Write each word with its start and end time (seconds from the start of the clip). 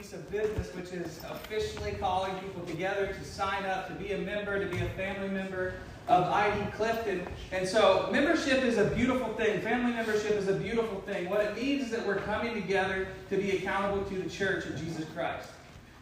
piece 0.00 0.12
of 0.14 0.30
business, 0.30 0.74
which 0.74 0.92
is 0.92 1.20
officially 1.30 1.92
calling 1.92 2.34
people 2.36 2.62
together 2.64 3.08
to 3.08 3.24
sign 3.24 3.66
up, 3.66 3.86
to 3.86 3.92
be 3.94 4.12
a 4.12 4.18
member, 4.18 4.58
to 4.58 4.74
be 4.74 4.82
a 4.82 4.88
family 4.90 5.28
member 5.28 5.74
of 6.08 6.24
ID 6.24 6.70
Clifton. 6.72 7.26
And 7.52 7.68
so, 7.68 8.08
membership 8.10 8.64
is 8.64 8.78
a 8.78 8.86
beautiful 8.86 9.34
thing. 9.34 9.60
Family 9.60 9.92
membership 9.92 10.32
is 10.32 10.48
a 10.48 10.54
beautiful 10.54 11.02
thing. 11.02 11.28
What 11.28 11.42
it 11.42 11.54
means 11.54 11.84
is 11.84 11.90
that 11.90 12.06
we're 12.06 12.16
coming 12.16 12.54
together 12.54 13.08
to 13.28 13.36
be 13.36 13.58
accountable 13.58 14.02
to 14.04 14.14
the 14.14 14.30
church 14.30 14.64
of 14.64 14.78
Jesus 14.78 15.04
Christ. 15.14 15.50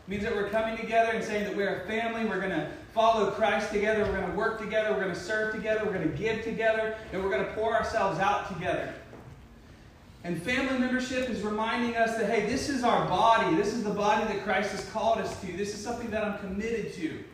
It 0.06 0.10
means 0.10 0.22
that 0.22 0.34
we're 0.34 0.48
coming 0.48 0.76
together 0.76 1.10
and 1.10 1.24
saying 1.24 1.42
that 1.42 1.56
we're 1.56 1.82
a 1.82 1.86
family. 1.88 2.24
We're 2.24 2.40
going 2.40 2.50
to 2.50 2.70
follow 2.94 3.32
Christ 3.32 3.72
together. 3.72 4.04
We're 4.04 4.20
going 4.20 4.30
to 4.30 4.36
work 4.36 4.60
together. 4.60 4.92
We're 4.92 5.02
going 5.02 5.14
to 5.14 5.20
serve 5.20 5.56
together. 5.56 5.84
We're 5.84 5.94
going 5.94 6.08
to 6.08 6.16
give 6.16 6.44
together. 6.44 6.96
And 7.12 7.20
we're 7.20 7.30
going 7.30 7.44
to 7.44 7.52
pour 7.54 7.74
ourselves 7.74 8.20
out 8.20 8.54
together. 8.54 8.94
And 10.24 10.42
family 10.42 10.78
membership 10.78 11.30
is 11.30 11.42
reminding 11.42 11.96
us 11.96 12.16
that, 12.16 12.28
hey, 12.28 12.46
this 12.46 12.68
is 12.68 12.82
our 12.82 13.06
body. 13.06 13.54
This 13.56 13.72
is 13.72 13.84
the 13.84 13.90
body 13.90 14.24
that 14.32 14.42
Christ 14.44 14.72
has 14.72 14.84
called 14.90 15.18
us 15.18 15.40
to. 15.40 15.56
This 15.56 15.74
is 15.74 15.82
something 15.82 16.10
that 16.10 16.24
I'm 16.24 16.38
committed 16.38 16.92
to. 16.94 17.24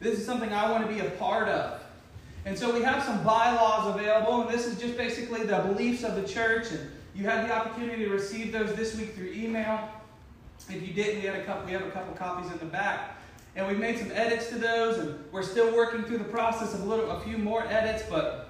This 0.00 0.18
is 0.18 0.26
something 0.26 0.52
I 0.52 0.70
want 0.70 0.86
to 0.86 0.92
be 0.92 1.00
a 1.00 1.10
part 1.12 1.48
of. 1.48 1.80
And 2.44 2.58
so 2.58 2.72
we 2.72 2.82
have 2.82 3.02
some 3.02 3.22
bylaws 3.24 3.94
available, 3.94 4.42
and 4.42 4.50
this 4.50 4.66
is 4.66 4.80
just 4.80 4.96
basically 4.96 5.44
the 5.44 5.58
beliefs 5.58 6.02
of 6.02 6.16
the 6.16 6.26
church. 6.26 6.70
And 6.70 6.90
you 7.14 7.24
had 7.24 7.48
the 7.48 7.54
opportunity 7.54 8.04
to 8.04 8.10
receive 8.10 8.52
those 8.52 8.74
this 8.74 8.96
week 8.96 9.14
through 9.14 9.32
email. 9.32 9.88
If 10.68 10.86
you 10.86 10.92
didn't, 10.92 11.20
we 11.20 11.26
had 11.26 11.36
a 11.36 11.44
couple. 11.44 11.66
We 11.66 11.72
have 11.72 11.82
a 11.82 11.90
couple 11.90 12.14
copies 12.14 12.50
in 12.50 12.58
the 12.58 12.64
back, 12.64 13.16
and 13.54 13.66
we've 13.66 13.78
made 13.78 13.98
some 13.98 14.10
edits 14.12 14.48
to 14.48 14.56
those, 14.56 14.98
and 14.98 15.18
we're 15.32 15.42
still 15.42 15.74
working 15.74 16.04
through 16.04 16.18
the 16.18 16.24
process 16.24 16.74
of 16.74 16.82
a 16.82 16.84
little, 16.84 17.10
a 17.10 17.20
few 17.20 17.38
more 17.38 17.66
edits. 17.66 18.02
But 18.08 18.47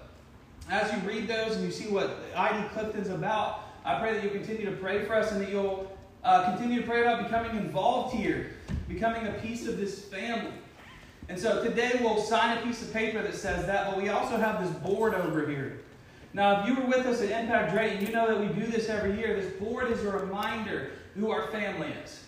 as 0.70 0.92
you 0.92 0.98
read 1.08 1.28
those 1.28 1.56
and 1.56 1.64
you 1.64 1.70
see 1.70 1.88
what 1.88 2.18
ID 2.36 2.68
Clifton's 2.70 3.08
about, 3.08 3.60
I 3.84 3.98
pray 3.98 4.14
that 4.14 4.22
you 4.22 4.30
continue 4.30 4.66
to 4.66 4.76
pray 4.76 5.04
for 5.04 5.14
us 5.14 5.32
and 5.32 5.40
that 5.40 5.50
you'll 5.50 5.90
uh, 6.24 6.44
continue 6.50 6.80
to 6.80 6.86
pray 6.86 7.02
about 7.02 7.24
becoming 7.24 7.56
involved 7.56 8.14
here, 8.14 8.50
becoming 8.88 9.26
a 9.26 9.32
piece 9.34 9.66
of 9.66 9.78
this 9.78 10.04
family. 10.04 10.52
And 11.28 11.38
so 11.38 11.62
today 11.62 11.98
we'll 12.00 12.20
sign 12.20 12.58
a 12.58 12.62
piece 12.62 12.82
of 12.82 12.92
paper 12.92 13.22
that 13.22 13.34
says 13.34 13.66
that, 13.66 13.90
but 13.90 14.02
we 14.02 14.08
also 14.08 14.36
have 14.36 14.62
this 14.62 14.74
board 14.80 15.14
over 15.14 15.48
here. 15.48 15.80
Now, 16.34 16.60
if 16.60 16.68
you 16.68 16.74
were 16.74 16.86
with 16.86 17.06
us 17.06 17.22
at 17.22 17.30
Impact 17.30 17.72
Drayton, 17.72 18.06
you 18.06 18.12
know 18.12 18.26
that 18.26 18.38
we 18.38 18.48
do 18.60 18.70
this 18.70 18.88
every 18.88 19.16
year. 19.16 19.40
This 19.40 19.52
board 19.54 19.90
is 19.90 20.04
a 20.04 20.10
reminder 20.10 20.90
who 21.14 21.30
our 21.30 21.48
family 21.48 21.92
is. 22.04 22.24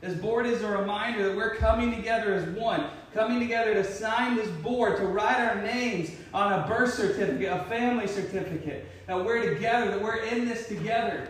This 0.00 0.14
board 0.14 0.46
is 0.46 0.62
a 0.62 0.68
reminder 0.68 1.28
that 1.28 1.36
we're 1.36 1.56
coming 1.56 1.94
together 1.94 2.34
as 2.34 2.44
one, 2.56 2.88
coming 3.14 3.38
together 3.38 3.74
to 3.74 3.84
sign 3.84 4.36
this 4.36 4.48
board, 4.48 4.96
to 4.96 5.06
write 5.06 5.40
our 5.40 5.62
names 5.62 6.10
on 6.34 6.52
a 6.52 6.66
birth 6.66 6.94
certificate, 6.94 7.52
a 7.52 7.64
family 7.64 8.06
certificate, 8.06 8.86
that 9.06 9.24
we're 9.24 9.54
together, 9.54 9.90
that 9.90 10.02
we're 10.02 10.22
in 10.22 10.48
this 10.48 10.66
together. 10.68 11.28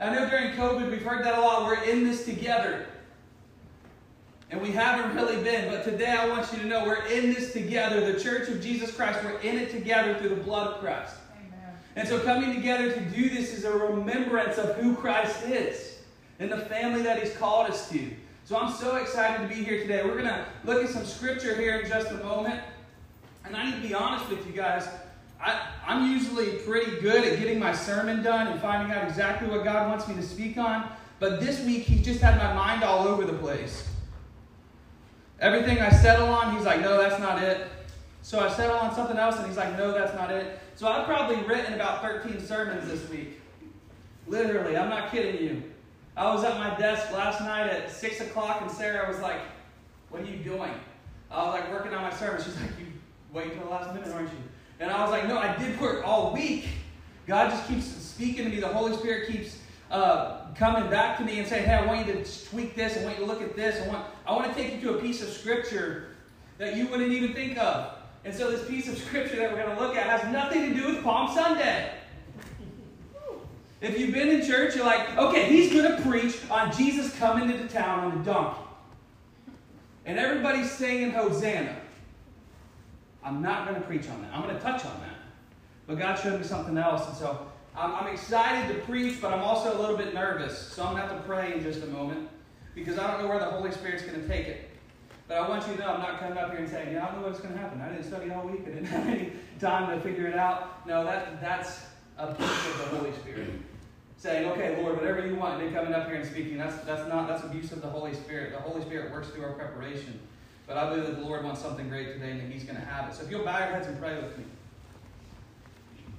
I 0.00 0.14
know 0.14 0.28
during 0.28 0.52
COVID 0.52 0.90
we've 0.90 1.02
heard 1.02 1.24
that 1.24 1.38
a 1.38 1.40
lot. 1.40 1.66
We're 1.66 1.82
in 1.84 2.04
this 2.04 2.24
together. 2.24 2.86
And 4.50 4.60
we 4.60 4.70
haven't 4.70 5.14
really 5.14 5.42
been, 5.42 5.70
but 5.70 5.84
today 5.84 6.10
I 6.10 6.28
want 6.28 6.52
you 6.52 6.58
to 6.58 6.66
know 6.66 6.84
we're 6.84 7.06
in 7.06 7.32
this 7.32 7.52
together. 7.52 8.12
The 8.12 8.20
church 8.20 8.48
of 8.48 8.62
Jesus 8.62 8.94
Christ, 8.94 9.20
we're 9.24 9.38
in 9.38 9.58
it 9.58 9.70
together 9.70 10.14
through 10.18 10.30
the 10.30 10.42
blood 10.42 10.74
of 10.74 10.80
Christ. 10.80 11.14
Amen. 11.36 11.74
And 11.96 12.06
so 12.06 12.20
coming 12.20 12.54
together 12.54 12.92
to 12.92 13.00
do 13.00 13.30
this 13.30 13.54
is 13.54 13.64
a 13.64 13.72
remembrance 13.72 14.58
of 14.58 14.76
who 14.76 14.94
Christ 14.94 15.44
is 15.46 16.00
and 16.38 16.52
the 16.52 16.58
family 16.58 17.02
that 17.02 17.22
He's 17.22 17.34
called 17.36 17.70
us 17.70 17.88
to. 17.90 18.10
So 18.44 18.58
I'm 18.58 18.72
so 18.72 18.96
excited 18.96 19.48
to 19.48 19.54
be 19.54 19.62
here 19.62 19.80
today. 19.80 20.02
We're 20.04 20.18
going 20.18 20.24
to 20.24 20.44
look 20.64 20.84
at 20.84 20.90
some 20.90 21.06
scripture 21.06 21.54
here 21.54 21.78
in 21.78 21.88
just 21.88 22.10
a 22.10 22.22
moment. 22.24 22.60
And 23.44 23.56
I 23.56 23.70
need 23.70 23.82
to 23.82 23.88
be 23.88 23.94
honest 23.94 24.28
with 24.28 24.46
you 24.46 24.52
guys. 24.52 24.88
I, 25.40 25.68
I'm 25.86 26.10
usually 26.10 26.58
pretty 26.58 27.00
good 27.00 27.24
at 27.24 27.38
getting 27.38 27.58
my 27.58 27.72
sermon 27.72 28.22
done 28.22 28.46
and 28.46 28.60
finding 28.60 28.96
out 28.96 29.08
exactly 29.08 29.48
what 29.48 29.64
God 29.64 29.88
wants 29.88 30.06
me 30.06 30.14
to 30.14 30.22
speak 30.22 30.56
on. 30.56 30.88
But 31.18 31.40
this 31.40 31.64
week, 31.64 31.82
He's 31.84 32.04
just 32.04 32.20
had 32.20 32.36
my 32.38 32.52
mind 32.52 32.84
all 32.84 33.06
over 33.06 33.24
the 33.24 33.32
place. 33.34 33.88
Everything 35.40 35.80
I 35.80 35.90
settle 35.90 36.28
on, 36.28 36.54
he's 36.54 36.64
like, 36.64 36.80
no, 36.80 37.00
that's 37.00 37.20
not 37.20 37.42
it. 37.42 37.66
So 38.22 38.38
I 38.38 38.48
settle 38.48 38.76
on 38.76 38.94
something 38.94 39.16
else, 39.16 39.36
and 39.36 39.46
he's 39.46 39.56
like, 39.56 39.76
no, 39.76 39.92
that's 39.92 40.14
not 40.14 40.30
it. 40.30 40.60
So 40.76 40.86
I've 40.86 41.04
probably 41.04 41.36
written 41.42 41.74
about 41.74 42.00
13 42.00 42.40
sermons 42.40 42.88
this 42.88 43.08
week. 43.10 43.40
Literally, 44.28 44.76
I'm 44.76 44.88
not 44.88 45.10
kidding 45.10 45.42
you. 45.42 45.62
I 46.16 46.32
was 46.32 46.44
at 46.44 46.56
my 46.58 46.78
desk 46.78 47.12
last 47.12 47.40
night 47.40 47.68
at 47.68 47.90
6 47.90 48.20
o'clock, 48.20 48.60
and 48.60 48.70
Sarah 48.70 49.08
was 49.08 49.18
like, 49.20 49.40
what 50.10 50.22
are 50.22 50.26
you 50.26 50.36
doing? 50.36 50.70
I 51.30 51.44
was 51.44 51.54
like, 51.54 51.72
working 51.72 51.92
on 51.94 52.02
my 52.02 52.12
sermon. 52.12 52.40
She's 52.40 52.54
like, 52.60 52.70
you 52.78 52.86
wait 53.32 53.46
until 53.46 53.64
the 53.64 53.70
last 53.70 53.94
minute, 53.94 54.12
aren't 54.12 54.28
you? 54.28 54.36
And 54.80 54.90
I 54.90 55.02
was 55.02 55.10
like, 55.10 55.26
no, 55.26 55.38
I 55.38 55.56
did 55.56 55.80
work 55.80 56.06
all 56.06 56.32
week. 56.32 56.66
God 57.26 57.50
just 57.50 57.66
keeps 57.68 57.86
speaking 57.86 58.44
to 58.44 58.50
me. 58.50 58.60
The 58.60 58.68
Holy 58.68 58.96
Spirit 58.96 59.30
keeps 59.30 59.58
uh, 59.90 60.52
coming 60.54 60.90
back 60.90 61.16
to 61.18 61.24
me 61.24 61.38
and 61.38 61.48
saying, 61.48 61.64
hey, 61.64 61.74
I 61.74 61.86
want 61.86 62.06
you 62.06 62.12
to 62.12 62.48
tweak 62.48 62.74
this. 62.74 62.98
I 62.98 63.04
want 63.04 63.18
you 63.18 63.24
to 63.24 63.30
look 63.30 63.42
at 63.42 63.56
this. 63.56 63.80
I 63.80 63.88
want, 63.88 64.06
I 64.26 64.32
want 64.32 64.54
to 64.54 64.60
take 64.60 64.74
you 64.74 64.80
to 64.88 64.98
a 64.98 65.00
piece 65.00 65.22
of 65.22 65.28
scripture 65.28 66.08
that 66.58 66.76
you 66.76 66.88
wouldn't 66.88 67.12
even 67.12 67.32
think 67.32 67.58
of. 67.58 67.94
And 68.24 68.34
so 68.34 68.50
this 68.50 68.68
piece 68.68 68.88
of 68.88 68.98
scripture 68.98 69.36
that 69.36 69.50
we're 69.50 69.64
going 69.64 69.76
to 69.76 69.82
look 69.82 69.96
at 69.96 70.06
has 70.06 70.32
nothing 70.32 70.72
to 70.72 70.74
do 70.74 70.86
with 70.86 71.02
Palm 71.02 71.32
Sunday. 71.34 71.92
If 73.80 73.98
you've 73.98 74.12
been 74.12 74.28
in 74.28 74.46
church, 74.46 74.76
you're 74.76 74.84
like, 74.84 75.16
okay, 75.16 75.48
he's 75.48 75.72
going 75.72 75.96
to 75.96 76.02
preach 76.08 76.38
on 76.50 76.70
Jesus 76.76 77.16
coming 77.18 77.50
into 77.50 77.66
town 77.66 78.12
on 78.12 78.20
a 78.20 78.24
donkey. 78.24 78.60
And 80.04 80.18
everybody's 80.18 80.70
singing 80.70 81.10
Hosanna. 81.10 81.81
I'm 83.24 83.40
not 83.40 83.68
going 83.68 83.80
to 83.80 83.86
preach 83.86 84.08
on 84.08 84.22
that. 84.22 84.32
I'm 84.34 84.42
going 84.42 84.54
to 84.54 84.60
touch 84.60 84.84
on 84.84 85.00
that. 85.00 85.16
But 85.86 85.98
God 85.98 86.16
showed 86.16 86.40
me 86.40 86.46
something 86.46 86.76
else. 86.76 87.06
And 87.08 87.16
so 87.16 87.46
I'm, 87.76 88.06
excited 88.08 88.74
to 88.74 88.80
preach, 88.82 89.20
but 89.20 89.32
I'm 89.32 89.42
also 89.42 89.76
a 89.76 89.78
little 89.80 89.96
bit 89.96 90.14
nervous. 90.14 90.58
So 90.58 90.84
I'm 90.84 90.94
going 90.94 91.02
to 91.02 91.08
have 91.08 91.22
to 91.22 91.28
pray 91.28 91.54
in 91.54 91.62
just 91.62 91.82
a 91.82 91.86
moment 91.86 92.28
because 92.74 92.98
I 92.98 93.10
don't 93.10 93.22
know 93.22 93.28
where 93.28 93.38
the 93.38 93.46
Holy 93.46 93.70
Spirit's 93.72 94.02
going 94.02 94.20
to 94.20 94.28
take 94.28 94.46
it. 94.46 94.68
But 95.28 95.38
I 95.38 95.48
want 95.48 95.66
you 95.66 95.74
to 95.74 95.80
know 95.80 95.88
I'm 95.88 96.00
not 96.00 96.20
coming 96.20 96.36
up 96.36 96.50
here 96.50 96.60
and 96.60 96.68
saying, 96.68 96.92
yeah, 96.92 97.06
I 97.06 97.12
don't 97.12 97.22
know 97.22 97.28
what's 97.28 97.40
going 97.40 97.54
to 97.54 97.60
happen. 97.60 97.80
I 97.80 97.88
didn't 97.88 98.04
study 98.04 98.30
all 98.30 98.46
week. 98.46 98.62
I 98.66 98.70
didn't 98.70 98.84
have 98.86 99.06
any 99.06 99.32
time 99.58 99.88
to 99.88 100.02
figure 100.02 100.26
it 100.26 100.36
out. 100.36 100.86
No, 100.86 101.04
that, 101.04 101.40
that's 101.40 101.86
a 102.18 102.34
piece 102.34 102.66
of 102.66 102.78
the 102.78 102.96
Holy 102.96 103.12
Spirit. 103.12 103.48
Saying, 104.18 104.48
okay, 104.50 104.80
Lord, 104.82 104.96
whatever 104.96 105.26
you 105.26 105.34
want, 105.34 105.60
and 105.60 105.66
then 105.66 105.74
coming 105.74 105.94
up 105.94 106.06
here 106.06 106.16
and 106.16 106.28
speaking, 106.28 106.58
that's, 106.58 106.76
that's 106.84 107.08
not, 107.08 107.26
that's 107.26 107.42
abuse 107.44 107.72
of 107.72 107.82
the 107.82 107.88
Holy 107.88 108.14
Spirit. 108.14 108.52
The 108.52 108.60
Holy 108.60 108.82
Spirit 108.82 109.10
works 109.10 109.28
through 109.28 109.44
our 109.44 109.52
preparation. 109.52 110.20
But 110.66 110.76
I 110.76 110.88
believe 110.88 111.06
that 111.06 111.16
the 111.16 111.24
Lord 111.24 111.44
wants 111.44 111.60
something 111.60 111.88
great 111.88 112.12
today 112.12 112.30
and 112.32 112.40
that 112.40 112.50
He's 112.50 112.64
going 112.64 112.76
to 112.76 112.84
have 112.84 113.08
it. 113.08 113.14
So 113.14 113.24
if 113.24 113.30
you'll 113.30 113.44
bow 113.44 113.58
your 113.58 113.68
heads 113.68 113.86
and 113.86 113.98
pray 113.98 114.16
with 114.16 114.36
me. 114.38 114.44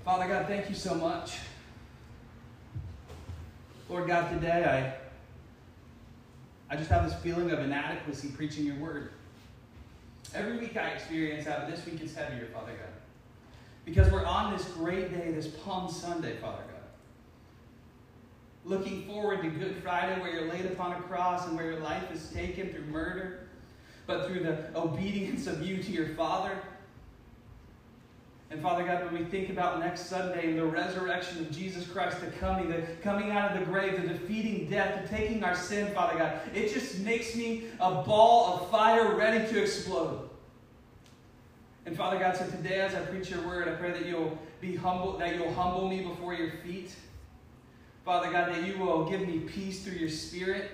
Father 0.04 0.28
God, 0.28 0.48
thank 0.48 0.70
you 0.70 0.76
so 0.76 0.96
much. 0.96 1.38
Lord 3.90 4.08
God, 4.08 4.30
today 4.34 4.98
I, 6.70 6.74
I 6.74 6.78
just 6.78 6.90
have 6.90 7.10
this 7.10 7.18
feeling 7.22 7.52
of 7.52 7.60
inadequacy 7.60 8.30
preaching 8.30 8.66
your 8.66 8.76
word. 8.76 9.12
Every 10.34 10.58
week 10.58 10.76
I 10.76 10.90
experience 10.90 11.46
that, 11.46 11.62
but 11.62 11.76
this 11.76 11.86
week 11.86 12.02
it's 12.02 12.16
heavier, 12.16 12.48
Father 12.54 12.72
God. 12.72 12.90
Because 13.86 14.12
we're 14.12 14.26
on 14.26 14.52
this 14.52 14.66
great 14.70 15.12
day, 15.12 15.32
this 15.32 15.48
Palm 15.48 15.92
Sunday, 15.92 16.36
Father 16.38 16.64
God. 16.64 16.82
Looking 18.66 19.06
forward 19.06 19.42
to 19.42 19.50
Good 19.50 19.76
Friday, 19.84 20.20
where 20.22 20.32
you're 20.32 20.50
laid 20.50 20.66
upon 20.66 20.94
a 20.94 21.02
cross 21.02 21.46
and 21.48 21.56
where 21.56 21.72
your 21.72 21.80
life 21.82 22.12
is 22.12 22.30
taken 22.30 22.70
through 22.70 22.86
murder, 22.86 23.43
but 24.06 24.28
through 24.28 24.44
the 24.44 24.58
obedience 24.76 25.48
of 25.48 25.62
you 25.62 25.82
to 25.82 25.92
your 25.92 26.10
Father 26.10 26.58
and 28.54 28.62
Father 28.62 28.84
God, 28.84 29.06
when 29.06 29.24
we 29.24 29.26
think 29.26 29.50
about 29.50 29.80
next 29.80 30.06
Sunday 30.06 30.50
and 30.50 30.60
the 30.60 30.66
resurrection 30.66 31.40
of 31.40 31.50
Jesus 31.50 31.88
Christ, 31.88 32.22
the 32.22 32.28
coming, 32.28 32.70
the 32.70 32.84
coming 33.02 33.32
out 33.32 33.52
of 33.52 33.60
the 33.60 33.66
grave, 33.66 34.00
the 34.00 34.08
defeating 34.08 34.70
death, 34.70 35.02
the 35.02 35.18
taking 35.18 35.44
our 35.44 35.56
sin, 35.56 35.92
Father 35.96 36.20
God, 36.20 36.40
it 36.54 36.72
just 36.72 37.00
makes 37.00 37.36
me 37.36 37.64
a 37.80 38.04
ball 38.04 38.60
of 38.60 38.70
fire 38.70 39.16
ready 39.16 39.52
to 39.52 39.60
explode. 39.60 40.30
And 41.88 41.98
Father 41.98 42.20
God, 42.20 42.38
so 42.38 42.46
today 42.46 42.80
as 42.82 42.94
I 42.94 43.00
preach 43.00 43.32
your 43.32 43.42
word, 43.42 43.68
I 43.68 43.72
pray 43.72 43.90
that 43.90 44.06
you'll 44.06 44.38
be 44.62 44.76
humble, 44.76 45.18
that 45.18 45.34
you'll 45.34 45.54
humble 45.56 45.90
me 45.90 46.04
before 46.04 46.36
your 46.36 46.52
feet. 46.64 46.94
Father 48.06 48.32
God, 48.32 48.54
that 48.54 48.68
you 48.68 48.78
will 48.78 49.10
give 49.10 49.22
me 49.28 49.40
peace 49.40 49.84
through 49.84 49.98
your 49.98 50.10
spirit. 50.10 50.70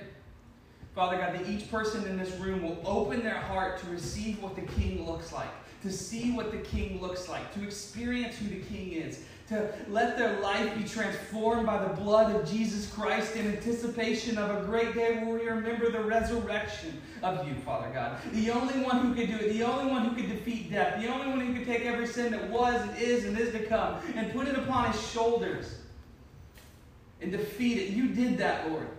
Father 0.99 1.15
God, 1.15 1.33
that 1.33 1.47
each 1.47 1.71
person 1.71 2.05
in 2.07 2.17
this 2.17 2.35
room 2.41 2.61
will 2.61 2.77
open 2.85 3.23
their 3.23 3.39
heart 3.39 3.79
to 3.79 3.89
receive 3.89 4.43
what 4.43 4.55
the 4.57 4.63
King 4.63 5.07
looks 5.07 5.31
like 5.31 5.47
to 5.81 5.91
see 5.91 6.31
what 6.31 6.51
the 6.51 6.57
King 6.57 6.99
looks 7.01 7.29
like, 7.29 7.53
to 7.53 7.63
experience 7.63 8.37
who 8.37 8.49
the 8.49 8.59
King 8.59 8.91
is, 8.91 9.21
to 9.47 9.73
let 9.87 10.17
their 10.17 10.39
life 10.41 10.75
be 10.77 10.83
transformed 10.83 11.65
by 11.65 11.81
the 11.81 11.93
blood 11.93 12.35
of 12.35 12.49
Jesus 12.49 12.91
Christ 12.91 13.35
in 13.35 13.47
anticipation 13.47 14.37
of 14.37 14.61
a 14.61 14.65
great 14.65 14.93
day 14.93 15.23
where 15.23 15.39
we 15.39 15.47
remember 15.47 15.89
the 15.89 16.03
resurrection 16.03 17.01
of 17.23 17.47
you, 17.47 17.55
Father 17.55 17.89
God. 17.93 18.17
The 18.33 18.51
only 18.51 18.83
one 18.83 18.99
who 18.99 19.15
could 19.15 19.27
do 19.27 19.37
it, 19.37 19.53
the 19.53 19.63
only 19.63 19.89
one 19.89 20.03
who 20.03 20.15
could 20.15 20.29
defeat 20.29 20.69
death, 20.69 21.01
the 21.01 21.07
only 21.07 21.27
one 21.27 21.39
who 21.39 21.53
could 21.53 21.65
take 21.65 21.85
every 21.85 22.07
sin 22.07 22.31
that 22.33 22.49
was 22.49 22.81
and 22.81 22.97
is 22.97 23.25
and 23.25 23.39
is 23.39 23.51
to 23.53 23.65
come 23.65 23.99
and 24.15 24.31
put 24.33 24.47
it 24.47 24.57
upon 24.57 24.91
his 24.91 25.09
shoulders 25.09 25.79
and 27.21 27.31
defeat 27.31 27.77
it. 27.77 27.89
You 27.91 28.09
did 28.09 28.37
that, 28.39 28.69
Lord. 28.69 28.89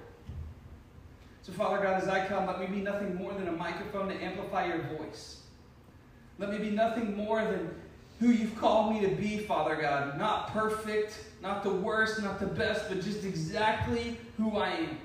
So, 1.51 1.57
Father 1.57 1.83
God, 1.83 2.01
as 2.01 2.09
I 2.09 2.27
come, 2.27 2.47
let 2.47 2.61
me 2.61 2.67
be 2.67 2.81
nothing 2.81 3.17
more 3.17 3.33
than 3.33 3.49
a 3.49 3.53
microphone 3.53 4.09
to 4.09 4.15
amplify 4.15 4.67
your 4.67 4.83
voice. 4.99 5.41
Let 6.39 6.51
me 6.51 6.59
be 6.59 6.71
nothing 6.71 7.17
more 7.17 7.43
than 7.43 7.75
who 8.21 8.29
you've 8.29 8.57
called 8.57 8.95
me 8.95 9.01
to 9.01 9.09
be, 9.09 9.39
Father 9.39 9.77
God. 9.77 10.19
Not 10.19 10.53
perfect, 10.53 11.19
not 11.43 11.63
the 11.63 11.71
worst, 11.71 12.23
not 12.23 12.39
the 12.39 12.47
best, 12.47 12.89
but 12.89 13.03
just 13.03 13.25
exactly 13.25 14.17
who 14.37 14.59
I 14.59 14.71
am. 14.71 14.99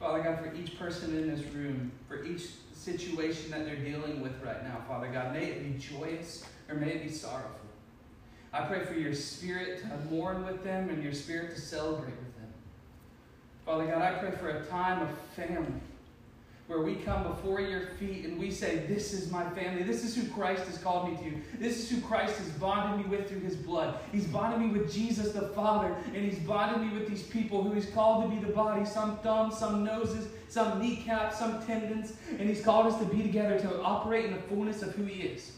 Father 0.00 0.22
God, 0.22 0.38
for 0.40 0.52
each 0.54 0.78
person 0.78 1.16
in 1.16 1.28
this 1.28 1.44
room, 1.54 1.92
for 2.08 2.24
each 2.24 2.46
situation 2.72 3.50
that 3.50 3.66
they're 3.66 3.76
dealing 3.76 4.20
with 4.20 4.32
right 4.42 4.62
now, 4.64 4.82
Father 4.88 5.08
God, 5.08 5.32
may 5.32 5.46
it 5.46 5.62
be 5.62 5.78
joyous 5.78 6.44
or 6.68 6.76
may 6.76 6.90
it 6.90 7.02
be 7.04 7.10
sorrowful. 7.10 7.52
I 8.52 8.62
pray 8.62 8.84
for 8.84 8.94
your 8.94 9.14
spirit 9.14 9.82
to 9.82 10.10
mourn 10.10 10.44
with 10.46 10.64
them 10.64 10.88
and 10.88 11.02
your 11.02 11.12
spirit 11.12 11.54
to 11.54 11.60
celebrate. 11.60 12.14
Father 13.68 13.84
God, 13.84 14.00
I 14.00 14.12
pray 14.12 14.30
for 14.30 14.48
a 14.48 14.64
time 14.64 15.02
of 15.02 15.10
family 15.36 15.74
where 16.68 16.80
we 16.80 16.94
come 16.94 17.24
before 17.24 17.60
your 17.60 17.88
feet 17.98 18.24
and 18.24 18.40
we 18.40 18.50
say, 18.50 18.86
This 18.88 19.12
is 19.12 19.30
my 19.30 19.44
family. 19.50 19.82
This 19.82 20.04
is 20.04 20.16
who 20.16 20.26
Christ 20.32 20.64
has 20.68 20.78
called 20.78 21.10
me 21.10 21.18
to. 21.18 21.58
This 21.58 21.78
is 21.78 21.90
who 21.90 22.00
Christ 22.00 22.38
has 22.38 22.48
bonded 22.52 23.04
me 23.04 23.14
with 23.14 23.28
through 23.28 23.40
his 23.40 23.56
blood. 23.56 23.98
He's 24.10 24.26
bonded 24.26 24.60
me 24.60 24.78
with 24.78 24.90
Jesus 24.90 25.32
the 25.32 25.48
Father, 25.48 25.94
and 26.14 26.16
he's 26.16 26.38
bonded 26.38 26.80
me 26.80 26.98
with 26.98 27.10
these 27.10 27.24
people 27.24 27.62
who 27.62 27.74
he's 27.74 27.90
called 27.90 28.24
to 28.24 28.34
be 28.34 28.42
the 28.42 28.54
body 28.54 28.86
some 28.86 29.18
thumbs, 29.18 29.58
some 29.58 29.84
noses, 29.84 30.28
some 30.48 30.80
kneecaps, 30.80 31.38
some 31.38 31.62
tendons, 31.66 32.14
and 32.38 32.48
he's 32.48 32.64
called 32.64 32.86
us 32.86 32.98
to 33.00 33.04
be 33.04 33.22
together 33.22 33.60
to 33.60 33.82
operate 33.82 34.24
in 34.24 34.32
the 34.32 34.40
fullness 34.44 34.80
of 34.80 34.94
who 34.94 35.04
he 35.04 35.24
is. 35.24 35.52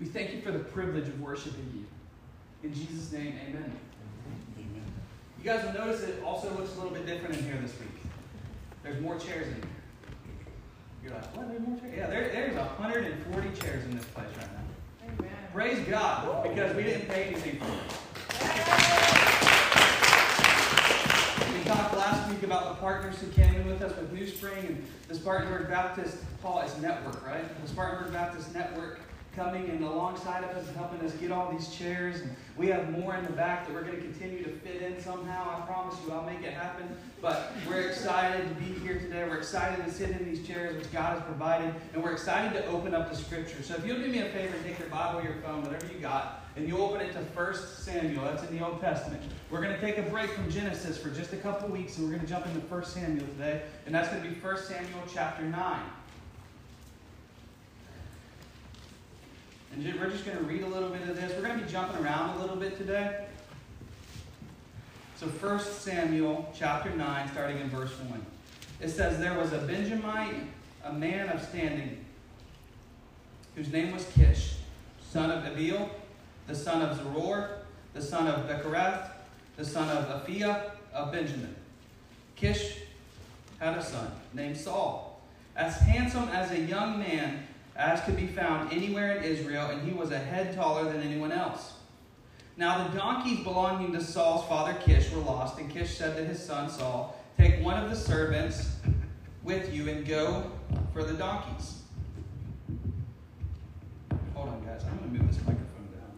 We 0.00 0.06
thank 0.06 0.32
you 0.34 0.42
for 0.42 0.50
the 0.50 0.58
privilege 0.58 1.06
of 1.06 1.20
worshiping 1.20 1.70
you. 1.76 2.68
In 2.68 2.74
Jesus' 2.74 3.12
name, 3.12 3.38
amen. 3.48 3.78
You 5.42 5.50
guys 5.50 5.64
will 5.64 5.72
notice 5.72 6.02
it 6.02 6.22
also 6.22 6.50
looks 6.54 6.74
a 6.74 6.76
little 6.76 6.92
bit 6.92 7.06
different 7.06 7.34
in 7.34 7.44
here 7.44 7.58
this 7.62 7.72
week. 7.80 7.88
There's 8.82 9.00
more 9.00 9.18
chairs 9.18 9.46
in 9.46 9.54
here. 9.54 9.64
You're 11.02 11.14
like, 11.14 11.34
what? 11.34 11.48
There's 11.48 11.66
more 11.66 11.78
chairs? 11.80 11.94
Yeah, 11.96 12.08
there, 12.08 12.28
there's 12.28 12.54
140 12.56 13.48
chairs 13.58 13.84
in 13.84 13.96
this 13.96 14.04
place 14.06 14.26
right 14.36 14.48
now. 14.52 14.60
Amen. 15.18 15.30
Praise 15.54 15.78
God, 15.88 16.42
because 16.42 16.76
we 16.76 16.82
didn't 16.82 17.08
pay 17.08 17.24
anything 17.24 17.58
for 17.58 17.64
it. 17.64 17.72
We 21.54 21.64
talked 21.64 21.96
last 21.96 22.30
week 22.30 22.42
about 22.42 22.74
the 22.74 22.80
partners 22.82 23.18
who 23.18 23.28
came 23.28 23.54
in 23.54 23.66
with 23.66 23.80
us 23.80 23.96
with 23.96 24.12
New 24.12 24.26
Spring 24.26 24.66
and 24.66 24.86
the 25.08 25.14
Spartanburg 25.14 25.70
Baptist, 25.70 26.18
Paul 26.42 26.60
is 26.60 26.76
network, 26.82 27.26
right? 27.26 27.44
The 27.62 27.68
Spartanburg 27.68 28.12
Baptist 28.12 28.52
network 28.52 29.00
coming 29.34 29.70
and 29.70 29.84
alongside 29.84 30.44
of 30.44 30.50
us 30.50 30.66
and 30.66 30.76
helping 30.76 31.00
us 31.00 31.12
get 31.14 31.30
all 31.30 31.50
these 31.52 31.68
chairs. 31.68 32.20
And 32.20 32.34
we 32.56 32.66
have 32.68 32.90
more 32.90 33.14
in 33.16 33.24
the 33.24 33.32
back 33.32 33.66
that 33.66 33.72
we're 33.72 33.82
going 33.82 33.96
to 33.96 34.02
continue 34.02 34.42
to 34.42 34.50
fit 34.50 34.82
in 34.82 35.00
somehow. 35.00 35.58
I 35.58 35.66
promise 35.66 35.96
you, 36.04 36.12
I'll 36.12 36.24
make 36.24 36.42
it 36.42 36.52
happen. 36.52 36.88
But 37.22 37.52
we're 37.68 37.82
excited 37.82 38.48
to 38.48 38.54
be 38.54 38.78
here 38.80 38.98
today. 38.98 39.24
We're 39.28 39.38
excited 39.38 39.84
to 39.84 39.90
sit 39.90 40.10
in 40.10 40.24
these 40.24 40.46
chairs 40.46 40.76
which 40.76 40.92
God 40.92 41.18
has 41.18 41.22
provided. 41.22 41.74
And 41.94 42.02
we're 42.02 42.12
excited 42.12 42.52
to 42.54 42.66
open 42.66 42.94
up 42.94 43.10
the 43.10 43.16
scripture. 43.16 43.62
So 43.62 43.74
if 43.74 43.86
you'll 43.86 44.00
do 44.00 44.08
me 44.08 44.18
a 44.20 44.26
favor 44.26 44.54
and 44.54 44.64
take 44.64 44.78
your 44.78 44.88
Bible, 44.88 45.22
your 45.22 45.36
phone, 45.42 45.62
whatever 45.62 45.86
you 45.86 46.00
got, 46.00 46.44
and 46.56 46.68
you 46.68 46.78
open 46.78 47.00
it 47.00 47.12
to 47.12 47.20
1 47.20 47.54
Samuel. 47.54 48.24
That's 48.24 48.42
in 48.42 48.58
the 48.58 48.66
Old 48.66 48.80
Testament. 48.80 49.22
We're 49.50 49.62
going 49.62 49.74
to 49.74 49.80
take 49.80 49.98
a 49.98 50.02
break 50.02 50.30
from 50.30 50.50
Genesis 50.50 50.98
for 50.98 51.10
just 51.10 51.32
a 51.32 51.36
couple 51.36 51.68
weeks, 51.68 51.96
and 51.96 52.06
we're 52.06 52.14
going 52.14 52.26
to 52.26 52.32
jump 52.32 52.46
into 52.46 52.60
1 52.60 52.84
Samuel 52.84 53.26
today. 53.26 53.62
And 53.86 53.94
that's 53.94 54.08
going 54.08 54.22
to 54.22 54.28
be 54.28 54.34
1 54.34 54.58
Samuel 54.58 55.02
chapter 55.12 55.44
9. 55.44 55.80
And 59.72 59.84
we're 59.84 60.10
just 60.10 60.24
going 60.24 60.36
to 60.36 60.44
read 60.44 60.62
a 60.62 60.66
little 60.66 60.88
bit 60.88 61.02
of 61.02 61.16
this. 61.16 61.32
We're 61.32 61.46
going 61.46 61.58
to 61.58 61.64
be 61.64 61.70
jumping 61.70 62.02
around 62.04 62.36
a 62.36 62.40
little 62.40 62.56
bit 62.56 62.76
today. 62.76 63.24
So 65.16 65.26
1 65.26 65.60
Samuel 65.60 66.50
chapter 66.56 66.90
9, 66.90 67.30
starting 67.32 67.58
in 67.58 67.68
verse 67.68 67.92
1. 67.92 68.26
It 68.80 68.88
says, 68.88 69.18
There 69.18 69.38
was 69.38 69.52
a 69.52 69.58
Benjamite, 69.58 70.34
a 70.84 70.92
man 70.92 71.28
of 71.28 71.42
standing, 71.42 72.04
whose 73.54 73.70
name 73.70 73.92
was 73.92 74.06
Kish, 74.14 74.54
son 75.10 75.30
of 75.30 75.44
Abiel, 75.44 75.90
the 76.46 76.54
son 76.54 76.82
of 76.82 76.98
Zeror, 76.98 77.58
the 77.92 78.02
son 78.02 78.26
of 78.26 78.48
Bechorath, 78.48 79.10
the 79.56 79.64
son 79.64 79.94
of 79.96 80.06
Aphiah 80.08 80.70
of 80.92 81.12
Benjamin. 81.12 81.54
Kish 82.34 82.78
had 83.58 83.76
a 83.76 83.82
son 83.82 84.10
named 84.32 84.56
Saul, 84.56 85.20
as 85.54 85.76
handsome 85.76 86.28
as 86.30 86.50
a 86.50 86.58
young 86.58 86.98
man 86.98 87.46
as 87.80 88.02
could 88.02 88.16
be 88.16 88.26
found 88.26 88.70
anywhere 88.72 89.16
in 89.16 89.24
Israel, 89.24 89.70
and 89.70 89.82
he 89.88 89.92
was 89.94 90.10
a 90.10 90.18
head 90.18 90.54
taller 90.54 90.84
than 90.84 91.02
anyone 91.02 91.32
else. 91.32 91.72
Now 92.58 92.86
the 92.86 92.98
donkeys 92.98 93.40
belonging 93.40 93.92
to 93.92 94.02
Saul's 94.02 94.46
father 94.46 94.76
Kish 94.84 95.10
were 95.10 95.22
lost, 95.22 95.58
and 95.58 95.70
Kish 95.70 95.96
said 95.96 96.14
to 96.16 96.24
his 96.24 96.44
son 96.44 96.68
Saul, 96.68 97.16
Take 97.38 97.64
one 97.64 97.82
of 97.82 97.88
the 97.88 97.96
servants 97.96 98.76
with 99.42 99.72
you 99.72 99.88
and 99.88 100.06
go 100.06 100.50
for 100.92 101.02
the 101.02 101.14
donkeys. 101.14 101.80
Hold 104.34 104.50
on, 104.50 104.64
guys. 104.66 104.82
I'm 104.84 104.98
going 104.98 105.14
to 105.14 105.18
move 105.18 105.28
this 105.28 105.38
microphone 105.38 105.88
down. 105.94 106.12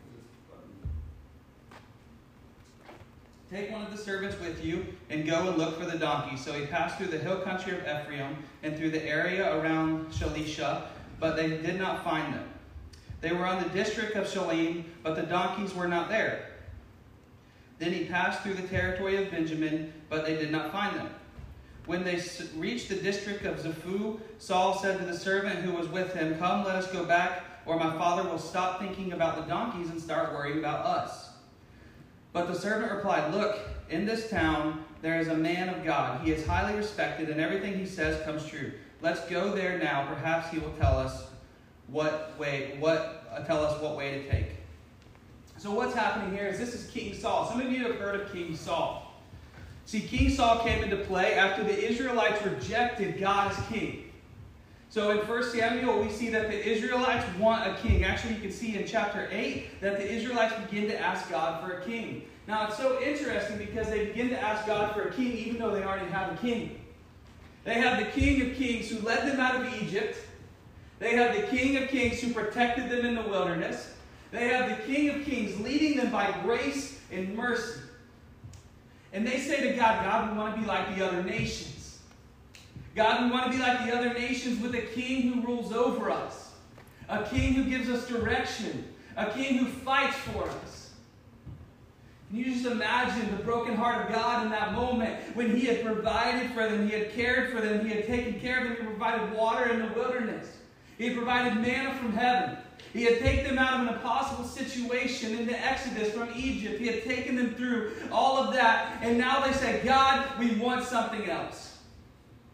Take 3.48 3.70
one 3.70 3.82
of 3.82 3.92
the 3.92 3.98
servants 3.98 4.36
with 4.40 4.64
you 4.64 4.84
and 5.10 5.24
go 5.24 5.48
and 5.48 5.58
look 5.58 5.78
for 5.78 5.86
the 5.86 5.96
donkeys. 5.96 6.44
So 6.44 6.52
he 6.54 6.66
passed 6.66 6.98
through 6.98 7.08
the 7.08 7.18
hill 7.18 7.38
country 7.38 7.78
of 7.78 7.82
Ephraim 7.82 8.36
and 8.64 8.76
through 8.76 8.90
the 8.90 9.04
area 9.04 9.56
around 9.60 10.06
Shalisha 10.06 10.88
but 11.22 11.36
they 11.36 11.48
did 11.48 11.78
not 11.78 12.02
find 12.02 12.34
them. 12.34 12.44
They 13.20 13.30
were 13.30 13.46
on 13.46 13.62
the 13.62 13.68
district 13.68 14.16
of 14.16 14.26
Shaalim, 14.26 14.82
but 15.04 15.14
the 15.14 15.22
donkeys 15.22 15.72
were 15.72 15.86
not 15.86 16.08
there. 16.08 16.48
Then 17.78 17.92
he 17.92 18.06
passed 18.06 18.42
through 18.42 18.54
the 18.54 18.66
territory 18.66 19.22
of 19.22 19.30
Benjamin, 19.30 19.92
but 20.08 20.26
they 20.26 20.34
did 20.34 20.50
not 20.50 20.72
find 20.72 20.96
them. 20.96 21.08
When 21.86 22.02
they 22.02 22.20
reached 22.56 22.88
the 22.88 22.96
district 22.96 23.44
of 23.44 23.60
Zephu, 23.60 24.18
Saul 24.38 24.74
said 24.74 24.98
to 24.98 25.04
the 25.04 25.16
servant 25.16 25.60
who 25.60 25.72
was 25.74 25.86
with 25.86 26.12
him, 26.12 26.36
Come, 26.38 26.64
let 26.64 26.74
us 26.74 26.90
go 26.90 27.04
back, 27.04 27.44
or 27.66 27.78
my 27.78 27.96
father 27.96 28.28
will 28.28 28.38
stop 28.38 28.80
thinking 28.80 29.12
about 29.12 29.36
the 29.36 29.42
donkeys 29.42 29.90
and 29.90 30.02
start 30.02 30.32
worrying 30.32 30.58
about 30.58 30.84
us. 30.84 31.30
But 32.32 32.48
the 32.48 32.54
servant 32.58 32.90
replied, 32.90 33.32
Look, 33.32 33.60
in 33.88 34.06
this 34.06 34.28
town 34.28 34.84
there 35.02 35.20
is 35.20 35.28
a 35.28 35.36
man 35.36 35.68
of 35.68 35.84
God. 35.84 36.26
He 36.26 36.32
is 36.32 36.44
highly 36.44 36.76
respected, 36.76 37.30
and 37.30 37.40
everything 37.40 37.78
he 37.78 37.86
says 37.86 38.20
comes 38.24 38.44
true. 38.44 38.72
Let's 39.02 39.20
go 39.28 39.50
there 39.50 39.78
now. 39.78 40.06
Perhaps 40.06 40.50
he 40.50 40.60
will 40.60 40.72
tell 40.78 40.96
us 40.96 41.24
what 41.88 42.38
way, 42.38 42.76
what 42.78 43.26
uh, 43.32 43.40
tell 43.40 43.64
us 43.64 43.80
what 43.82 43.96
way 43.96 44.12
to 44.12 44.30
take. 44.30 44.46
So 45.58 45.72
what's 45.72 45.94
happening 45.94 46.36
here 46.36 46.46
is 46.46 46.58
this 46.58 46.72
is 46.72 46.88
King 46.88 47.12
Saul. 47.12 47.48
Some 47.48 47.60
of 47.60 47.70
you 47.72 47.82
have 47.84 47.96
heard 47.96 48.20
of 48.20 48.32
King 48.32 48.54
Saul. 48.54 49.12
See, 49.86 50.00
King 50.00 50.30
Saul 50.30 50.60
came 50.60 50.84
into 50.84 50.98
play 50.98 51.34
after 51.34 51.64
the 51.64 51.90
Israelites 51.90 52.44
rejected 52.46 53.18
God 53.18 53.50
as 53.50 53.66
king. 53.66 54.04
So 54.88 55.10
in 55.10 55.18
1 55.26 55.42
Samuel, 55.50 56.00
we 56.00 56.08
see 56.10 56.28
that 56.30 56.48
the 56.48 56.68
Israelites 56.68 57.26
want 57.38 57.66
a 57.66 57.74
king. 57.80 58.04
Actually, 58.04 58.34
you 58.34 58.40
can 58.40 58.52
see 58.52 58.76
in 58.76 58.86
chapter 58.86 59.28
8 59.32 59.80
that 59.80 59.96
the 59.96 60.08
Israelites 60.08 60.54
begin 60.70 60.88
to 60.90 61.00
ask 61.00 61.28
God 61.28 61.64
for 61.64 61.78
a 61.78 61.84
king. 61.84 62.22
Now, 62.46 62.68
it's 62.68 62.76
so 62.76 63.00
interesting 63.00 63.58
because 63.58 63.88
they 63.88 64.06
begin 64.06 64.28
to 64.28 64.40
ask 64.40 64.66
God 64.66 64.94
for 64.94 65.02
a 65.02 65.12
king 65.12 65.32
even 65.32 65.58
though 65.58 65.70
they 65.70 65.82
already 65.82 66.10
have 66.10 66.32
a 66.32 66.36
king. 66.36 66.81
They 67.64 67.74
have 67.74 67.98
the 67.98 68.10
King 68.10 68.42
of 68.42 68.56
Kings 68.56 68.90
who 68.90 69.00
led 69.06 69.28
them 69.28 69.38
out 69.38 69.56
of 69.56 69.82
Egypt. 69.82 70.18
They 70.98 71.16
have 71.16 71.36
the 71.36 71.46
King 71.48 71.76
of 71.82 71.88
Kings 71.88 72.20
who 72.20 72.32
protected 72.32 72.90
them 72.90 73.04
in 73.06 73.14
the 73.14 73.22
wilderness. 73.22 73.94
They 74.30 74.48
have 74.48 74.68
the 74.68 74.84
King 74.84 75.10
of 75.10 75.24
Kings 75.24 75.60
leading 75.60 75.96
them 75.96 76.10
by 76.10 76.34
grace 76.42 77.00
and 77.10 77.36
mercy. 77.36 77.80
And 79.12 79.26
they 79.26 79.38
say 79.38 79.68
to 79.68 79.76
God, 79.76 80.04
God, 80.04 80.32
we 80.32 80.38
want 80.38 80.54
to 80.54 80.60
be 80.60 80.66
like 80.66 80.96
the 80.96 81.06
other 81.06 81.22
nations. 81.22 81.98
God, 82.94 83.24
we 83.24 83.30
want 83.30 83.46
to 83.46 83.50
be 83.50 83.58
like 83.58 83.86
the 83.86 83.96
other 83.96 84.12
nations 84.12 84.60
with 84.60 84.74
a 84.74 84.82
king 84.82 85.32
who 85.32 85.42
rules 85.42 85.72
over 85.72 86.10
us, 86.10 86.52
a 87.08 87.22
king 87.24 87.54
who 87.54 87.64
gives 87.64 87.88
us 87.88 88.06
direction, 88.06 88.86
a 89.16 89.30
king 89.30 89.58
who 89.58 89.66
fights 89.66 90.16
for 90.16 90.48
us. 90.48 90.81
You 92.32 92.46
just 92.46 92.64
imagine 92.64 93.30
the 93.36 93.42
broken 93.42 93.76
heart 93.76 94.06
of 94.06 94.12
God 94.12 94.44
in 94.44 94.50
that 94.52 94.72
moment 94.72 95.20
when 95.34 95.54
He 95.54 95.66
had 95.66 95.84
provided 95.84 96.50
for 96.52 96.66
them, 96.66 96.88
He 96.88 96.94
had 96.94 97.12
cared 97.12 97.52
for 97.52 97.60
them, 97.60 97.86
He 97.86 97.94
had 97.94 98.06
taken 98.06 98.40
care 98.40 98.62
of 98.62 98.68
them, 98.68 98.76
He 98.76 98.82
provided 98.84 99.36
water 99.36 99.70
in 99.70 99.80
the 99.80 99.92
wilderness, 99.92 100.56
He 100.96 101.08
had 101.08 101.16
provided 101.16 101.60
manna 101.60 101.94
from 101.94 102.12
heaven. 102.12 102.56
He 102.92 103.04
had 103.04 103.20
taken 103.20 103.44
them 103.44 103.58
out 103.58 103.80
of 103.80 103.88
an 103.88 103.94
impossible 103.94 104.44
situation 104.44 105.38
in 105.38 105.46
the 105.46 105.58
Exodus 105.58 106.12
from 106.12 106.28
Egypt. 106.36 106.78
He 106.78 106.86
had 106.86 107.04
taken 107.04 107.36
them 107.36 107.54
through 107.54 107.92
all 108.10 108.36
of 108.36 108.52
that. 108.52 108.98
And 109.02 109.16
now 109.16 109.40
they 109.40 109.52
say, 109.54 109.80
God, 109.82 110.38
we 110.38 110.56
want 110.56 110.84
something 110.84 111.28
else. 111.28 111.78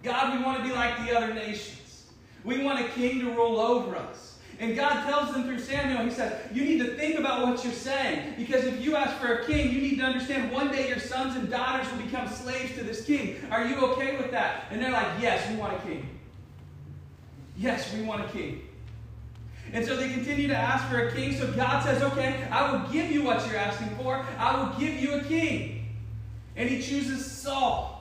God, 0.05 0.39
we 0.39 0.45
want 0.45 0.59
to 0.59 0.65
be 0.65 0.73
like 0.73 0.97
the 1.05 1.17
other 1.17 1.35
nations. 1.35 2.07
We 2.45 2.63
want 2.63 2.79
a 2.79 2.89
king 2.91 3.19
to 3.21 3.31
rule 3.31 3.59
over 3.59 3.97
us. 3.97 4.38
And 4.61 4.75
God 4.75 5.05
tells 5.05 5.33
them 5.33 5.45
through 5.45 5.61
Samuel, 5.61 6.05
He 6.05 6.11
says, 6.11 6.41
You 6.53 6.65
need 6.65 6.79
to 6.79 6.95
think 6.97 7.19
about 7.19 7.47
what 7.47 7.63
you're 7.63 7.73
saying. 7.73 8.35
Because 8.37 8.65
if 8.65 8.81
you 8.83 8.97
ask 8.97 9.17
for 9.19 9.35
a 9.35 9.47
king, 9.47 9.73
you 9.73 9.81
need 9.81 9.99
to 9.99 10.05
understand 10.05 10.51
one 10.51 10.73
day 10.73 10.89
your 10.89 10.99
sons 10.99 11.37
and 11.37 11.49
daughters 11.49 11.91
will 11.93 12.03
become 12.03 12.29
slaves 12.29 12.75
to 12.75 12.83
this 12.83 13.05
king. 13.05 13.37
Are 13.51 13.65
you 13.65 13.77
okay 13.93 14.17
with 14.17 14.33
that? 14.33 14.65
And 14.71 14.83
they're 14.83 14.91
like, 14.91 15.07
Yes, 15.21 15.49
we 15.49 15.57
want 15.57 15.75
a 15.75 15.87
king. 15.87 16.09
Yes, 17.57 17.95
we 17.95 18.03
want 18.03 18.25
a 18.25 18.29
king. 18.29 18.63
And 19.73 19.85
so 19.85 19.97
they 19.97 20.11
continue 20.11 20.49
to 20.49 20.57
ask 20.57 20.89
for 20.89 21.07
a 21.09 21.13
king. 21.13 21.37
So 21.37 21.53
God 21.53 21.85
says, 21.85 22.03
Okay, 22.03 22.45
I 22.51 22.73
will 22.73 22.89
give 22.91 23.13
you 23.13 23.23
what 23.23 23.47
you're 23.47 23.57
asking 23.57 23.91
for. 23.97 24.27
I 24.39 24.61
will 24.61 24.77
give 24.79 25.01
you 25.01 25.15
a 25.15 25.25
king. 25.25 25.87
And 26.57 26.69
He 26.69 26.83
chooses 26.83 27.31
Saul. 27.31 27.99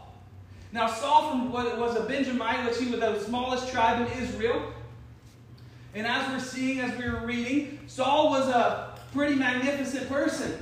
Now, 0.72 0.88
Saul 0.88 1.30
from 1.30 1.52
what 1.52 1.78
was 1.78 1.96
a 1.96 2.04
Benjamite, 2.04 2.66
which 2.66 2.78
he 2.78 2.92
was 2.92 3.00
the 3.00 3.20
smallest 3.20 3.72
tribe 3.72 4.06
in 4.06 4.22
Israel. 4.22 4.74
And 5.98 6.06
as 6.06 6.30
we're 6.30 6.40
seeing, 6.40 6.80
as 6.80 6.96
we 6.96 7.10
were 7.10 7.26
reading, 7.26 7.80
Saul 7.88 8.30
was 8.30 8.48
a 8.50 9.00
pretty 9.14 9.34
magnificent 9.34 10.08
person. 10.08 10.56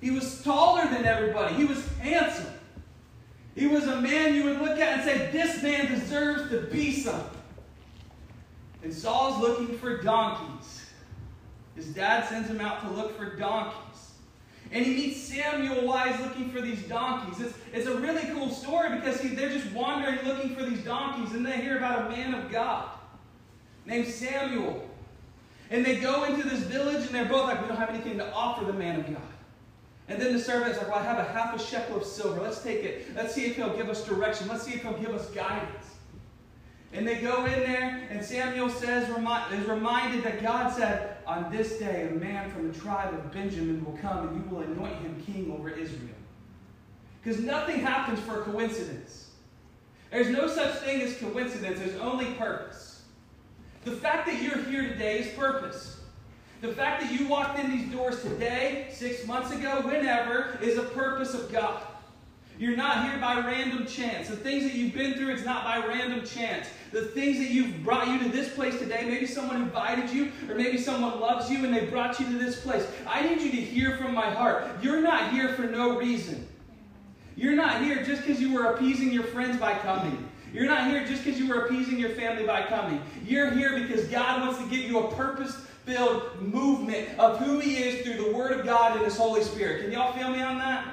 He 0.00 0.10
was 0.10 0.42
taller 0.42 0.88
than 0.88 1.04
everybody, 1.04 1.54
he 1.54 1.66
was 1.66 1.86
handsome. 1.98 2.46
He 3.54 3.66
was 3.66 3.86
a 3.86 4.00
man 4.00 4.34
you 4.34 4.44
would 4.44 4.62
look 4.62 4.78
at 4.78 5.00
and 5.00 5.02
say, 5.04 5.30
This 5.30 5.62
man 5.62 5.92
deserves 5.92 6.48
to 6.50 6.62
be 6.62 6.92
something. 6.92 7.42
And 8.82 8.94
Saul's 8.94 9.38
looking 9.38 9.76
for 9.76 10.02
donkeys. 10.02 10.86
His 11.76 11.88
dad 11.88 12.26
sends 12.26 12.48
him 12.48 12.62
out 12.62 12.80
to 12.80 12.90
look 12.94 13.18
for 13.18 13.36
donkeys. 13.36 14.12
And 14.70 14.86
he 14.86 14.94
meets 14.94 15.20
Samuel 15.20 15.94
he's 16.04 16.20
looking 16.20 16.50
for 16.50 16.62
these 16.62 16.82
donkeys. 16.84 17.38
It's, 17.38 17.58
it's 17.74 17.86
a 17.86 17.96
really 17.98 18.22
cool 18.32 18.48
story 18.48 18.96
because 18.96 19.20
he, 19.20 19.28
they're 19.28 19.50
just 19.52 19.70
wandering 19.72 20.24
looking 20.24 20.56
for 20.56 20.64
these 20.64 20.82
donkeys, 20.82 21.34
and 21.34 21.44
they 21.44 21.60
hear 21.60 21.76
about 21.76 22.06
a 22.06 22.08
man 22.08 22.32
of 22.32 22.50
God 22.50 22.88
named 23.86 24.08
Samuel. 24.08 24.88
And 25.70 25.84
they 25.84 25.96
go 25.96 26.24
into 26.24 26.46
this 26.48 26.60
village, 26.60 27.06
and 27.06 27.14
they're 27.14 27.24
both 27.24 27.44
like, 27.44 27.62
We 27.62 27.68
don't 27.68 27.78
have 27.78 27.90
anything 27.90 28.18
to 28.18 28.32
offer 28.32 28.64
the 28.64 28.72
man 28.72 29.00
of 29.00 29.06
God. 29.06 29.22
And 30.08 30.20
then 30.20 30.32
the 30.32 30.40
servant's 30.40 30.78
like, 30.78 30.88
Well, 30.88 30.98
I 30.98 31.04
have 31.04 31.18
a 31.18 31.24
half 31.24 31.54
a 31.54 31.58
shekel 31.58 31.96
of 31.96 32.04
silver. 32.04 32.40
Let's 32.40 32.62
take 32.62 32.84
it. 32.84 33.14
Let's 33.14 33.34
see 33.34 33.46
if 33.46 33.56
he'll 33.56 33.76
give 33.76 33.88
us 33.88 34.04
direction. 34.06 34.48
Let's 34.48 34.64
see 34.64 34.74
if 34.74 34.82
he'll 34.82 34.98
give 34.98 35.14
us 35.14 35.28
guidance. 35.30 35.86
And 36.92 37.08
they 37.08 37.16
go 37.16 37.46
in 37.46 37.60
there, 37.60 38.06
and 38.10 38.22
Samuel 38.22 38.68
says, 38.68 39.08
is 39.08 39.66
reminded 39.66 40.24
that 40.24 40.42
God 40.42 40.74
said, 40.74 41.16
On 41.26 41.50
this 41.50 41.78
day, 41.78 42.08
a 42.10 42.14
man 42.14 42.50
from 42.50 42.70
the 42.70 42.78
tribe 42.78 43.14
of 43.14 43.32
Benjamin 43.32 43.82
will 43.84 43.96
come, 44.02 44.28
and 44.28 44.44
you 44.44 44.50
will 44.50 44.62
anoint 44.62 44.96
him 44.96 45.22
king 45.24 45.50
over 45.50 45.70
Israel. 45.70 46.10
Because 47.22 47.40
nothing 47.40 47.80
happens 47.80 48.20
for 48.20 48.42
coincidence. 48.42 49.30
There's 50.10 50.28
no 50.28 50.46
such 50.46 50.74
thing 50.80 51.00
as 51.00 51.16
coincidence, 51.16 51.78
there's 51.78 51.98
only 51.98 52.34
purpose. 52.34 52.91
The 53.84 53.92
fact 53.92 54.26
that 54.26 54.40
you're 54.40 54.62
here 54.64 54.82
today 54.82 55.20
is 55.20 55.28
purpose. 55.34 56.00
The 56.60 56.72
fact 56.72 57.02
that 57.02 57.12
you 57.12 57.26
walked 57.26 57.58
in 57.58 57.70
these 57.70 57.90
doors 57.90 58.22
today, 58.22 58.88
six 58.92 59.26
months 59.26 59.50
ago, 59.50 59.80
whenever, 59.84 60.58
is 60.62 60.78
a 60.78 60.84
purpose 60.84 61.34
of 61.34 61.50
God. 61.50 61.82
You're 62.58 62.76
not 62.76 63.08
here 63.08 63.18
by 63.18 63.38
random 63.38 63.86
chance. 63.86 64.28
The 64.28 64.36
things 64.36 64.62
that 64.62 64.74
you've 64.74 64.94
been 64.94 65.14
through, 65.14 65.32
it's 65.32 65.44
not 65.44 65.64
by 65.64 65.84
random 65.84 66.24
chance. 66.24 66.68
The 66.92 67.06
things 67.06 67.38
that 67.38 67.50
you've 67.50 67.82
brought 67.82 68.06
you 68.06 68.20
to 68.20 68.28
this 68.28 68.54
place 68.54 68.78
today, 68.78 69.04
maybe 69.04 69.26
someone 69.26 69.56
invited 69.56 70.10
you, 70.10 70.30
or 70.48 70.54
maybe 70.54 70.78
someone 70.78 71.18
loves 71.18 71.50
you 71.50 71.64
and 71.64 71.74
they 71.74 71.86
brought 71.86 72.20
you 72.20 72.26
to 72.26 72.38
this 72.38 72.60
place. 72.60 72.86
I 73.08 73.26
need 73.26 73.40
you 73.40 73.50
to 73.50 73.60
hear 73.60 73.96
from 73.96 74.14
my 74.14 74.30
heart. 74.30 74.64
You're 74.80 75.00
not 75.00 75.32
here 75.32 75.54
for 75.54 75.62
no 75.62 75.98
reason. 75.98 76.46
You're 77.34 77.56
not 77.56 77.82
here 77.82 78.04
just 78.04 78.22
because 78.24 78.40
you 78.40 78.52
were 78.52 78.66
appeasing 78.66 79.10
your 79.10 79.24
friends 79.24 79.58
by 79.58 79.74
coming. 79.78 80.28
You're 80.52 80.66
not 80.66 80.90
here 80.90 81.06
just 81.06 81.24
because 81.24 81.40
you 81.40 81.48
were 81.48 81.66
appeasing 81.66 81.98
your 81.98 82.10
family 82.10 82.44
by 82.44 82.62
coming. 82.62 83.00
You're 83.26 83.50
here 83.50 83.78
because 83.80 84.06
God 84.08 84.42
wants 84.42 84.58
to 84.58 84.66
give 84.68 84.88
you 84.88 84.98
a 84.98 85.14
purpose 85.14 85.54
filled 85.84 86.40
movement 86.40 87.18
of 87.18 87.38
who 87.38 87.58
He 87.58 87.76
is 87.76 88.06
through 88.06 88.22
the 88.22 88.36
Word 88.36 88.52
of 88.52 88.64
God 88.64 88.96
and 88.96 89.04
His 89.04 89.16
Holy 89.16 89.42
Spirit. 89.42 89.82
Can 89.82 89.92
y'all 89.92 90.12
feel 90.12 90.30
me 90.30 90.40
on 90.40 90.58
that? 90.58 90.86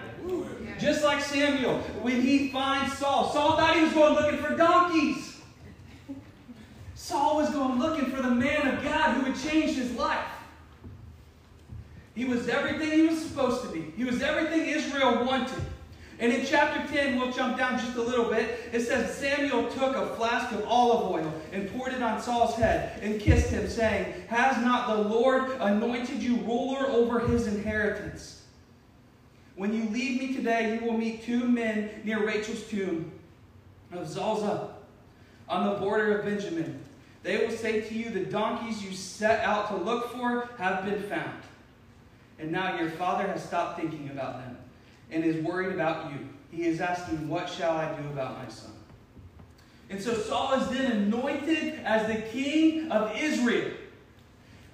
Just 0.79 1.03
like 1.03 1.21
Samuel, 1.21 1.79
when 2.01 2.21
he 2.21 2.49
finds 2.51 2.97
Saul, 2.97 3.31
Saul 3.33 3.57
thought 3.57 3.75
he 3.75 3.83
was 3.83 3.93
going 3.93 4.13
looking 4.13 4.39
for 4.39 4.55
donkeys. 4.55 5.41
Saul 6.95 7.37
was 7.37 7.49
going 7.49 7.79
looking 7.79 8.05
for 8.05 8.21
the 8.21 8.31
man 8.31 8.67
of 8.67 8.83
God 8.83 9.15
who 9.15 9.23
would 9.23 9.39
change 9.39 9.75
his 9.75 9.91
life. 9.93 10.25
He 12.15 12.23
was 12.23 12.47
everything 12.47 12.91
he 12.91 13.07
was 13.07 13.21
supposed 13.21 13.61
to 13.63 13.69
be. 13.69 13.91
He 13.97 14.05
was 14.05 14.21
everything 14.21 14.67
Israel 14.67 15.25
wanted. 15.25 15.61
And 16.19 16.33
in 16.33 16.45
chapter 16.45 16.85
10, 16.93 17.17
we'll 17.17 17.31
jump 17.31 17.57
down 17.57 17.79
just 17.79 17.95
a 17.95 18.01
little 18.01 18.29
bit. 18.29 18.69
It 18.73 18.81
says 18.81 19.15
Samuel 19.15 19.69
took 19.69 19.95
a 19.95 20.15
flask 20.15 20.51
of 20.51 20.65
olive 20.65 21.11
oil 21.11 21.33
and 21.53 21.71
poured 21.71 21.93
it 21.93 22.03
on 22.03 22.21
Saul's 22.21 22.55
head 22.55 23.01
and 23.01 23.21
kissed 23.21 23.49
him, 23.49 23.69
saying, 23.69 24.13
Has 24.27 24.57
not 24.61 24.89
the 24.89 25.03
Lord 25.03 25.51
anointed 25.61 26.21
you 26.21 26.35
ruler 26.37 26.87
over 26.87 27.19
his 27.21 27.47
inheritance? 27.47 28.43
When 29.55 29.73
you 29.73 29.89
leave 29.89 30.19
me 30.19 30.35
today, 30.35 30.75
you 30.75 30.85
will 30.85 30.97
meet 30.97 31.23
two 31.23 31.47
men 31.47 31.89
near 32.03 32.25
Rachel's 32.25 32.63
tomb 32.63 33.11
of 33.93 34.07
Zelzah 34.07 34.71
on 35.47 35.73
the 35.73 35.79
border 35.79 36.19
of 36.19 36.25
Benjamin. 36.25 36.81
They 37.23 37.37
will 37.37 37.55
say 37.55 37.79
to 37.81 37.93
you, 37.93 38.09
The 38.09 38.25
donkeys 38.25 38.83
you 38.83 38.91
set 38.91 39.39
out 39.45 39.69
to 39.69 39.77
look 39.77 40.11
for 40.11 40.49
have 40.57 40.83
been 40.83 41.01
found. 41.03 41.43
And 42.39 42.51
now 42.51 42.77
your 42.77 42.89
father 42.91 43.27
has 43.27 43.43
stopped 43.43 43.79
thinking 43.79 44.09
about 44.09 44.39
them 44.39 44.58
and 45.11 45.23
is 45.23 45.43
worried 45.43 45.73
about 45.73 46.11
you. 46.11 46.27
He 46.51 46.65
is 46.65 46.81
asking, 46.81 47.27
What 47.27 47.49
shall 47.49 47.71
I 47.71 47.93
do 47.99 48.07
about 48.09 48.37
my 48.37 48.49
son? 48.49 48.71
And 49.89 50.01
so 50.01 50.13
Saul 50.13 50.53
is 50.61 50.69
then 50.69 50.91
anointed 50.91 51.79
as 51.83 52.07
the 52.07 52.21
king 52.29 52.91
of 52.91 53.15
Israel. 53.15 53.71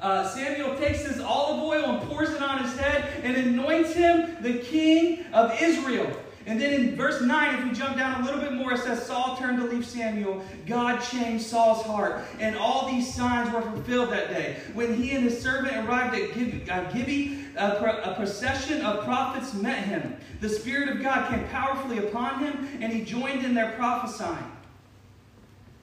Uh, 0.02 0.28
Samuel 0.28 0.78
takes 0.78 1.04
this 1.04 1.20
olive 1.22 1.64
oil 1.64 1.96
and 1.96 2.10
pours 2.10 2.30
it 2.30 2.42
on 2.42 2.64
his 2.64 2.78
head 2.78 3.24
and 3.24 3.36
anoints 3.36 3.94
him 3.94 4.36
the 4.42 4.60
king 4.60 5.26
of 5.34 5.60
Israel. 5.62 6.12
And 6.48 6.62
then 6.62 6.74
in 6.74 6.96
verse 6.96 7.22
9, 7.22 7.56
if 7.56 7.64
we 7.66 7.72
jump 7.72 7.98
down 7.98 8.22
a 8.22 8.26
little 8.26 8.40
bit 8.40 8.54
more, 8.54 8.74
it 8.74 8.80
says, 8.80 9.04
Saul 9.04 9.36
turned 9.36 9.58
to 9.58 9.66
leave 9.66 9.86
Samuel. 9.86 10.44
God 10.68 11.00
changed 11.00 11.46
Saul's 11.46 11.84
heart. 11.84 12.22
And 12.40 12.56
all 12.56 12.88
these 12.88 13.12
signs 13.12 13.52
were 13.52 13.62
fulfilled 13.62 14.12
that 14.12 14.30
day. 14.30 14.58
When 14.74 14.94
he 14.94 15.12
and 15.16 15.24
his 15.24 15.42
servant 15.42 15.76
arrived 15.88 16.16
at 16.16 16.36
Gibeah, 16.36 17.46
uh, 17.58 18.02
a, 18.04 18.14
procession 18.16 18.82
of 18.82 19.06
prophets 19.06 19.54
met 19.54 19.80
him. 19.86 20.18
The 20.42 20.50
Spirit 20.50 20.90
of 20.90 21.02
God 21.02 21.30
came 21.30 21.48
powerfully 21.48 22.00
upon 22.00 22.40
him, 22.40 22.70
and 22.82 22.94
he 22.94 23.04
joined 23.04 23.44
in 23.44 23.56
their 23.56 23.72
prophesying. 23.72 24.52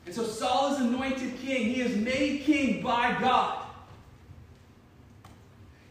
And 0.07 0.15
so 0.15 0.25
Saul 0.25 0.75
is 0.75 0.81
anointed 0.81 1.39
king. 1.41 1.75
He 1.75 1.81
is 1.81 1.97
made 1.97 2.43
king 2.43 2.83
by 2.83 3.19
God. 3.21 3.62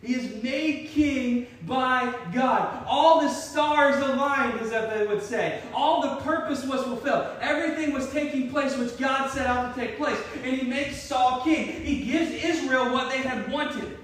He 0.03 0.15
is 0.15 0.41
made 0.41 0.87
king 0.89 1.45
by 1.67 2.11
God. 2.33 2.83
All 2.87 3.21
the 3.21 3.29
stars 3.29 3.95
aligned, 3.97 4.59
as 4.59 4.71
they 4.71 5.05
would 5.05 5.21
say. 5.21 5.61
All 5.75 6.01
the 6.01 6.21
purpose 6.23 6.65
was 6.65 6.83
fulfilled. 6.83 7.27
Everything 7.39 7.93
was 7.93 8.11
taking 8.11 8.49
place 8.49 8.75
which 8.77 8.97
God 8.97 9.29
set 9.29 9.45
out 9.45 9.75
to 9.75 9.79
take 9.79 9.97
place. 9.97 10.17
And 10.43 10.55
he 10.55 10.67
makes 10.67 11.03
Saul 11.03 11.41
king. 11.43 11.67
He 11.83 12.03
gives 12.03 12.31
Israel 12.31 12.91
what 12.91 13.11
they 13.11 13.19
had 13.19 13.51
wanted. 13.51 13.99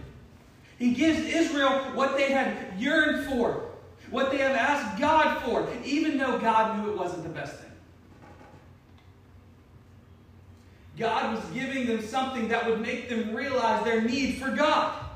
He 0.78 0.94
gives 0.94 1.20
Israel 1.20 1.72
what 1.96 2.16
they 2.16 2.32
had 2.32 2.56
yearned 2.78 3.28
for, 3.28 3.66
what 4.12 4.30
they 4.30 4.38
have 4.38 4.56
asked 4.56 5.00
God 5.00 5.42
for, 5.44 5.68
even 5.84 6.20
though 6.20 6.38
God 6.38 6.78
knew 6.78 6.92
it 6.92 6.98
wasn't 6.98 7.24
the 7.24 7.30
best 7.30 7.56
thing. 7.56 7.72
God 11.00 11.36
was 11.36 11.44
giving 11.52 11.88
them 11.88 12.02
something 12.02 12.48
that 12.50 12.68
would 12.68 12.82
make 12.82 13.10
them 13.10 13.34
realize 13.34 13.84
their 13.84 14.02
need 14.02 14.38
for 14.38 14.52
God. 14.52 15.07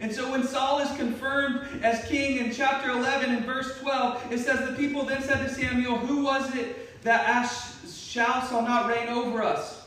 And 0.00 0.12
so 0.12 0.30
when 0.30 0.46
Saul 0.46 0.78
is 0.78 0.96
confirmed 0.96 1.82
as 1.82 2.06
king 2.08 2.38
in 2.38 2.52
chapter 2.52 2.90
11 2.90 3.34
and 3.34 3.44
verse 3.44 3.78
12, 3.80 4.32
it 4.32 4.38
says, 4.38 4.68
The 4.68 4.76
people 4.76 5.04
then 5.04 5.22
said 5.22 5.46
to 5.46 5.52
Samuel, 5.52 5.96
Who 5.98 6.22
was 6.24 6.54
it 6.54 7.02
that 7.02 7.26
asked, 7.26 7.92
shall 7.92 8.46
shall 8.46 8.62
not 8.62 8.88
reign 8.88 9.08
over 9.08 9.42
us? 9.42 9.82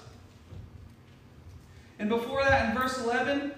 And 1.98 2.10
before 2.10 2.44
that, 2.44 2.70
in 2.70 2.82
verse 2.82 2.98
11, 3.00 3.54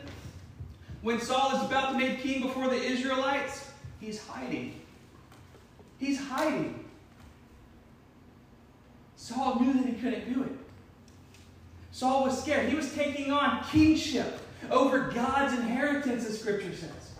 when 1.01 1.19
Saul 1.19 1.55
is 1.55 1.63
about 1.63 1.93
to 1.93 1.97
make 1.97 2.19
king 2.19 2.41
before 2.43 2.67
the 2.67 2.81
Israelites, 2.81 3.71
he's 3.99 4.19
hiding. 4.25 4.79
He's 5.97 6.19
hiding. 6.19 6.83
Saul 9.15 9.59
knew 9.59 9.73
that 9.73 9.85
he 9.85 9.93
couldn't 9.93 10.33
do 10.33 10.43
it. 10.43 10.51
Saul 11.91 12.23
was 12.23 12.41
scared. 12.41 12.69
He 12.69 12.75
was 12.75 12.93
taking 12.93 13.31
on 13.31 13.63
kingship 13.65 14.39
over 14.71 15.11
God's 15.11 15.53
inheritance, 15.53 16.25
as 16.25 16.39
Scripture 16.39 16.73
says. 16.73 17.11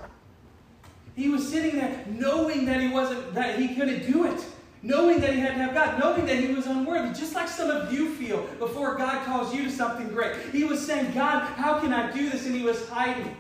He 1.16 1.30
was 1.30 1.48
sitting 1.48 1.76
there 1.76 2.06
knowing 2.08 2.66
that 2.66 2.82
he 2.82 2.90
wasn't, 2.90 3.34
that 3.36 3.60
he 3.60 3.76
couldn't 3.76 4.12
do 4.12 4.26
it. 4.26 4.44
Knowing 4.86 5.22
that 5.22 5.34
he 5.34 5.40
had 5.40 5.54
to 5.54 5.60
have 5.60 5.74
God, 5.74 5.98
knowing 5.98 6.26
that 6.26 6.38
he 6.38 6.54
was 6.54 6.68
unworthy, 6.68 7.18
just 7.18 7.34
like 7.34 7.48
some 7.48 7.70
of 7.70 7.94
you 7.94 8.14
feel 8.16 8.46
before 8.60 8.96
God 8.96 9.26
calls 9.26 9.56
you 9.56 9.64
to 9.64 9.72
something 9.72 10.10
great. 10.10 10.36
He 10.52 10.66
was 10.66 10.86
saying, 10.86 11.14
God, 11.14 11.44
how 11.54 11.80
can 11.80 11.94
I 11.94 12.12
do 12.12 12.30
this? 12.30 12.46
And 12.46 12.54
he 12.54 12.64
was 12.64 12.90
hiding. 12.90 13.34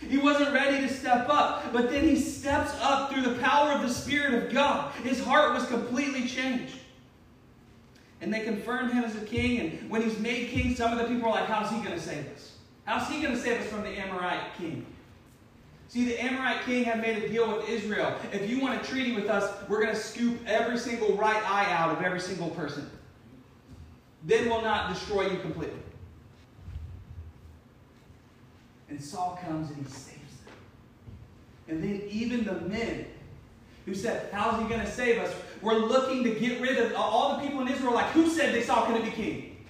He 0.00 0.16
wasn't 0.16 0.54
ready 0.54 0.86
to 0.86 0.92
step 0.92 1.28
up, 1.28 1.72
but 1.74 1.90
then 1.90 2.04
he 2.04 2.16
steps 2.18 2.72
up 2.80 3.12
through 3.12 3.22
the 3.22 3.38
power 3.40 3.72
of 3.72 3.82
the 3.82 3.92
Spirit 3.92 4.32
of 4.32 4.52
God. 4.52 4.92
His 5.02 5.22
heart 5.22 5.52
was 5.52 5.66
completely 5.66 6.26
changed. 6.26 6.76
And 8.20 8.32
they 8.32 8.40
confirmed 8.40 8.92
him 8.92 9.04
as 9.04 9.14
a 9.16 9.24
king, 9.26 9.60
and 9.60 9.90
when 9.90 10.02
he's 10.02 10.18
made 10.18 10.48
king, 10.48 10.74
some 10.74 10.92
of 10.92 10.98
the 10.98 11.04
people 11.12 11.28
are 11.28 11.32
like, 11.32 11.46
How's 11.46 11.70
he 11.70 11.78
going 11.78 11.98
to 11.98 12.00
say 12.00 12.24
us? 12.34 12.57
How's 12.88 13.06
he 13.10 13.20
going 13.20 13.34
to 13.34 13.38
save 13.38 13.60
us 13.60 13.66
from 13.66 13.82
the 13.82 13.90
Amorite 13.90 14.56
king? 14.56 14.86
See, 15.88 16.06
the 16.06 16.18
Amorite 16.24 16.62
king 16.62 16.84
had 16.84 17.02
made 17.02 17.22
a 17.22 17.28
deal 17.28 17.54
with 17.54 17.68
Israel. 17.68 18.16
If 18.32 18.48
you 18.48 18.60
want 18.60 18.80
a 18.80 18.84
treaty 18.86 19.14
with 19.14 19.28
us, 19.28 19.52
we're 19.68 19.82
going 19.82 19.94
to 19.94 20.00
scoop 20.00 20.38
every 20.46 20.78
single 20.78 21.14
right 21.14 21.42
eye 21.50 21.70
out 21.70 21.94
of 21.94 22.02
every 22.02 22.18
single 22.18 22.48
person. 22.48 22.90
Then 24.24 24.48
we'll 24.48 24.62
not 24.62 24.88
destroy 24.88 25.28
you 25.28 25.38
completely. 25.40 25.78
And 28.88 29.04
Saul 29.04 29.38
comes 29.44 29.68
and 29.68 29.76
he 29.76 29.84
saves 29.84 30.36
them. 30.46 30.54
And 31.68 31.84
then 31.84 32.08
even 32.08 32.42
the 32.46 32.54
men 32.54 33.04
who 33.84 33.94
said, 33.94 34.30
How's 34.32 34.62
he 34.62 34.66
going 34.66 34.80
to 34.80 34.90
save 34.90 35.18
us? 35.18 35.34
We're 35.60 35.74
looking 35.74 36.24
to 36.24 36.30
get 36.30 36.58
rid 36.62 36.78
of 36.78 36.94
all 36.94 37.36
the 37.36 37.42
people 37.42 37.60
in 37.60 37.68
Israel. 37.68 37.92
Like, 37.92 38.12
who 38.12 38.30
said 38.30 38.54
they 38.54 38.62
Saul 38.62 38.86
couldn't 38.86 39.04
be 39.04 39.10
king? 39.10 39.66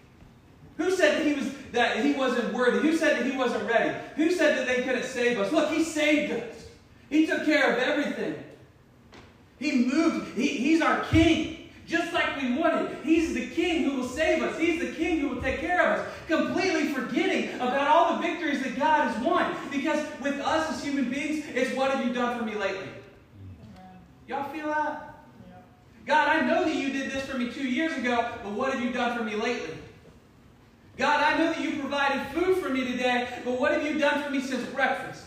Who 0.76 0.92
said 0.92 1.18
that 1.18 1.26
he 1.26 1.34
was 1.34 1.47
that 1.72 2.04
he 2.04 2.12
wasn't 2.12 2.52
worthy? 2.52 2.80
Who 2.80 2.96
said 2.96 3.18
that 3.18 3.30
he 3.30 3.36
wasn't 3.36 3.68
ready? 3.68 3.96
Who 4.16 4.30
said 4.30 4.56
that 4.58 4.66
they 4.66 4.82
couldn't 4.82 5.04
save 5.04 5.38
us? 5.38 5.52
Look, 5.52 5.70
he 5.70 5.84
saved 5.84 6.32
us. 6.32 6.66
He 7.10 7.26
took 7.26 7.44
care 7.44 7.72
of 7.72 7.78
everything. 7.78 8.42
He 9.58 9.84
moved. 9.84 10.36
He, 10.36 10.48
he's 10.48 10.80
our 10.80 11.04
king, 11.04 11.70
just 11.86 12.12
like 12.12 12.40
we 12.40 12.54
wanted. 12.54 12.96
He's 13.02 13.34
the 13.34 13.48
king 13.48 13.84
who 13.84 13.96
will 13.96 14.08
save 14.08 14.42
us. 14.42 14.58
He's 14.58 14.80
the 14.80 14.92
king 14.92 15.20
who 15.20 15.30
will 15.30 15.42
take 15.42 15.60
care 15.60 15.80
of 15.80 16.00
us, 16.00 16.08
completely 16.26 16.92
forgetting 16.92 17.54
about 17.56 17.88
all 17.88 18.16
the 18.16 18.22
victories 18.22 18.62
that 18.62 18.76
God 18.76 19.10
has 19.10 19.24
won. 19.24 19.56
Because 19.70 20.04
with 20.20 20.38
us 20.40 20.70
as 20.70 20.84
human 20.84 21.10
beings, 21.10 21.44
it's 21.54 21.74
what 21.74 21.90
have 21.90 22.06
you 22.06 22.12
done 22.12 22.38
for 22.38 22.44
me 22.44 22.54
lately? 22.54 22.88
Y'all 24.28 24.50
feel 24.52 24.66
that? 24.66 25.04
God, 26.06 26.28
I 26.28 26.40
know 26.46 26.64
that 26.64 26.74
you 26.74 26.90
did 26.90 27.10
this 27.10 27.26
for 27.26 27.36
me 27.36 27.50
two 27.50 27.68
years 27.68 27.96
ago, 27.96 28.32
but 28.42 28.52
what 28.52 28.72
have 28.72 28.82
you 28.82 28.92
done 28.92 29.16
for 29.16 29.24
me 29.24 29.34
lately? 29.34 29.74
God, 30.98 31.22
I 31.22 31.38
know 31.38 31.52
that 31.52 31.60
you 31.60 31.78
provided 31.78 32.26
food 32.32 32.58
for 32.58 32.68
me 32.68 32.84
today, 32.84 33.28
but 33.44 33.58
what 33.58 33.72
have 33.72 33.86
you 33.86 34.00
done 34.00 34.20
for 34.22 34.30
me 34.30 34.40
since 34.40 34.64
breakfast? 34.70 35.24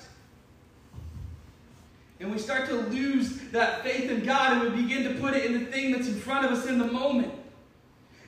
And 2.19 2.29
we 2.29 2.37
start 2.37 2.67
to 2.67 2.75
lose 2.75 3.37
that 3.51 3.81
faith 3.81 4.11
in 4.11 4.23
God 4.25 4.51
and 4.51 4.75
we 4.75 4.83
begin 4.83 5.05
to 5.05 5.19
put 5.19 5.33
it 5.33 5.45
in 5.45 5.53
the 5.53 5.65
thing 5.71 5.93
that's 5.93 6.07
in 6.07 6.19
front 6.19 6.45
of 6.45 6.51
us 6.51 6.67
in 6.67 6.77
the 6.77 6.85
moment. 6.85 7.33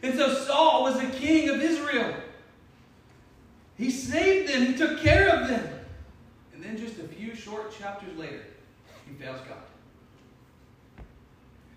And 0.02 0.16
so 0.16 0.34
Saul 0.34 0.84
was 0.84 1.00
the 1.00 1.08
king 1.08 1.50
of 1.50 1.62
Israel. 1.62 2.16
He 3.78 3.92
saved 3.92 4.50
them, 4.50 4.66
he 4.66 4.78
took 4.78 5.02
care 5.02 5.30
of 5.30 5.50
them. 5.50 5.68
And 6.54 6.64
then 6.64 6.78
just 6.78 6.98
a 6.98 7.04
few 7.04 7.36
short 7.36 7.78
chapters 7.78 8.18
later, 8.18 8.46
he 9.06 9.14
fails 9.16 9.40
God. 9.50 9.58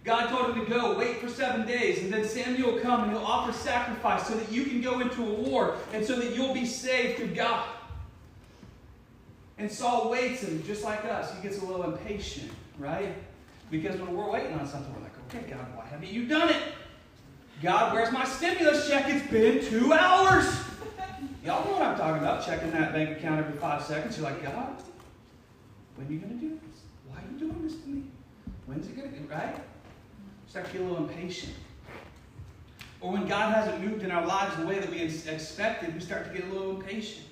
God 0.07 0.29
told 0.29 0.57
him 0.57 0.65
to 0.65 0.71
go, 0.71 0.97
wait 0.97 1.19
for 1.19 1.29
seven 1.29 1.67
days, 1.67 1.99
and 1.99 2.13
then 2.13 2.25
Samuel 2.25 2.75
will 2.75 2.81
come 2.81 3.03
and 3.03 3.13
he'll 3.13 3.25
offer 3.25 3.53
sacrifice 3.53 4.29
so 4.29 4.35
that 4.35 4.53
you 4.53 4.65
can 4.65 4.81
go 4.81 5.01
into 5.01 5.21
a 5.21 5.35
war 5.35 5.79
and 5.93 6.07
so 6.07 6.15
that 6.21 6.33
you'll 6.33 6.55
be 6.55 6.65
saved 6.65 7.19
through 7.19 7.35
God. 7.35 7.67
And 9.59 9.71
Saul 9.71 10.09
waits, 10.09 10.45
and 10.45 10.65
just 10.65 10.85
like 10.85 11.05
us, 11.07 11.35
he 11.35 11.43
gets 11.43 11.61
a 11.61 11.65
little 11.65 11.83
impatient, 11.83 12.53
right? 12.79 13.17
Because 13.69 14.01
when 14.01 14.15
we're 14.15 14.31
waiting 14.31 14.53
on 14.53 14.65
something, 14.69 14.95
we're 14.95 15.03
like, 15.03 15.13
okay, 15.29 15.51
God, 15.51 15.67
why 15.75 15.85
haven't 15.87 16.11
you 16.11 16.27
done 16.27 16.51
it? 16.51 16.63
God, 17.61 17.93
where's 17.93 18.13
my 18.13 18.25
stimulus 18.25 18.89
check? 18.89 19.07
It's 19.09 19.29
been 19.29 19.65
two 19.65 19.93
hours. 19.93 20.45
Y'all 21.45 21.65
know 21.65 21.73
what 21.73 21.83
I'm 21.83 21.97
talking 21.97 22.23
about, 22.23 22.47
checking 22.47 22.71
that 22.71 22.93
bank 22.93 23.19
account 23.19 23.41
every 23.45 23.59
five 23.59 23.83
seconds. 23.83 24.17
You're 24.17 24.31
like, 24.31 24.41
God, 24.41 24.77
when 25.97 26.07
are 26.07 26.13
you 26.13 26.19
going 26.21 26.39
to 26.39 26.41
do 26.41 26.51
this? 26.51 26.83
Why 27.09 27.17
are 27.17 27.33
you 27.33 27.39
doing 27.39 27.61
this 27.67 27.75
to 27.81 27.89
me? 27.89 28.05
When's 28.67 28.87
it 28.87 28.97
going 28.97 29.11
to 29.11 29.19
be, 29.19 29.27
right? 29.27 29.57
Start 30.57 30.69
to 30.69 30.73
get 30.73 30.87
a 30.87 30.89
little 30.89 31.07
impatient. 31.07 31.53
Or 33.03 33.13
when 33.13 33.29
God 33.29 33.55
hasn't 33.55 33.85
moved 33.85 34.03
in 34.03 34.11
our 34.11 34.25
lives 34.25 34.57
the 34.57 34.65
way 34.65 34.79
that 34.79 34.89
we 34.89 35.03
expected, 35.03 35.93
we 35.93 36.01
start 36.01 36.25
to 36.25 36.33
get 36.33 36.49
a 36.49 36.51
little 36.51 36.81
impatient 36.81 37.27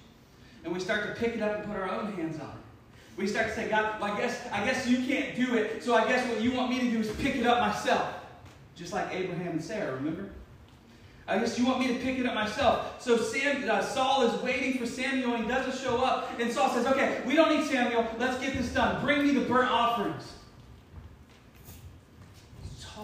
and 0.62 0.70
we 0.70 0.78
start 0.78 1.06
to 1.06 1.18
pick 1.18 1.34
it 1.34 1.40
up 1.40 1.56
and 1.56 1.64
put 1.64 1.74
our 1.74 1.90
own 1.90 2.12
hands 2.12 2.38
on 2.38 2.50
it. 2.50 3.16
We 3.16 3.26
start 3.26 3.46
to 3.46 3.54
say, 3.54 3.70
God, 3.70 3.98
well, 3.98 4.12
I 4.12 4.20
guess 4.20 4.46
I 4.52 4.62
guess 4.66 4.86
you 4.86 4.98
can't 5.06 5.34
do 5.36 5.56
it, 5.56 5.82
so 5.82 5.94
I 5.94 6.06
guess 6.06 6.28
what 6.28 6.42
you 6.42 6.52
want 6.52 6.68
me 6.68 6.80
to 6.80 6.90
do 6.90 7.00
is 7.00 7.10
pick 7.12 7.36
it 7.36 7.46
up 7.46 7.60
myself. 7.60 8.12
Just 8.76 8.92
like 8.92 9.08
Abraham 9.10 9.52
and 9.52 9.64
Sarah, 9.64 9.94
remember? 9.94 10.28
I 11.26 11.38
guess 11.38 11.58
you 11.58 11.64
want 11.64 11.80
me 11.80 11.86
to 11.94 11.94
pick 12.00 12.18
it 12.18 12.26
up 12.26 12.34
myself. 12.34 13.02
So 13.02 13.16
Sam, 13.16 13.66
uh, 13.66 13.80
Saul 13.80 14.24
is 14.24 14.42
waiting 14.42 14.76
for 14.76 14.84
Samuel, 14.84 15.36
and 15.36 15.48
doesn't 15.48 15.82
show 15.82 16.04
up. 16.04 16.38
And 16.38 16.52
Saul 16.52 16.68
says, 16.68 16.84
Okay, 16.88 17.22
we 17.26 17.34
don't 17.36 17.56
need 17.56 17.66
Samuel. 17.66 18.06
Let's 18.18 18.38
get 18.38 18.52
this 18.52 18.68
done. 18.68 19.02
Bring 19.02 19.26
me 19.26 19.32
the 19.32 19.46
burnt 19.46 19.70
offerings. 19.70 20.24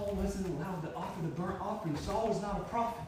Saul 0.01 0.17
wasn't 0.23 0.47
allowed 0.47 0.83
to 0.83 0.95
offer 0.95 1.21
the 1.23 1.29
burnt 1.29 1.61
offering. 1.61 1.97
Saul 1.99 2.29
was 2.29 2.41
not 2.41 2.59
a 2.59 2.65
prophet. 2.65 3.03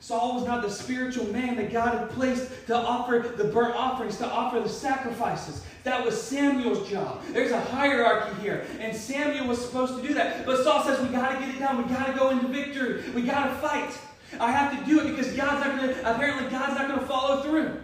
Saul 0.00 0.34
was 0.36 0.44
not 0.44 0.62
the 0.62 0.70
spiritual 0.70 1.26
man 1.28 1.56
that 1.56 1.72
God 1.72 1.98
had 1.98 2.10
placed 2.10 2.50
to 2.66 2.76
offer 2.76 3.32
the 3.36 3.44
burnt 3.44 3.74
offerings, 3.74 4.18
to 4.18 4.26
offer 4.26 4.60
the 4.60 4.68
sacrifices. 4.68 5.64
That 5.84 6.04
was 6.04 6.20
Samuel's 6.20 6.88
job. 6.88 7.22
There's 7.32 7.50
a 7.50 7.60
hierarchy 7.60 8.40
here, 8.42 8.66
and 8.78 8.94
Samuel 8.94 9.46
was 9.46 9.64
supposed 9.64 9.96
to 9.96 10.06
do 10.06 10.12
that. 10.14 10.44
But 10.44 10.62
Saul 10.62 10.84
says, 10.84 11.00
We 11.00 11.08
got 11.08 11.32
to 11.32 11.38
get 11.38 11.54
it 11.54 11.58
done. 11.58 11.78
We 11.78 11.94
got 11.94 12.06
to 12.06 12.12
go 12.12 12.30
into 12.30 12.48
victory. 12.48 13.02
We 13.14 13.22
got 13.22 13.48
to 13.48 13.54
fight. 13.56 13.98
I 14.38 14.52
have 14.52 14.78
to 14.78 14.84
do 14.84 15.00
it 15.00 15.16
because 15.16 15.32
God's 15.32 15.64
not 15.64 15.78
going 15.78 15.94
to, 15.94 16.14
apparently, 16.14 16.50
God's 16.50 16.78
not 16.78 16.88
going 16.88 17.00
to 17.00 17.06
follow 17.06 17.42
through. 17.42 17.80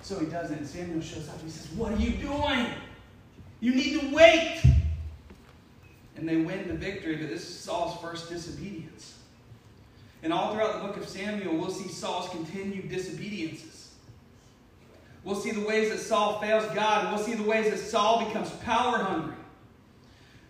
So 0.00 0.18
he 0.18 0.26
doesn't, 0.26 0.56
and 0.56 0.66
Samuel 0.66 1.02
shows 1.02 1.28
up. 1.28 1.40
He 1.42 1.50
says, 1.50 1.70
What 1.72 1.92
are 1.92 1.98
you 1.98 2.12
doing? 2.12 2.66
You 3.60 3.74
need 3.74 4.00
to 4.00 4.14
wait. 4.14 4.62
And 6.22 6.28
they 6.28 6.36
win 6.36 6.68
the 6.68 6.74
victory, 6.74 7.16
but 7.16 7.30
this 7.30 7.42
is 7.50 7.58
Saul's 7.58 8.00
first 8.00 8.28
disobedience. 8.28 9.18
And 10.22 10.32
all 10.32 10.54
throughout 10.54 10.80
the 10.80 10.86
book 10.86 10.96
of 10.96 11.08
Samuel, 11.08 11.56
we'll 11.56 11.72
see 11.72 11.88
Saul's 11.88 12.28
continued 12.28 12.88
disobediences. 12.88 13.90
We'll 15.24 15.34
see 15.34 15.50
the 15.50 15.66
ways 15.66 15.90
that 15.90 15.98
Saul 15.98 16.40
fails 16.40 16.64
God, 16.76 17.06
and 17.06 17.12
we'll 17.12 17.24
see 17.24 17.34
the 17.34 17.42
ways 17.42 17.72
that 17.72 17.78
Saul 17.78 18.24
becomes 18.24 18.50
power 18.50 18.98
hungry. 18.98 19.34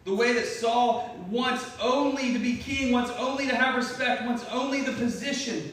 The 0.04 0.14
way 0.14 0.34
that 0.34 0.44
Saul 0.44 1.16
wants 1.30 1.64
only 1.80 2.34
to 2.34 2.38
be 2.38 2.58
king, 2.58 2.92
wants 2.92 3.10
only 3.12 3.46
to 3.46 3.56
have 3.56 3.74
respect, 3.74 4.26
wants 4.26 4.44
only 4.52 4.82
the 4.82 4.92
position. 4.92 5.72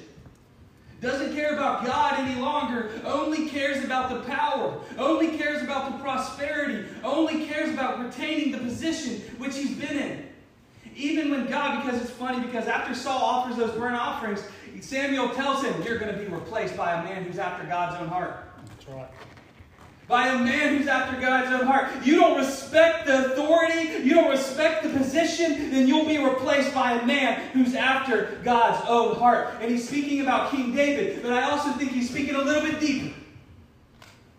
Doesn't 1.01 1.33
care 1.33 1.53
about 1.53 1.85
God 1.85 2.19
any 2.19 2.39
longer, 2.41 2.91
only 3.05 3.47
cares 3.47 3.83
about 3.85 4.09
the 4.09 4.19
power, 4.29 4.77
only 4.97 5.37
cares 5.37 5.63
about 5.63 5.91
the 5.91 6.03
prosperity, 6.03 6.85
only 7.03 7.45
cares 7.45 7.69
about 7.69 8.03
retaining 8.03 8.51
the 8.51 8.57
position 8.57 9.21
which 9.37 9.55
he's 9.55 9.77
been 9.77 9.97
in. 9.97 10.29
Even 10.95 11.31
when 11.31 11.47
God, 11.47 11.85
because 11.85 12.01
it's 12.01 12.11
funny, 12.11 12.45
because 12.45 12.67
after 12.67 12.93
Saul 12.93 13.23
offers 13.23 13.55
those 13.55 13.71
burnt 13.71 13.95
offerings, 13.95 14.43
Samuel 14.81 15.29
tells 15.29 15.63
him, 15.63 15.81
You're 15.83 15.97
going 15.97 16.13
to 16.13 16.19
be 16.19 16.27
replaced 16.27 16.75
by 16.75 16.99
a 16.99 17.03
man 17.03 17.23
who's 17.23 17.39
after 17.39 17.65
God's 17.65 17.95
own 18.01 18.09
heart. 18.09 18.45
That's 18.67 18.87
right. 18.89 19.09
By 20.09 20.29
a 20.29 20.39
man 20.39 20.75
who's 20.75 20.87
after 20.87 21.21
God's 21.21 21.53
own 21.53 21.67
heart. 21.67 22.03
You 22.03 22.15
don't 22.15 22.37
respect 22.37 23.05
the 23.05 23.27
authority, 23.27 24.03
you 24.03 24.15
don't 24.15 24.31
respect 24.31 24.81
the 24.81 24.89
position, 24.89 25.69
then 25.69 25.87
you'll 25.87 26.07
be 26.07 26.17
replaced 26.17 26.73
by 26.73 26.93
a 26.93 27.05
man 27.05 27.39
who's 27.51 27.75
after 27.75 28.39
God's 28.43 28.83
own 28.89 29.15
heart. 29.17 29.53
And 29.61 29.69
he's 29.69 29.87
speaking 29.87 30.21
about 30.21 30.49
King 30.49 30.73
David, 30.73 31.21
but 31.21 31.31
I 31.31 31.43
also 31.51 31.71
think 31.73 31.91
he's 31.91 32.09
speaking 32.09 32.33
a 32.33 32.41
little 32.41 32.63
bit 32.63 32.79
deeper. 32.79 33.15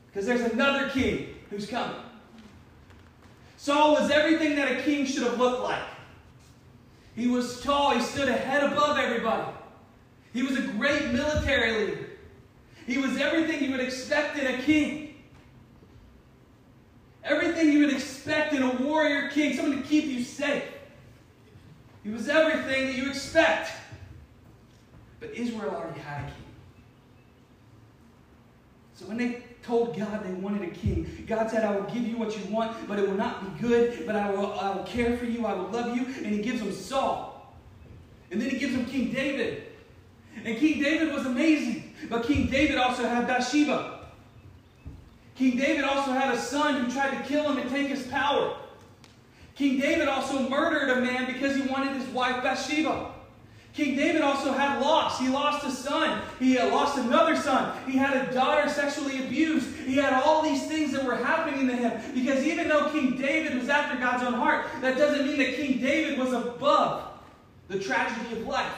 Because 0.08 0.26
there's 0.26 0.52
another 0.52 0.90
king 0.90 1.36
who's 1.50 1.68
coming. 1.68 1.96
Saul 3.56 3.92
was 3.92 4.10
everything 4.10 4.56
that 4.56 4.72
a 4.72 4.82
king 4.82 5.06
should 5.06 5.22
have 5.22 5.38
looked 5.38 5.62
like. 5.62 5.84
He 7.14 7.28
was 7.28 7.60
tall. 7.60 7.92
He 7.92 8.00
stood 8.00 8.28
a 8.28 8.32
head 8.32 8.64
above 8.72 8.98
everybody. 8.98 9.46
He 10.32 10.42
was 10.42 10.56
a 10.56 10.62
great 10.62 11.12
military 11.12 11.86
leader. 11.86 12.06
He 12.86 12.98
was 12.98 13.16
everything 13.18 13.62
you 13.62 13.70
would 13.70 13.80
expect 13.80 14.36
in 14.36 14.46
a 14.52 14.62
king. 14.62 15.09
Everything 17.24 17.72
you 17.72 17.80
would 17.80 17.92
expect 17.92 18.52
in 18.54 18.62
a 18.62 18.74
warrior 18.76 19.28
king, 19.30 19.56
someone 19.56 19.82
to 19.82 19.88
keep 19.88 20.06
you 20.06 20.24
safe. 20.24 20.64
He 22.02 22.10
was 22.10 22.28
everything 22.28 22.86
that 22.86 22.94
you 22.94 23.08
expect. 23.08 23.72
But 25.20 25.34
Israel 25.34 25.70
already 25.70 26.00
had 26.00 26.22
a 26.22 26.24
king. 26.24 26.34
So 28.94 29.04
when 29.06 29.18
they 29.18 29.42
told 29.62 29.96
God 29.96 30.24
they 30.24 30.32
wanted 30.32 30.62
a 30.62 30.72
king. 30.72 31.24
God 31.26 31.50
said, 31.50 31.64
I 31.64 31.74
will 31.76 31.90
give 31.92 32.06
you 32.06 32.16
what 32.16 32.36
you 32.36 32.52
want, 32.52 32.88
but 32.88 32.98
it 32.98 33.08
will 33.08 33.16
not 33.16 33.44
be 33.44 33.68
good, 33.68 34.06
but 34.06 34.16
I 34.16 34.30
will, 34.30 34.58
I 34.58 34.74
will 34.74 34.84
care 34.84 35.16
for 35.16 35.24
you, 35.24 35.46
I 35.46 35.54
will 35.54 35.68
love 35.68 35.96
you. 35.96 36.04
And 36.06 36.34
he 36.34 36.42
gives 36.42 36.60
them 36.60 36.72
Saul. 36.72 37.54
And 38.30 38.40
then 38.40 38.50
he 38.50 38.58
gives 38.58 38.74
them 38.74 38.86
King 38.86 39.12
David. 39.12 39.64
And 40.44 40.56
King 40.58 40.82
David 40.82 41.12
was 41.12 41.26
amazing. 41.26 41.94
But 42.08 42.24
King 42.24 42.46
David 42.46 42.78
also 42.78 43.06
had 43.06 43.26
Bathsheba. 43.26 43.99
King 45.40 45.56
David 45.56 45.84
also 45.84 46.12
had 46.12 46.34
a 46.34 46.38
son 46.38 46.84
who 46.84 46.92
tried 46.92 47.16
to 47.16 47.26
kill 47.26 47.50
him 47.50 47.56
and 47.56 47.70
take 47.70 47.88
his 47.88 48.06
power. 48.08 48.54
King 49.54 49.80
David 49.80 50.06
also 50.06 50.46
murdered 50.50 50.90
a 50.90 51.00
man 51.00 51.24
because 51.24 51.56
he 51.56 51.62
wanted 51.62 51.96
his 51.96 52.06
wife 52.08 52.42
Bathsheba. 52.42 53.10
King 53.72 53.96
David 53.96 54.20
also 54.20 54.52
had 54.52 54.82
loss. 54.82 55.18
He 55.18 55.30
lost 55.30 55.64
a 55.66 55.70
son. 55.70 56.20
He 56.38 56.58
lost 56.58 56.98
another 56.98 57.36
son. 57.36 57.74
He 57.86 57.96
had 57.96 58.28
a 58.28 58.30
daughter 58.34 58.68
sexually 58.68 59.24
abused. 59.24 59.74
He 59.86 59.96
had 59.96 60.12
all 60.12 60.42
these 60.42 60.66
things 60.66 60.92
that 60.92 61.06
were 61.06 61.16
happening 61.16 61.66
to 61.68 61.74
him. 61.74 62.12
Because 62.12 62.44
even 62.44 62.68
though 62.68 62.90
King 62.90 63.16
David 63.16 63.58
was 63.58 63.70
after 63.70 63.96
God's 63.96 64.24
own 64.24 64.34
heart, 64.34 64.66
that 64.82 64.98
doesn't 64.98 65.26
mean 65.26 65.38
that 65.38 65.54
King 65.54 65.80
David 65.80 66.18
was 66.18 66.34
above 66.34 67.08
the 67.68 67.78
tragedy 67.78 68.38
of 68.38 68.46
life. 68.46 68.76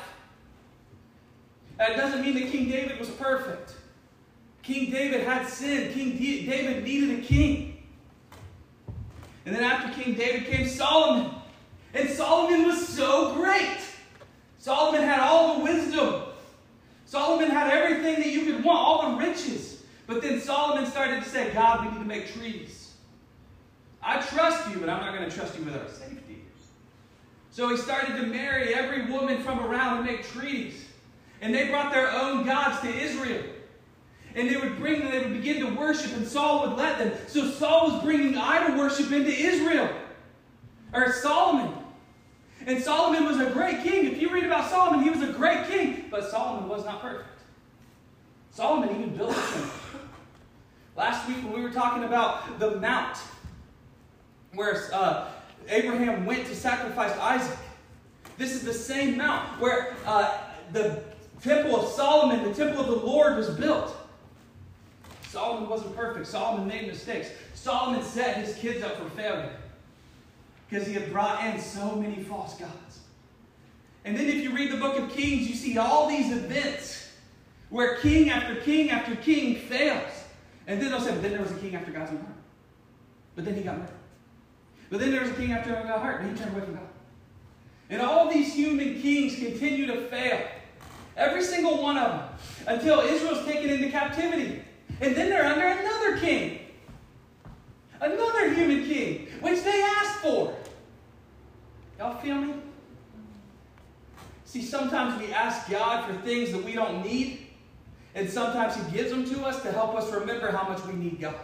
That 1.78 1.96
doesn't 1.96 2.22
mean 2.22 2.34
that 2.34 2.52
King 2.52 2.68
David 2.68 3.00
was 3.00 3.10
perfect. 3.10 3.74
King 4.62 4.90
David 4.90 5.22
had 5.26 5.46
sin. 5.48 5.92
King 5.92 6.16
David 6.18 6.84
needed 6.84 7.18
a 7.18 7.22
king. 7.22 7.82
And 9.44 9.54
then 9.54 9.64
after 9.64 10.00
King 10.00 10.14
David 10.14 10.46
came 10.46 10.68
Solomon. 10.68 11.34
And 11.94 12.08
Solomon 12.08 12.66
was 12.66 12.86
so 12.88 13.34
great. 13.34 13.78
Solomon 14.58 15.02
had 15.02 15.20
all 15.20 15.58
the 15.58 15.64
wisdom. 15.64 16.22
Solomon 17.04 17.50
had 17.50 17.70
everything 17.70 18.16
that 18.22 18.28
you 18.28 18.44
could 18.44 18.64
want, 18.64 18.78
all 18.78 19.10
the 19.10 19.26
riches. 19.26 19.82
But 20.06 20.22
then 20.22 20.40
Solomon 20.40 20.90
started 20.90 21.22
to 21.22 21.28
say, 21.28 21.52
God, 21.52 21.84
we 21.84 21.90
need 21.90 21.98
to 21.98 22.04
make 22.04 22.32
treaties. 22.32 22.94
I 24.02 24.20
trust 24.20 24.70
you, 24.70 24.78
but 24.78 24.88
I'm 24.88 25.00
not 25.00 25.14
going 25.14 25.28
to 25.28 25.34
trust 25.34 25.58
you 25.58 25.64
with 25.64 25.76
our 25.76 25.88
safety. 25.88 26.44
So 27.50 27.68
he 27.68 27.76
started 27.76 28.16
to 28.16 28.26
marry 28.26 28.74
every 28.74 29.10
woman 29.10 29.42
from 29.42 29.60
around 29.60 29.98
and 29.98 30.06
make 30.06 30.26
treaties. 30.26 30.86
And 31.40 31.54
they 31.54 31.68
brought 31.68 31.92
their 31.92 32.10
own 32.10 32.46
gods 32.46 32.80
to 32.80 32.88
Israel. 32.88 33.42
And 34.34 34.48
they 34.48 34.56
would 34.56 34.78
bring, 34.78 35.00
them, 35.00 35.10
they 35.10 35.18
would 35.18 35.32
begin 35.32 35.60
to 35.66 35.74
worship, 35.74 36.12
and 36.16 36.26
Saul 36.26 36.66
would 36.66 36.78
let 36.78 36.98
them. 36.98 37.12
So 37.28 37.50
Saul 37.50 37.92
was 37.92 38.02
bringing 38.02 38.36
idol 38.36 38.78
worship 38.78 39.12
into 39.12 39.30
Israel, 39.30 39.90
or 40.92 41.12
Solomon. 41.12 41.74
And 42.66 42.82
Solomon 42.82 43.26
was 43.26 43.38
a 43.40 43.50
great 43.50 43.82
king. 43.82 44.06
If 44.06 44.20
you 44.20 44.30
read 44.30 44.44
about 44.44 44.70
Solomon, 44.70 45.02
he 45.02 45.10
was 45.10 45.22
a 45.28 45.32
great 45.32 45.66
king, 45.68 46.06
but 46.10 46.30
Solomon 46.30 46.68
was 46.68 46.84
not 46.84 47.02
perfect. 47.02 47.28
Solomon 48.52 48.90
even 48.90 49.16
built 49.16 49.32
a 49.32 49.34
temple. 49.34 49.70
Last 50.96 51.26
week, 51.26 51.38
when 51.38 51.52
we 51.52 51.62
were 51.62 51.70
talking 51.70 52.04
about 52.04 52.58
the 52.58 52.76
mount 52.76 53.16
where 54.52 54.90
uh, 54.92 55.28
Abraham 55.68 56.26
went 56.26 56.46
to 56.46 56.54
sacrifice 56.54 57.16
Isaac, 57.18 57.58
this 58.36 58.52
is 58.52 58.62
the 58.62 58.74
same 58.74 59.16
mount 59.16 59.60
where 59.60 59.96
uh, 60.06 60.38
the 60.72 61.02
temple 61.42 61.80
of 61.80 61.88
Solomon, 61.88 62.44
the 62.44 62.54
temple 62.54 62.80
of 62.80 62.88
the 62.88 63.06
Lord, 63.06 63.36
was 63.36 63.50
built. 63.50 63.96
Solomon 65.32 65.66
wasn't 65.66 65.96
perfect. 65.96 66.26
Solomon 66.26 66.68
made 66.68 66.86
mistakes. 66.86 67.30
Solomon 67.54 68.02
set 68.02 68.36
his 68.36 68.54
kids 68.56 68.84
up 68.84 68.98
for 68.98 69.08
failure 69.10 69.56
because 70.68 70.86
he 70.86 70.92
had 70.92 71.10
brought 71.10 71.42
in 71.46 71.58
so 71.58 71.96
many 71.96 72.22
false 72.22 72.54
gods. 72.58 73.00
And 74.04 74.14
then, 74.14 74.26
if 74.26 74.36
you 74.36 74.54
read 74.54 74.70
the 74.70 74.76
book 74.76 74.98
of 74.98 75.10
Kings, 75.10 75.48
you 75.48 75.54
see 75.54 75.78
all 75.78 76.06
these 76.06 76.30
events 76.32 77.12
where 77.70 77.96
king 77.96 78.28
after 78.28 78.56
king 78.56 78.90
after 78.90 79.16
king 79.16 79.56
fails. 79.56 80.10
And 80.66 80.82
then 80.82 80.90
they'll 80.90 81.00
say, 81.00 81.12
but 81.12 81.22
then 81.22 81.32
there 81.32 81.40
was 81.40 81.52
a 81.52 81.56
king 81.56 81.74
after 81.74 81.92
God's 81.92 82.10
own 82.10 82.18
heart. 82.18 82.36
But 83.34 83.46
then 83.46 83.54
he 83.54 83.62
got 83.62 83.78
murdered. 83.78 83.94
But 84.90 85.00
then 85.00 85.12
there 85.12 85.22
was 85.22 85.30
a 85.30 85.34
king 85.34 85.52
after 85.52 85.70
God's 85.70 86.02
heart, 86.02 86.20
but 86.20 86.30
he 86.30 86.36
turned 86.36 86.54
away 86.54 86.66
from 86.66 86.74
God. 86.74 86.88
And 87.88 88.02
all 88.02 88.30
these 88.30 88.52
human 88.52 89.00
kings 89.00 89.36
continue 89.36 89.86
to 89.86 90.02
fail. 90.08 90.46
Every 91.16 91.42
single 91.42 91.82
one 91.82 91.96
of 91.96 92.10
them. 92.10 92.28
Until 92.66 93.00
Israel's 93.00 93.46
taken 93.46 93.70
into 93.70 93.88
captivity. 93.90 94.62
And 95.00 95.16
then 95.16 95.30
they're 95.30 95.44
under 95.44 95.66
another 95.66 96.18
king. 96.18 96.60
Another 98.00 98.52
human 98.52 98.84
king, 98.84 99.28
which 99.40 99.62
they 99.62 99.82
asked 99.82 100.20
for. 100.20 100.56
Y'all 101.98 102.20
feel 102.20 102.36
me? 102.36 102.54
See, 104.44 104.62
sometimes 104.62 105.20
we 105.20 105.32
ask 105.32 105.70
God 105.70 106.06
for 106.06 106.20
things 106.22 106.52
that 106.52 106.62
we 106.62 106.72
don't 106.72 107.04
need, 107.04 107.46
and 108.14 108.28
sometimes 108.28 108.76
He 108.76 108.96
gives 108.96 109.10
them 109.10 109.24
to 109.24 109.46
us 109.46 109.62
to 109.62 109.72
help 109.72 109.94
us 109.94 110.12
remember 110.12 110.50
how 110.50 110.68
much 110.68 110.84
we 110.84 110.94
need 110.94 111.20
God. 111.20 111.36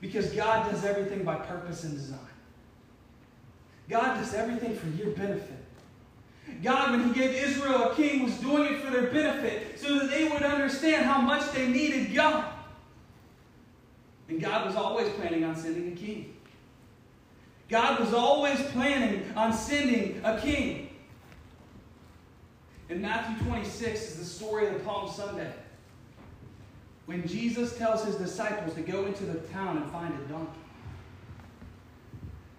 Because 0.00 0.30
God 0.32 0.70
does 0.70 0.84
everything 0.84 1.24
by 1.24 1.34
purpose 1.36 1.84
and 1.84 1.94
design. 1.94 2.18
God 3.88 4.18
does 4.18 4.32
everything 4.34 4.76
for 4.76 4.86
your 4.88 5.10
benefit. 5.10 5.64
God, 6.62 6.90
when 6.90 7.08
He 7.08 7.14
gave 7.14 7.30
Israel 7.30 7.90
a 7.90 7.94
king, 7.94 8.22
was 8.22 8.34
doing 8.38 8.74
it 8.74 8.80
for 8.80 8.90
their 8.90 9.10
benefit 9.10 9.80
so 9.80 9.98
that 9.98 10.10
they 10.10 10.24
would 10.24 10.42
understand 10.42 11.06
how 11.06 11.20
much 11.20 11.50
they 11.52 11.68
needed 11.68 12.14
God. 12.14 12.52
And 14.28 14.40
God 14.40 14.66
was 14.66 14.76
always 14.76 15.08
planning 15.14 15.44
on 15.44 15.56
sending 15.56 15.92
a 15.92 15.96
king. 15.96 16.34
God 17.68 18.00
was 18.00 18.12
always 18.12 18.60
planning 18.68 19.24
on 19.36 19.52
sending 19.52 20.20
a 20.24 20.40
king. 20.40 20.90
In 22.88 23.00
Matthew 23.00 23.46
26 23.46 24.00
is 24.00 24.16
the 24.16 24.24
story 24.24 24.66
of 24.66 24.74
the 24.74 24.80
Palm 24.80 25.08
Sunday. 25.10 25.52
When 27.06 27.26
Jesus 27.26 27.76
tells 27.76 28.04
his 28.04 28.16
disciples 28.16 28.74
to 28.74 28.82
go 28.82 29.06
into 29.06 29.24
the 29.24 29.38
town 29.48 29.78
and 29.78 29.90
find 29.90 30.12
a 30.14 30.32
donkey. 30.32 30.60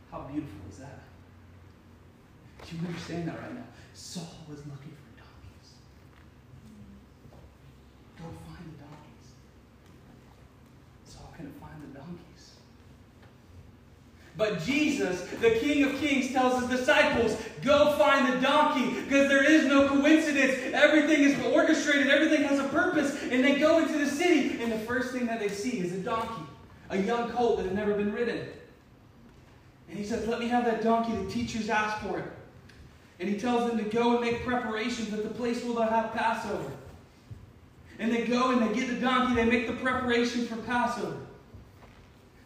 How 0.10 0.22
beautiful 0.22 0.60
is 0.70 0.78
that? 0.78 1.00
Do 2.66 2.76
you 2.76 2.88
understand 2.88 3.28
that 3.28 3.40
right 3.40 3.54
now? 3.54 3.64
Saul 3.94 4.28
was 4.50 4.60
looking 4.60 4.92
for 4.92 5.12
donkeys. 5.18 5.74
Go 8.18 8.24
find 8.24 8.74
the 8.74 8.84
donkeys. 8.84 9.28
Saul 11.06 11.34
couldn't 11.36 11.60
find 11.60 11.82
the 11.82 12.00
donkeys. 12.00 12.56
But 14.38 14.64
Jesus, 14.64 15.22
the 15.42 15.52
King 15.52 15.84
of 15.84 16.00
Kings, 16.00 16.32
tells 16.32 16.62
his 16.62 16.80
disciples, 16.80 17.38
Go 17.62 17.94
find 17.98 18.34
the 18.34 18.40
donkey, 18.40 19.02
because 19.02 19.28
there 19.28 19.44
is 19.44 19.66
no 19.66 19.88
coincidence. 19.88 20.74
Everything 20.74 21.24
is 21.24 21.40
orchestrated, 21.54 22.08
everything 22.08 22.44
has 22.44 22.60
a 22.60 22.68
purpose. 22.70 23.22
And 23.30 23.44
they 23.44 23.60
go 23.60 23.80
into 23.80 23.98
the 23.98 24.08
city, 24.08 24.62
and 24.62 24.72
the 24.72 24.80
first 24.80 25.12
thing 25.12 25.26
that 25.28 25.40
they 25.40 25.50
see 25.50 25.80
is 25.80 25.94
a 25.94 25.98
donkey, 25.98 26.44
a 26.90 26.98
young 26.98 27.30
colt 27.32 27.58
that 27.58 27.66
had 27.66 27.76
never 27.76 27.94
been 27.94 28.14
ridden. 28.14 28.48
And 29.90 30.00
he 30.00 30.06
says, 30.06 30.28
Let 30.28 30.40
me 30.40 30.48
have 30.48 30.66
that 30.66 30.82
donkey. 30.82 31.16
The 31.16 31.30
teachers 31.30 31.70
asked 31.70 32.02
for 32.02 32.20
it. 32.20 32.26
And 33.22 33.30
he 33.30 33.38
tells 33.38 33.70
them 33.70 33.78
to 33.78 33.84
go 33.84 34.14
and 34.14 34.22
make 34.22 34.44
preparations 34.44 35.14
at 35.14 35.22
the 35.22 35.30
place 35.30 35.64
where 35.64 35.76
they'll 35.76 35.84
have 35.84 36.12
Passover. 36.12 36.72
And 38.00 38.12
they 38.12 38.26
go 38.26 38.50
and 38.50 38.68
they 38.68 38.74
get 38.74 38.90
the 38.90 39.00
donkey, 39.00 39.36
they 39.36 39.46
make 39.46 39.68
the 39.68 39.74
preparation 39.74 40.48
for 40.48 40.56
Passover. 40.58 41.18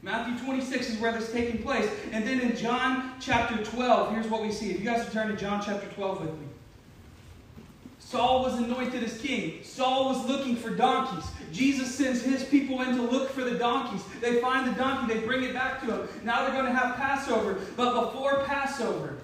Matthew 0.02 0.38
26 0.46 0.90
is 0.90 1.00
where 1.00 1.14
this 1.14 1.30
is 1.30 1.34
taking 1.34 1.64
place. 1.64 1.90
And 2.12 2.28
then 2.28 2.42
in 2.42 2.58
John 2.58 3.14
chapter 3.22 3.64
12, 3.64 4.12
here's 4.12 4.28
what 4.28 4.42
we 4.42 4.52
see. 4.52 4.70
If 4.70 4.80
you 4.80 4.86
guys 4.86 5.06
would 5.06 5.14
turn 5.14 5.30
to 5.30 5.38
John 5.38 5.64
chapter 5.66 5.88
12 5.96 6.22
with 6.22 6.40
me. 6.42 6.48
Saul 8.00 8.44
was 8.44 8.56
anointed 8.60 9.02
as 9.02 9.18
king. 9.18 9.64
Saul 9.64 10.10
was 10.10 10.28
looking 10.28 10.58
for 10.58 10.72
donkeys. 10.72 11.24
Jesus 11.54 11.96
sends 11.96 12.22
his 12.22 12.44
people 12.44 12.82
in 12.82 12.98
to 12.98 13.02
look 13.02 13.30
for 13.30 13.46
the 13.46 13.58
donkeys. 13.58 14.04
They 14.20 14.42
find 14.42 14.68
the 14.68 14.78
donkey, 14.78 15.14
they 15.14 15.26
bring 15.26 15.44
it 15.44 15.54
back 15.54 15.80
to 15.82 15.86
him. 15.88 16.08
Now 16.26 16.44
they're 16.44 16.54
going 16.54 16.66
to 16.66 16.78
have 16.78 16.98
Passover. 16.98 17.62
But 17.78 18.12
before 18.12 18.44
Passover, 18.44 19.16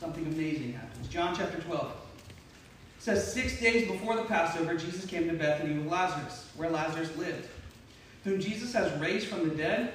something 0.00 0.26
amazing 0.26 0.72
happens. 0.72 1.08
John 1.08 1.34
chapter 1.36 1.60
12. 1.60 1.86
It 1.86 3.02
says, 3.02 3.32
Six 3.32 3.60
days 3.60 3.90
before 3.90 4.16
the 4.16 4.24
Passover, 4.24 4.76
Jesus 4.76 5.04
came 5.06 5.28
to 5.28 5.34
Bethany 5.34 5.74
with 5.78 5.86
Lazarus, 5.86 6.46
where 6.56 6.70
Lazarus 6.70 7.14
lived, 7.16 7.48
whom 8.24 8.40
Jesus 8.40 8.72
has 8.72 8.98
raised 9.00 9.28
from 9.28 9.48
the 9.48 9.54
dead. 9.54 9.92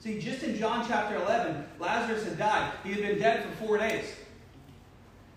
See, 0.00 0.18
just 0.18 0.42
in 0.42 0.56
John 0.56 0.86
chapter 0.88 1.16
11, 1.16 1.64
Lazarus 1.78 2.24
had 2.24 2.38
died. 2.38 2.72
He 2.84 2.92
had 2.92 3.02
been 3.02 3.18
dead 3.18 3.44
for 3.44 3.66
four 3.66 3.78
days. 3.78 4.06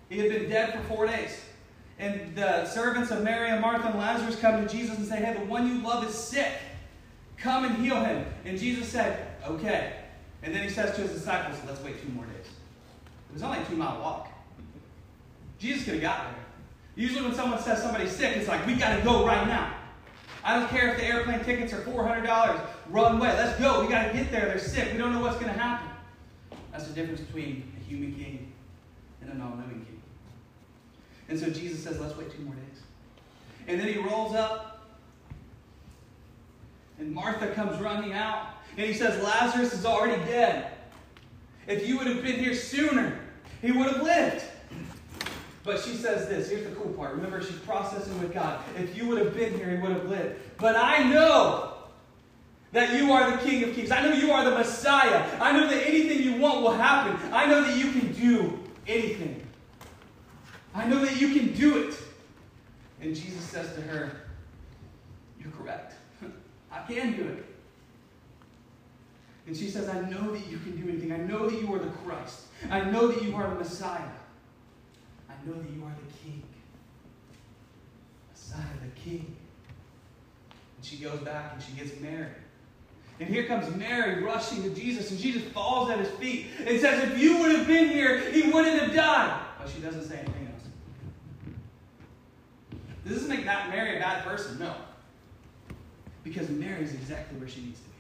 He 0.10 0.20
had 0.20 0.30
been 0.30 0.50
dead 0.50 0.74
for 0.74 0.82
four 0.96 1.08
days. 1.08 1.38
And 2.00 2.36
the 2.36 2.66
servants 2.66 3.12
of 3.12 3.24
Mary 3.24 3.50
and 3.50 3.62
Martha 3.62 3.88
and 3.88 4.00
Lazarus 4.00 4.40
come 4.40 4.66
to 4.66 4.72
Jesus 4.72 4.98
and 4.98 5.08
say, 5.08 5.18
Hey, 5.18 5.34
the 5.34 5.46
one 5.46 5.68
you 5.68 5.82
love 5.84 6.08
is 6.08 6.16
sick. 6.16 6.52
Come 7.38 7.66
and 7.66 7.76
heal 7.76 8.04
him. 8.04 8.26
And 8.46 8.58
Jesus 8.58 8.88
said, 8.88 9.28
Okay. 9.46 9.94
And 10.42 10.54
then 10.54 10.64
he 10.64 10.70
says 10.70 10.96
to 10.96 11.02
his 11.02 11.12
disciples, 11.12 11.58
Let's 11.68 11.82
wait 11.84 12.02
two 12.02 12.10
more 12.10 12.26
days. 12.26 12.48
It 13.34 13.38
was 13.38 13.44
only 13.44 13.58
a 13.58 13.66
two 13.66 13.76
mile 13.76 14.00
walk. 14.00 14.30
Jesus 15.58 15.86
could 15.86 15.96
have 15.96 16.04
got 16.04 16.26
there. 16.26 16.46
Usually, 16.96 17.24
when 17.24 17.34
someone 17.34 17.60
says 17.60 17.82
somebody's 17.82 18.12
sick, 18.12 18.38
it's 18.38 18.48
like, 18.48 18.64
we 18.68 18.76
got 18.76 18.96
to 18.96 19.04
go 19.04 19.26
right 19.26 19.48
now. 19.48 19.74
I 20.44 20.60
don't 20.60 20.70
care 20.70 20.90
if 20.90 20.98
the 20.98 21.06
airplane 21.06 21.44
tickets 21.44 21.74
are 21.74 21.82
$400. 21.82 22.62
Run 22.92 23.18
away. 23.18 23.30
Let's 23.30 23.60
go. 23.60 23.82
We 23.82 23.88
got 23.88 24.10
to 24.10 24.14
get 24.14 24.30
there. 24.30 24.46
They're 24.46 24.60
sick. 24.60 24.92
We 24.92 25.00
don't 25.00 25.12
know 25.12 25.22
what's 25.22 25.38
going 25.38 25.52
to 25.52 25.60
happen. 25.60 25.90
That's 26.72 26.86
the 26.86 26.94
difference 26.94 27.22
between 27.22 27.74
a 27.76 27.84
human 27.84 28.14
king 28.14 28.54
and 29.22 29.32
an 29.32 29.42
all 29.42 29.56
knowing 29.56 29.84
king. 29.84 30.02
And 31.28 31.40
so 31.40 31.50
Jesus 31.50 31.84
says, 31.84 32.00
let's 32.00 32.16
wait 32.16 32.32
two 32.32 32.44
more 32.44 32.54
days. 32.54 32.84
And 33.68 33.80
then 33.80 33.88
he 33.88 33.98
rolls 33.98 34.36
up, 34.36 34.86
and 37.00 37.12
Martha 37.12 37.48
comes 37.54 37.82
running 37.82 38.14
out, 38.14 38.50
and 38.78 38.86
he 38.86 38.94
says, 38.94 39.24
Lazarus 39.24 39.74
is 39.74 39.86
already 39.86 40.24
dead. 40.26 40.72
If 41.66 41.88
you 41.88 41.98
would 41.98 42.08
have 42.08 42.22
been 42.22 42.40
here 42.40 42.54
sooner, 42.54 43.23
he 43.64 43.72
would 43.72 43.88
have 43.88 44.04
lived. 44.04 44.44
But 45.64 45.80
she 45.80 45.96
says 45.96 46.28
this. 46.28 46.50
Here's 46.50 46.68
the 46.68 46.76
cool 46.76 46.92
part. 46.94 47.16
Remember, 47.16 47.42
she's 47.42 47.58
processing 47.60 48.20
with 48.20 48.34
God. 48.34 48.62
If 48.78 48.98
you 48.98 49.08
would 49.08 49.18
have 49.20 49.34
been 49.34 49.56
here, 49.56 49.70
he 49.70 49.82
would 49.82 49.94
have 49.94 50.10
lived. 50.10 50.36
But 50.58 50.76
I 50.76 51.04
know 51.04 51.74
that 52.74 52.94
you 52.94 53.14
are 53.14 53.32
the 53.32 53.38
King 53.38 53.64
of 53.64 53.74
Kings. 53.74 53.90
I 53.90 54.06
know 54.06 54.14
you 54.14 54.32
are 54.32 54.44
the 54.44 54.52
Messiah. 54.52 55.26
I 55.40 55.54
know 55.54 55.66
that 55.68 55.88
anything 55.88 56.22
you 56.22 56.42
want 56.42 56.62
will 56.62 56.74
happen. 56.74 57.18
I 57.32 57.46
know 57.46 57.64
that 57.64 57.78
you 57.78 57.92
can 57.94 58.12
do 58.12 58.60
anything. 58.86 59.42
I 60.76 60.86
know 60.86 61.00
that 61.00 61.22
you 61.22 61.34
can 61.34 61.54
do 61.54 61.88
it. 61.88 61.96
And 63.00 63.16
Jesus 63.16 63.44
says 63.46 63.74
to 63.76 63.82
her, 63.82 64.12
You're 65.40 65.52
correct. 65.52 65.96
I 66.72 66.82
can 66.92 67.16
do 67.16 67.24
it. 67.30 67.46
And 69.48 69.56
she 69.56 69.70
says, 69.70 69.88
I 69.88 70.02
know 70.10 70.32
that 70.32 70.48
you 70.48 70.58
can 70.58 70.76
do 70.76 70.90
anything. 70.90 71.14
I 71.14 71.18
know 71.18 71.48
that 71.50 71.62
you 71.62 71.74
are 71.74 71.80
the 71.80 71.92
Christ. 71.92 72.42
I 72.70 72.90
know 72.90 73.08
that 73.08 73.24
you 73.24 73.36
are 73.36 73.50
the 73.50 73.56
Messiah. 73.56 74.02
I 75.30 75.34
know 75.46 75.54
that 75.54 75.70
you 75.70 75.84
are 75.84 75.96
the 76.06 76.14
King. 76.24 76.44
Messiah, 78.32 78.64
the 78.82 79.00
King. 79.00 79.36
And 80.78 80.86
she 80.86 80.98
goes 80.98 81.20
back 81.20 81.54
and 81.54 81.62
she 81.64 81.74
gets 81.74 82.00
married. 82.00 82.36
And 83.20 83.30
here 83.30 83.46
comes 83.46 83.74
Mary 83.76 84.24
rushing 84.24 84.64
to 84.64 84.70
Jesus, 84.70 85.12
and 85.12 85.20
Jesus 85.20 85.44
falls 85.52 85.90
at 85.90 86.00
his 86.00 86.10
feet 86.12 86.48
and 86.66 86.80
says, 86.80 87.04
If 87.04 87.20
you 87.20 87.38
would 87.38 87.56
have 87.56 87.68
been 87.68 87.90
here, 87.90 88.20
he 88.32 88.52
wouldn't 88.52 88.80
have 88.80 88.94
died. 88.94 89.40
But 89.60 89.70
she 89.70 89.80
doesn't 89.80 90.04
say 90.04 90.18
anything 90.18 90.48
else. 90.54 90.64
This 93.06 93.14
doesn't 93.14 93.30
make 93.30 93.46
Mary 93.46 93.98
a 93.98 94.00
bad 94.00 94.24
person, 94.24 94.60
no. 94.60 94.74
Because 96.24 96.50
Mary 96.50 96.84
is 96.84 96.94
exactly 96.94 97.38
where 97.38 97.48
she 97.48 97.62
needs 97.62 97.80
to 97.80 97.86
be. 97.86 97.93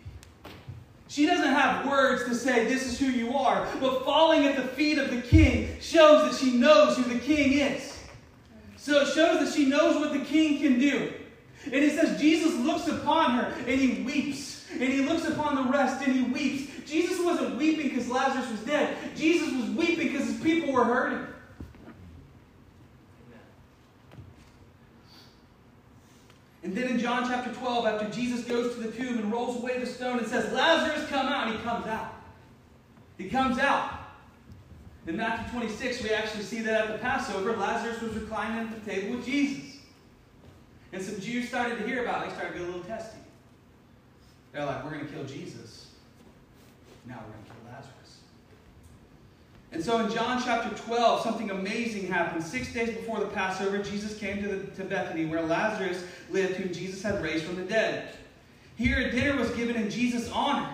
She 1.13 1.27
doesn't 1.27 1.45
have 1.45 1.85
words 1.85 2.23
to 2.23 2.33
say, 2.33 2.65
This 2.65 2.87
is 2.87 2.97
who 2.97 3.05
you 3.05 3.37
are, 3.37 3.67
but 3.79 4.03
falling 4.03 4.45
at 4.45 4.55
the 4.55 4.63
feet 4.69 4.97
of 4.97 5.11
the 5.11 5.21
king 5.21 5.77
shows 5.79 6.31
that 6.31 6.43
she 6.43 6.57
knows 6.57 6.97
who 6.97 7.03
the 7.03 7.19
king 7.19 7.59
is. 7.59 7.99
So 8.77 9.01
it 9.01 9.13
shows 9.13 9.45
that 9.45 9.53
she 9.53 9.67
knows 9.67 9.97
what 9.97 10.11
the 10.11 10.25
king 10.25 10.59
can 10.59 10.79
do. 10.79 11.13
And 11.65 11.75
it 11.75 11.91
says 11.91 12.19
Jesus 12.19 12.55
looks 12.55 12.87
upon 12.87 13.35
her 13.35 13.53
and 13.59 13.79
he 13.79 14.01
weeps. 14.01 14.65
And 14.71 14.81
he 14.81 15.03
looks 15.03 15.27
upon 15.27 15.55
the 15.55 15.71
rest 15.71 16.03
and 16.03 16.15
he 16.15 16.23
weeps. 16.23 16.89
Jesus 16.89 17.23
wasn't 17.23 17.57
weeping 17.57 17.89
because 17.89 18.09
Lazarus 18.09 18.49
was 18.49 18.61
dead. 18.61 18.97
Jesus 19.15 19.53
was 19.53 19.69
weeping 19.69 20.11
because 20.11 20.27
his 20.27 20.41
people 20.41 20.73
were 20.73 20.83
hurting. 20.83 21.27
And 26.63 26.73
then 26.73 26.87
in 26.87 26.99
John 26.99 27.27
chapter 27.27 27.53
12, 27.53 27.85
after 27.85 28.09
Jesus 28.09 28.45
goes 28.45 28.73
to 28.75 28.81
the 28.81 28.91
tomb 28.91 29.17
and 29.17 29.31
rolls 29.31 29.57
away 29.57 29.79
the 29.79 29.85
stone 29.85 30.19
and 30.19 30.27
says, 30.27 30.51
Lazarus, 30.53 31.07
come 31.09 31.27
out, 31.27 31.47
and 31.47 31.57
he 31.57 31.63
comes 31.63 31.85
out. 31.87 32.13
He 33.17 33.29
comes 33.29 33.59
out. 33.59 33.91
In 35.05 35.17
Matthew 35.17 35.59
26, 35.59 36.03
we 36.03 36.11
actually 36.11 36.43
see 36.43 36.61
that 36.61 36.85
at 36.85 36.91
the 36.93 36.99
Passover, 36.99 37.57
Lazarus 37.57 38.01
was 38.01 38.13
reclining 38.13 38.67
at 38.67 38.83
the 38.85 38.89
table 38.89 39.17
with 39.17 39.25
Jesus. 39.25 39.77
And 40.93 41.01
some 41.01 41.19
Jews 41.19 41.49
started 41.49 41.79
to 41.79 41.85
hear 41.85 42.03
about 42.03 42.25
it. 42.25 42.29
They 42.29 42.35
started 42.35 42.53
to 42.53 42.59
get 42.59 42.67
a 42.67 42.71
little 42.71 42.87
testy. 42.87 43.17
They're 44.53 44.65
like, 44.65 44.83
we're 44.85 44.91
going 44.91 45.05
to 45.05 45.11
kill 45.11 45.25
Jesus. 45.25 45.87
Now 47.05 47.19
we're 47.25 47.33
going 47.33 47.42
to. 47.42 47.42
And 49.73 49.83
so 49.83 49.99
in 50.05 50.11
John 50.11 50.39
chapter 50.43 50.69
12, 50.83 51.21
something 51.21 51.49
amazing 51.49 52.07
happened. 52.07 52.43
Six 52.43 52.71
days 52.71 52.89
before 52.95 53.19
the 53.19 53.25
Passover, 53.25 53.79
Jesus 53.79 54.15
came 54.19 54.41
to, 54.43 54.47
the, 54.47 54.67
to 54.75 54.83
Bethany, 54.83 55.25
where 55.25 55.41
Lazarus 55.41 56.03
lived, 56.29 56.57
whom 56.57 56.71
Jesus 56.71 57.01
had 57.01 57.23
raised 57.23 57.43
from 57.43 57.55
the 57.55 57.63
dead. 57.63 58.15
Here 58.75 58.99
a 58.99 59.11
dinner 59.11 59.35
was 59.35 59.49
given 59.51 59.75
in 59.75 59.89
Jesus' 59.89 60.29
honor. 60.31 60.69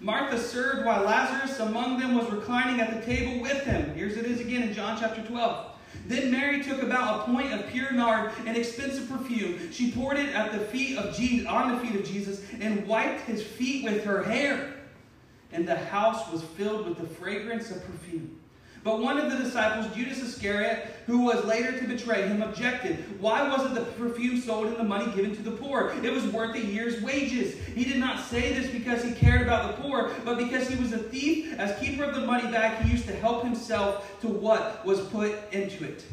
Martha 0.00 0.38
served 0.38 0.86
while 0.86 1.04
Lazarus 1.04 1.60
among 1.60 2.00
them 2.00 2.16
was 2.16 2.28
reclining 2.30 2.80
at 2.80 2.94
the 2.94 3.06
table 3.06 3.40
with 3.40 3.64
him. 3.64 3.94
Here's 3.94 4.16
it 4.16 4.24
is 4.24 4.40
again 4.40 4.62
in 4.62 4.74
John 4.74 4.98
chapter 4.98 5.22
12. 5.22 5.66
Then 6.06 6.30
Mary 6.30 6.62
took 6.62 6.82
about 6.82 7.20
a 7.20 7.32
point 7.32 7.52
of 7.52 7.68
pure 7.68 7.92
nard, 7.92 8.32
an 8.46 8.56
expensive 8.56 9.08
perfume. 9.10 9.70
She 9.70 9.92
poured 9.92 10.18
it 10.18 10.34
at 10.34 10.52
the 10.52 10.58
feet 10.58 10.96
of 10.96 11.14
Jesus, 11.14 11.46
on 11.46 11.72
the 11.72 11.86
feet 11.86 12.00
of 12.00 12.06
Jesus, 12.06 12.42
and 12.60 12.86
wiped 12.86 13.20
his 13.20 13.42
feet 13.42 13.84
with 13.84 14.04
her 14.04 14.22
hair. 14.22 14.74
And 15.52 15.68
the 15.68 15.76
house 15.76 16.30
was 16.32 16.42
filled 16.42 16.88
with 16.88 16.98
the 16.98 17.06
fragrance 17.06 17.70
of 17.70 17.84
perfume. 17.84 18.38
But 18.84 18.98
one 19.00 19.16
of 19.16 19.30
the 19.30 19.38
disciples, 19.38 19.94
Judas 19.94 20.20
Iscariot, 20.20 20.96
who 21.06 21.20
was 21.20 21.44
later 21.44 21.78
to 21.78 21.86
betray 21.86 22.26
him, 22.26 22.42
objected. 22.42 23.20
Why 23.20 23.48
wasn't 23.48 23.76
the 23.76 23.82
perfume 23.82 24.40
sold 24.40 24.66
and 24.66 24.76
the 24.76 24.82
money 24.82 25.12
given 25.14 25.36
to 25.36 25.42
the 25.42 25.52
poor? 25.52 25.94
It 26.02 26.12
was 26.12 26.26
worth 26.26 26.56
a 26.56 26.60
year's 26.60 27.00
wages. 27.00 27.54
He 27.76 27.84
did 27.84 27.98
not 27.98 28.24
say 28.24 28.52
this 28.52 28.70
because 28.72 29.04
he 29.04 29.12
cared 29.12 29.42
about 29.42 29.76
the 29.76 29.82
poor, 29.82 30.10
but 30.24 30.36
because 30.36 30.68
he 30.68 30.82
was 30.82 30.92
a 30.92 30.98
thief. 30.98 31.56
As 31.58 31.78
keeper 31.78 32.02
of 32.02 32.16
the 32.16 32.26
money 32.26 32.50
bag, 32.50 32.84
he 32.84 32.90
used 32.90 33.06
to 33.06 33.14
help 33.14 33.44
himself 33.44 34.20
to 34.22 34.26
what 34.26 34.84
was 34.84 35.00
put 35.00 35.32
into 35.52 35.84
it. 35.84 36.04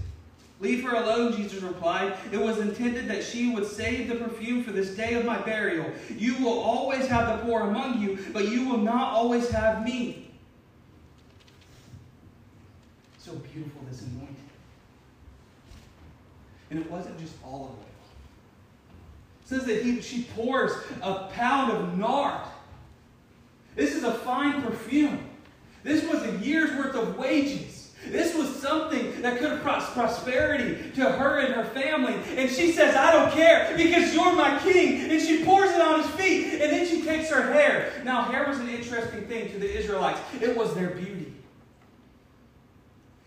Leave 0.62 0.84
her 0.84 0.96
alone, 0.96 1.36
Jesus 1.36 1.64
replied. 1.64 2.18
It 2.34 2.40
was 2.40 2.60
intended 2.60 3.08
that 3.08 3.24
she 3.24 3.54
would 3.54 3.66
save 3.66 4.10
the 4.10 4.16
perfume 4.16 4.64
for 4.64 4.72
this 4.72 4.90
day 4.90 5.14
of 5.14 5.24
my 5.24 5.38
burial. 5.40 5.90
You 6.10 6.36
will 6.44 6.60
always 6.60 7.08
have 7.08 7.38
the 7.38 7.46
poor 7.46 7.62
among 7.62 8.02
you, 8.02 8.20
but 8.34 8.50
you 8.50 8.68
will 8.68 8.78
not 8.78 9.14
always 9.14 9.50
have 9.52 9.86
me. 9.86 10.32
So 13.20 13.36
beautiful, 13.36 13.82
this 13.90 14.02
anointing. 14.02 14.36
And 16.72 16.80
it 16.80 16.92
wasn't 16.92 17.18
just 17.20 17.36
olive 17.44 17.72
oil. 17.72 17.86
It 19.44 19.48
says 19.48 19.66
that 19.66 19.82
he, 19.82 20.02
she 20.02 20.24
pours 20.36 20.74
a 21.02 21.30
pound 21.30 21.72
of 21.72 21.98
nard. 21.98 22.46
This 23.76 23.96
is 23.96 24.04
a 24.04 24.14
fine 24.14 24.62
perfume. 24.62 25.30
This 25.84 26.04
was 26.04 26.22
a 26.24 26.38
year's 26.40 26.76
worth 26.78 26.96
of 26.96 27.18
wages. 27.18 27.79
This 28.08 28.34
was 28.34 28.56
something 28.56 29.22
that 29.22 29.40
could 29.40 29.52
have 29.52 29.62
brought 29.62 29.84
prosperity 29.94 30.92
to 30.96 31.12
her 31.12 31.40
and 31.40 31.54
her 31.54 31.66
family. 31.66 32.16
And 32.38 32.50
she 32.50 32.72
says, 32.72 32.96
I 32.96 33.12
don't 33.12 33.32
care 33.32 33.74
because 33.76 34.14
you're 34.14 34.36
my 34.36 34.58
king. 34.60 35.12
And 35.12 35.22
she 35.22 35.44
pours 35.44 35.70
it 35.72 35.82
on 35.82 36.02
his 36.02 36.10
feet. 36.12 36.62
And 36.62 36.72
then 36.72 36.88
she 36.88 37.02
takes 37.02 37.30
her 37.30 37.54
hair. 37.54 37.92
Now, 38.06 38.24
hair 38.24 38.48
was 38.48 38.60
an 38.60 38.70
interesting 38.70 39.26
thing 39.26 39.52
to 39.52 39.60
the 39.60 39.78
Israelites, 39.78 40.20
it 40.42 40.56
was 40.56 40.74
their 40.76 40.92
beauty. 40.92 41.34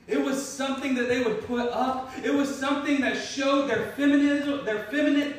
It 0.08 0.22
was 0.22 0.44
something 0.44 0.94
that 0.96 1.08
they 1.08 1.22
would 1.22 1.46
put 1.46 1.70
up. 1.70 2.10
It 2.22 2.34
was 2.34 2.54
something 2.54 3.00
that 3.02 3.16
showed 3.16 3.68
their 3.68 3.92
feminism, 3.92 4.64
their 4.64 4.84
feminine. 4.84 5.34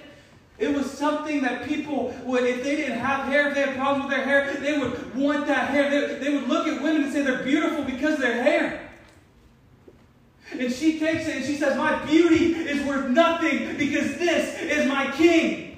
It 0.58 0.74
was 0.74 0.90
something 0.90 1.42
that 1.42 1.68
people 1.68 2.16
would, 2.24 2.44
if 2.44 2.64
they 2.64 2.76
didn't 2.76 3.00
have 3.00 3.26
hair, 3.26 3.50
if 3.50 3.56
they 3.56 3.62
had 3.62 3.76
problems 3.76 4.08
with 4.08 4.18
their 4.18 4.26
hair, 4.26 4.54
they 4.54 4.78
would 4.78 5.16
want 5.16 5.48
that 5.48 5.72
hair. 5.72 5.90
They, 5.90 6.16
they 6.20 6.34
would 6.36 6.48
look 6.48 6.68
at 6.68 6.82
women 6.82 7.04
and 7.04 7.12
say 7.12 7.24
they're 7.24 7.44
beautiful 7.44 7.84
because 7.84 8.14
of 8.14 8.22
their 8.22 8.42
hair. 8.42 8.83
And 10.52 10.72
she 10.72 11.00
takes 11.00 11.28
it 11.28 11.38
and 11.38 11.46
she 11.46 11.56
says, 11.56 11.78
My 11.78 12.06
beauty 12.06 12.54
is 12.54 12.86
worth 12.86 13.10
nothing 13.10 13.78
because 13.78 14.18
this 14.18 14.62
is 14.62 14.88
my 14.88 15.10
king. 15.12 15.74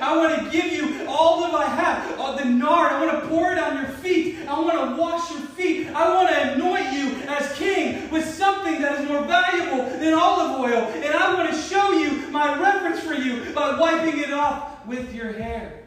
I 0.00 0.16
want 0.16 0.44
to 0.44 0.50
give 0.50 0.70
you 0.70 1.06
all 1.08 1.40
that 1.40 1.54
I 1.54 1.64
have, 1.64 2.20
all 2.20 2.36
the 2.36 2.44
nard. 2.44 2.92
I 2.92 3.06
want 3.06 3.22
to 3.22 3.28
pour 3.28 3.52
it 3.52 3.58
on 3.58 3.76
your 3.76 3.86
feet. 3.86 4.36
I 4.46 4.60
want 4.60 4.96
to 4.96 5.00
wash 5.00 5.30
your 5.30 5.40
feet. 5.40 5.88
I 5.88 6.12
want 6.14 6.28
to 6.28 6.52
anoint 6.52 6.92
you 6.92 7.26
as 7.26 7.56
king 7.56 8.10
with 8.10 8.28
something 8.28 8.82
that 8.82 9.00
is 9.00 9.08
more 9.08 9.22
valuable 9.22 9.84
than 9.98 10.12
olive 10.12 10.60
oil. 10.60 10.88
And 10.94 11.14
I 11.14 11.34
want 11.34 11.50
to 11.50 11.58
show 11.58 11.92
you 11.92 12.28
my 12.28 12.60
reverence 12.60 13.00
for 13.00 13.14
you 13.14 13.52
by 13.54 13.78
wiping 13.78 14.20
it 14.20 14.32
off 14.32 14.86
with 14.86 15.14
your 15.14 15.32
hair. 15.32 15.84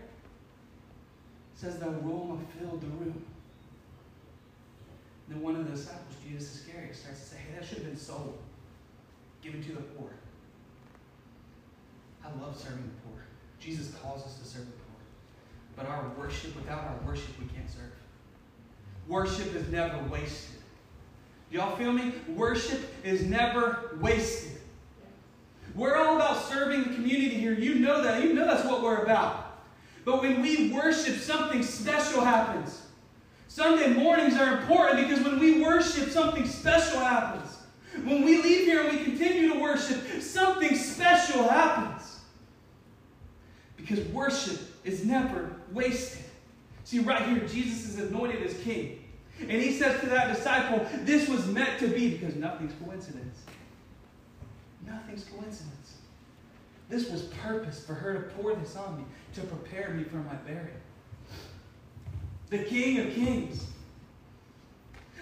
It 1.56 1.60
says 1.60 1.78
the 1.78 1.90
aroma 1.90 2.40
filled 2.60 2.82
the 2.82 2.88
room. 2.88 3.24
Then 5.28 5.42
one 5.42 5.56
of 5.56 5.66
the 5.66 5.76
disciples, 5.76 6.16
Judas 6.28 6.56
Iscariot, 6.56 6.96
starts 6.96 7.22
to 7.22 7.26
say, 7.28 7.38
hey, 7.38 7.60
that 7.60 7.61
should 7.72 7.84
have 7.84 7.88
been 7.88 7.98
sold, 7.98 8.38
given 9.42 9.64
to 9.64 9.72
the 9.72 9.82
poor. 9.82 10.10
I 12.22 12.28
love 12.44 12.60
serving 12.60 12.84
the 12.84 13.10
poor. 13.10 13.24
Jesus 13.62 13.96
calls 14.04 14.26
us 14.26 14.38
to 14.40 14.46
serve 14.46 14.66
the 14.66 14.72
poor. 14.72 15.00
But 15.78 15.86
our 15.86 16.12
worship, 16.18 16.54
without 16.54 16.84
our 16.84 17.00
worship, 17.08 17.30
we 17.40 17.46
can't 17.46 17.70
serve. 17.70 17.94
Worship 19.08 19.56
is 19.56 19.70
never 19.70 19.98
wasted. 20.10 20.58
Y'all 21.50 21.78
feel 21.78 21.94
me? 21.94 22.14
Worship 22.28 22.82
is 23.06 23.24
never 23.24 23.98
wasted. 24.02 24.60
We're 25.74 25.96
all 25.96 26.18
about 26.18 26.44
serving 26.44 26.84
the 26.84 26.96
community 26.96 27.36
here. 27.36 27.54
You 27.54 27.76
know 27.76 28.04
that. 28.04 28.22
You 28.22 28.34
know 28.34 28.46
that's 28.46 28.66
what 28.66 28.84
we're 28.84 29.04
about. 29.04 29.60
But 30.04 30.22
when 30.22 30.42
we 30.42 30.74
worship, 30.74 31.16
something 31.20 31.64
special 31.64 32.20
happens. 32.20 32.82
Sunday 33.48 33.94
mornings 33.94 34.36
are 34.36 34.58
important 34.58 35.08
because 35.08 35.24
when 35.24 35.40
we 35.40 35.62
worship, 35.62 36.10
something 36.10 36.46
special 36.46 37.00
happens. 37.00 37.61
When 37.94 38.24
we 38.24 38.42
leave 38.42 38.62
here 38.62 38.88
and 38.88 38.98
we 38.98 39.04
continue 39.04 39.54
to 39.54 39.60
worship, 39.60 40.22
something 40.22 40.76
special 40.76 41.48
happens. 41.48 42.20
Because 43.76 44.00
worship 44.08 44.60
is 44.84 45.06
never 45.06 45.56
wasted. 45.72 46.24
See, 46.84 47.00
right 47.00 47.22
here, 47.28 47.40
Jesus 47.48 47.90
is 47.90 48.00
anointed 48.00 48.44
as 48.44 48.58
king. 48.60 49.04
And 49.40 49.52
he 49.52 49.72
says 49.72 50.00
to 50.02 50.08
that 50.08 50.36
disciple, 50.36 50.86
This 51.02 51.28
was 51.28 51.46
meant 51.48 51.80
to 51.80 51.88
be 51.88 52.18
because 52.18 52.36
nothing's 52.36 52.74
coincidence. 52.84 53.40
Nothing's 54.86 55.24
coincidence. 55.26 55.98
This 56.90 57.10
was 57.10 57.24
purpose 57.24 57.84
for 57.84 57.94
her 57.94 58.14
to 58.14 58.20
pour 58.36 58.54
this 58.56 58.76
on 58.76 58.98
me, 58.98 59.04
to 59.36 59.42
prepare 59.42 59.92
me 59.92 60.04
for 60.04 60.18
my 60.18 60.36
burial. 60.36 60.68
The 62.50 62.60
King 62.60 63.00
of 63.00 63.14
Kings, 63.14 63.66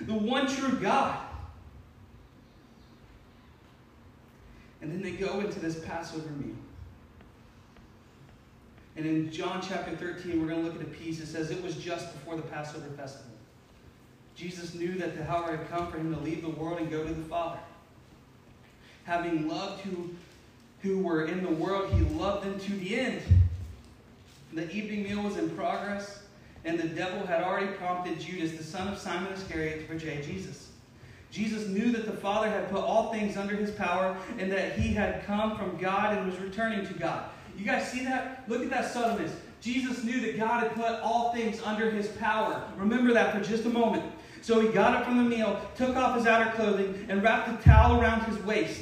the 0.01 0.13
one 0.13 0.47
true 0.47 0.79
God. 0.79 1.28
And 4.81 4.91
then 4.91 5.01
they 5.01 5.11
go 5.11 5.39
into 5.39 5.59
this 5.59 5.79
Passover 5.83 6.29
meal. 6.29 6.55
And 8.95 9.05
in 9.05 9.31
John 9.31 9.61
chapter 9.61 9.95
13, 9.95 10.41
we're 10.41 10.47
going 10.47 10.63
to 10.63 10.69
look 10.69 10.75
at 10.75 10.81
a 10.81 10.89
piece 10.89 11.19
that 11.19 11.27
says 11.27 11.51
it 11.51 11.63
was 11.63 11.75
just 11.75 12.11
before 12.13 12.35
the 12.35 12.41
Passover 12.41 12.87
festival. 12.97 13.31
Jesus 14.35 14.73
knew 14.73 14.97
that 14.97 15.17
the 15.17 15.29
hour 15.29 15.55
had 15.55 15.69
come 15.69 15.91
for 15.91 15.97
him 15.97 16.13
to 16.13 16.19
leave 16.21 16.41
the 16.41 16.49
world 16.49 16.79
and 16.79 16.89
go 16.89 17.05
to 17.05 17.13
the 17.13 17.25
Father. 17.25 17.59
Having 19.03 19.47
loved 19.47 19.81
who, 19.81 20.09
who 20.81 20.99
were 20.99 21.25
in 21.25 21.43
the 21.43 21.51
world, 21.51 21.93
he 21.93 22.01
loved 22.15 22.45
them 22.45 22.59
to 22.59 22.71
the 22.73 22.99
end. 22.99 23.21
The 24.53 24.71
evening 24.71 25.03
meal 25.03 25.23
was 25.23 25.37
in 25.37 25.49
progress, 25.51 26.23
and 26.65 26.79
the 26.79 26.87
devil 26.87 27.25
had 27.25 27.43
already 27.43 27.67
prompted 27.73 28.19
Judas, 28.19 28.53
the 28.53 28.63
son 28.63 28.87
of 28.87 28.97
Simon 28.97 29.31
Iscariot, 29.33 29.87
to 29.87 29.93
betray 29.93 30.21
Jesus. 30.21 30.68
Jesus 31.31 31.67
knew 31.67 31.91
that 31.91 32.05
the 32.05 32.11
Father 32.11 32.49
had 32.49 32.69
put 32.71 32.81
all 32.81 33.11
things 33.11 33.37
under 33.37 33.55
his 33.55 33.71
power 33.71 34.17
and 34.39 34.51
that 34.51 34.77
he 34.79 34.93
had 34.93 35.25
come 35.25 35.55
from 35.55 35.77
God 35.77 36.17
and 36.17 36.25
was 36.25 36.39
returning 36.39 36.85
to 36.87 36.93
God. 36.93 37.29
You 37.57 37.65
guys 37.65 37.91
see 37.91 38.03
that? 38.05 38.43
Look 38.47 38.63
at 38.63 38.69
that 38.69 38.91
subtleness. 38.91 39.33
Jesus 39.61 40.03
knew 40.03 40.21
that 40.21 40.37
God 40.37 40.63
had 40.63 40.73
put 40.73 41.01
all 41.01 41.33
things 41.33 41.61
under 41.61 41.91
his 41.91 42.07
power. 42.07 42.63
Remember 42.77 43.13
that 43.13 43.35
for 43.35 43.43
just 43.43 43.65
a 43.65 43.69
moment. 43.69 44.03
So 44.41 44.61
he 44.61 44.69
got 44.69 44.95
up 44.95 45.05
from 45.05 45.17
the 45.17 45.23
meal, 45.23 45.59
took 45.75 45.95
off 45.97 46.15
his 46.15 46.25
outer 46.25 46.51
clothing, 46.55 47.05
and 47.09 47.21
wrapped 47.21 47.49
a 47.49 47.63
towel 47.63 47.99
around 47.99 48.23
his 48.23 48.37
waist. 48.43 48.81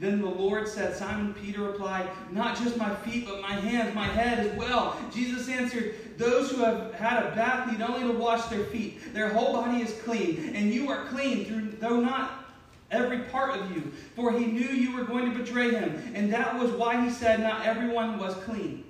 Then 0.00 0.22
the 0.22 0.30
Lord 0.30 0.66
said, 0.66 0.96
Simon 0.96 1.34
Peter 1.34 1.60
replied, 1.60 2.08
Not 2.30 2.56
just 2.56 2.78
my 2.78 2.94
feet, 2.96 3.26
but 3.26 3.42
my 3.42 3.52
hands, 3.52 3.94
my 3.94 4.06
head 4.06 4.38
as 4.38 4.56
well. 4.56 4.98
Jesus 5.12 5.46
answered, 5.50 5.94
Those 6.16 6.50
who 6.50 6.64
have 6.64 6.94
had 6.94 7.22
a 7.22 7.34
bath 7.34 7.70
need 7.70 7.82
only 7.82 8.10
to 8.10 8.18
wash 8.18 8.46
their 8.46 8.64
feet. 8.64 9.12
Their 9.12 9.28
whole 9.28 9.52
body 9.52 9.82
is 9.82 9.92
clean, 10.02 10.56
and 10.56 10.72
you 10.72 10.88
are 10.88 11.04
clean, 11.08 11.44
through, 11.44 11.72
though 11.80 12.00
not 12.00 12.46
every 12.90 13.18
part 13.24 13.54
of 13.60 13.70
you. 13.76 13.92
For 14.16 14.32
he 14.32 14.46
knew 14.46 14.68
you 14.68 14.96
were 14.96 15.04
going 15.04 15.30
to 15.30 15.38
betray 15.38 15.72
him, 15.72 16.02
and 16.14 16.32
that 16.32 16.58
was 16.58 16.70
why 16.70 17.04
he 17.04 17.10
said, 17.10 17.40
Not 17.40 17.66
everyone 17.66 18.18
was 18.18 18.34
clean. 18.36 18.84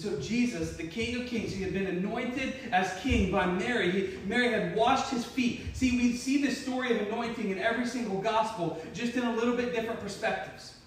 So 0.00 0.18
Jesus, 0.18 0.78
the 0.78 0.86
King 0.86 1.20
of 1.20 1.26
Kings, 1.26 1.52
he 1.52 1.62
had 1.62 1.74
been 1.74 1.86
anointed 1.86 2.54
as 2.72 2.98
king 3.02 3.30
by 3.30 3.44
Mary. 3.44 3.90
He, 3.90 4.18
Mary 4.26 4.50
had 4.50 4.74
washed 4.74 5.10
his 5.10 5.26
feet. 5.26 5.76
See, 5.76 5.90
we 5.92 6.16
see 6.16 6.40
this 6.40 6.62
story 6.62 6.98
of 6.98 7.06
anointing 7.06 7.50
in 7.50 7.58
every 7.58 7.84
single 7.84 8.18
gospel, 8.22 8.80
just 8.94 9.14
in 9.14 9.24
a 9.24 9.34
little 9.34 9.54
bit 9.54 9.74
different 9.74 10.00
perspectives. 10.00 10.78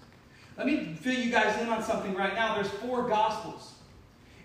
Let 0.58 0.66
me 0.66 0.96
fill 1.00 1.14
you 1.14 1.30
guys 1.30 1.60
in 1.62 1.68
on 1.68 1.80
something 1.80 2.12
right 2.14 2.34
now. 2.34 2.56
There's 2.56 2.68
four 2.68 3.08
gospels. 3.08 3.74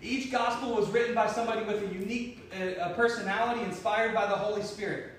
Each 0.00 0.30
gospel 0.30 0.76
was 0.76 0.88
written 0.90 1.16
by 1.16 1.26
somebody 1.26 1.64
with 1.64 1.82
a 1.82 1.92
unique 1.92 2.40
uh, 2.80 2.90
personality 2.90 3.64
inspired 3.64 4.14
by 4.14 4.26
the 4.26 4.36
Holy 4.36 4.62
Spirit. 4.62 5.10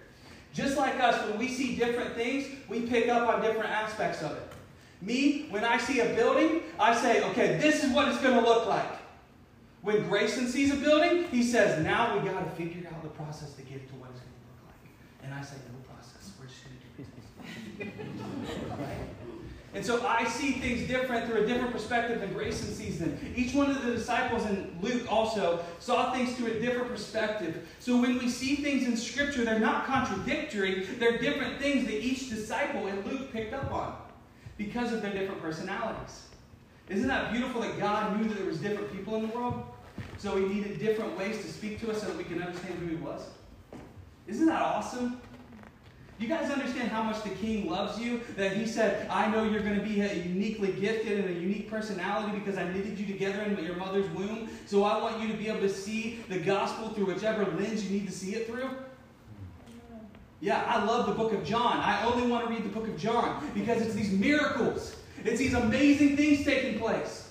Just 0.54 0.78
like 0.78 0.98
us, 1.02 1.28
when 1.28 1.38
we 1.38 1.50
see 1.50 1.76
different 1.76 2.16
things, 2.16 2.48
we 2.70 2.82
pick 2.82 3.10
up 3.10 3.28
on 3.28 3.42
different 3.42 3.70
aspects 3.70 4.22
of 4.22 4.32
it. 4.32 4.44
Me, 5.02 5.48
when 5.50 5.66
I 5.66 5.78
see 5.78 6.00
a 6.00 6.14
building, 6.16 6.62
I 6.80 6.96
say, 6.96 7.22
okay, 7.32 7.58
this 7.58 7.84
is 7.84 7.92
what 7.92 8.08
it's 8.08 8.22
going 8.22 8.36
to 8.36 8.42
look 8.42 8.68
like. 8.68 9.01
When 9.82 10.08
Grayson 10.08 10.48
sees 10.48 10.72
a 10.72 10.76
building, 10.76 11.26
he 11.30 11.44
says, 11.44 11.84
now 11.84 12.18
we 12.18 12.30
got 12.30 12.44
to 12.44 12.52
figure 12.52 12.88
out 12.88 13.02
the 13.02 13.10
process 13.10 13.54
to 13.54 13.64
get 13.64 13.88
to 13.90 13.96
what 13.96 14.12
it's 14.12 14.20
going 14.20 14.32
to 14.32 14.44
look 14.48 14.68
like. 14.68 15.26
And 15.26 15.34
I 15.34 15.42
say, 15.42 15.56
no 15.72 15.80
process. 15.92 16.32
We're 16.40 16.48
just 16.48 16.64
going 16.64 16.78
to 17.80 17.86
do 17.86 18.84
right? 18.84 19.08
And 19.74 19.86
so 19.86 20.06
I 20.06 20.26
see 20.26 20.52
things 20.52 20.88
different 20.88 21.28
through 21.28 21.44
a 21.44 21.48
different 21.48 21.72
perspective 21.72 22.20
than 22.20 22.34
Grayson 22.34 22.74
sees 22.74 23.00
them. 23.00 23.18
Each 23.36 23.56
one 23.56 23.72
of 23.72 23.82
the 23.84 23.94
disciples 23.94 24.46
in 24.46 24.78
Luke 24.82 25.10
also 25.10 25.64
saw 25.80 26.12
things 26.12 26.36
through 26.36 26.48
a 26.48 26.60
different 26.60 26.90
perspective. 26.90 27.68
So 27.80 28.00
when 28.00 28.18
we 28.18 28.30
see 28.30 28.58
things 28.58 28.86
in 28.86 28.98
Scripture, 28.98 29.46
they're 29.46 29.60
not 29.60 29.86
contradictory. 29.86 30.84
They're 31.00 31.20
different 31.20 31.60
things 31.60 31.86
that 31.86 32.04
each 32.04 32.30
disciple 32.30 32.88
in 32.88 33.02
Luke 33.08 33.32
picked 33.32 33.54
up 33.54 33.72
on 33.72 33.96
because 34.58 34.92
of 34.92 35.02
their 35.02 35.14
different 35.14 35.42
personalities. 35.42 36.28
Isn't 36.90 37.08
that 37.08 37.32
beautiful 37.32 37.62
that 37.62 37.80
God 37.80 38.20
knew 38.20 38.28
that 38.28 38.38
there 38.38 38.46
was 38.46 38.58
different 38.58 38.92
people 38.92 39.16
in 39.16 39.30
the 39.30 39.34
world? 39.34 39.64
So 40.22 40.38
he 40.38 40.54
needed 40.54 40.78
different 40.78 41.18
ways 41.18 41.42
to 41.42 41.52
speak 41.52 41.80
to 41.82 41.90
us 41.90 42.02
so 42.02 42.08
that 42.08 42.16
we 42.16 42.24
can 42.24 42.44
understand 42.44 42.76
who 42.78 42.88
he 42.90 42.96
was. 42.96 43.28
Isn't 44.28 44.46
that 44.46 44.62
awesome? 44.62 45.20
You 46.20 46.28
guys 46.28 46.52
understand 46.52 46.92
how 46.92 47.02
much 47.02 47.24
the 47.24 47.32
king 47.32 47.68
loves 47.68 48.00
you? 48.00 48.22
That 48.38 48.56
he 48.56 48.68
said, 48.68 49.08
I 49.10 49.32
know 49.32 49.44
you're 49.44 49.64
going 49.64 49.80
to 49.80 49.84
be 49.84 49.96
uniquely 49.96 50.74
gifted 50.74 51.26
and 51.26 51.36
a 51.36 51.40
unique 51.40 51.68
personality 51.68 52.38
because 52.38 52.60
I 52.60 52.72
knitted 52.72 53.00
you 53.00 53.08
together 53.08 53.42
in 53.42 53.58
your 53.66 53.78
mother's 53.78 54.08
womb. 54.12 54.48
So 54.68 54.84
I 54.84 55.02
want 55.02 55.20
you 55.20 55.28
to 55.30 55.34
be 55.34 55.48
able 55.48 55.62
to 55.62 55.70
see 55.70 56.20
the 56.30 56.38
gospel 56.38 56.90
through 56.90 57.06
whichever 57.06 57.44
lens 57.46 57.84
you 57.84 57.90
need 57.90 58.06
to 58.06 58.14
see 58.14 58.36
it 58.36 58.46
through. 58.46 58.70
Yeah, 60.40 60.64
I 60.68 60.84
love 60.86 61.08
the 61.08 61.14
book 61.14 61.34
of 61.34 61.44
John. 61.44 61.78
I 61.78 62.06
only 62.06 62.30
want 62.30 62.46
to 62.46 62.54
read 62.54 62.64
the 62.64 62.70
book 62.70 62.88
of 62.88 62.96
John 62.96 63.50
because 63.56 63.82
it's 63.82 63.96
these 63.96 64.12
miracles 64.12 64.96
it's 65.24 65.40
these 65.40 65.54
amazing 65.54 66.18
things 66.18 66.44
taking 66.44 66.80
place. 66.80 67.30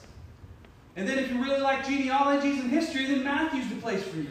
And 0.96 1.08
then 1.08 1.18
if 1.18 1.30
you 1.30 1.42
really 1.42 1.60
like 1.60 1.86
genealogies 1.86 2.60
and 2.60 2.70
history, 2.70 3.06
then 3.06 3.24
Matthew's 3.24 3.68
the 3.68 3.76
place 3.76 4.02
for 4.02 4.16
you. 4.16 4.28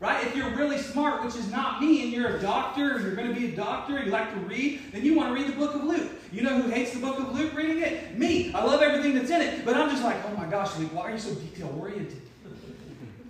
Right? 0.00 0.26
If 0.26 0.34
you're 0.36 0.50
really 0.50 0.78
smart, 0.78 1.24
which 1.24 1.36
is 1.36 1.48
not 1.50 1.80
me, 1.80 2.02
and 2.02 2.12
you're 2.12 2.36
a 2.36 2.40
doctor, 2.40 2.96
or 2.96 3.00
you're 3.00 3.14
going 3.14 3.32
to 3.32 3.40
be 3.40 3.52
a 3.52 3.56
doctor, 3.56 3.96
and 3.96 4.06
you 4.06 4.12
like 4.12 4.32
to 4.34 4.40
read, 4.40 4.92
then 4.92 5.04
you 5.04 5.14
want 5.14 5.28
to 5.28 5.34
read 5.34 5.52
the 5.52 5.56
book 5.56 5.76
of 5.76 5.84
Luke. 5.84 6.10
You 6.32 6.42
know 6.42 6.60
who 6.60 6.70
hates 6.70 6.92
the 6.92 6.98
book 6.98 7.20
of 7.20 7.32
Luke 7.32 7.54
reading 7.54 7.82
it? 7.82 8.18
Me. 8.18 8.52
I 8.52 8.64
love 8.64 8.82
everything 8.82 9.14
that's 9.14 9.30
in 9.30 9.40
it. 9.40 9.64
But 9.64 9.76
I'm 9.76 9.88
just 9.90 10.02
like, 10.02 10.16
oh 10.26 10.36
my 10.36 10.46
gosh, 10.46 10.76
Luke, 10.76 10.92
why 10.92 11.02
are 11.02 11.12
you 11.12 11.18
so 11.18 11.32
detail 11.34 11.72
oriented? 11.80 12.20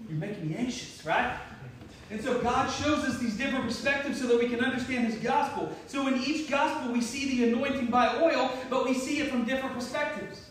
You're 0.09 0.18
making 0.18 0.48
me 0.48 0.57
anxious, 0.57 1.05
right? 1.05 1.37
And 2.11 2.22
so 2.22 2.38
God 2.40 2.70
shows 2.70 3.05
us 3.05 3.18
these 3.18 3.37
different 3.37 3.64
perspectives 3.64 4.20
so 4.20 4.26
that 4.26 4.38
we 4.38 4.48
can 4.48 4.62
understand 4.62 5.07
His 5.07 5.16
gospel. 5.16 5.74
So 5.87 6.07
in 6.07 6.22
each 6.22 6.50
gospel, 6.50 6.92
we 6.92 7.00
see 7.00 7.37
the 7.37 7.50
anointing 7.50 7.87
by 7.87 8.18
oil, 8.18 8.50
but 8.68 8.87
we 8.87 8.92
see 8.94 9.20
it 9.20 9.31
from 9.31 9.44
different 9.44 9.74
perspectives. 9.74 10.41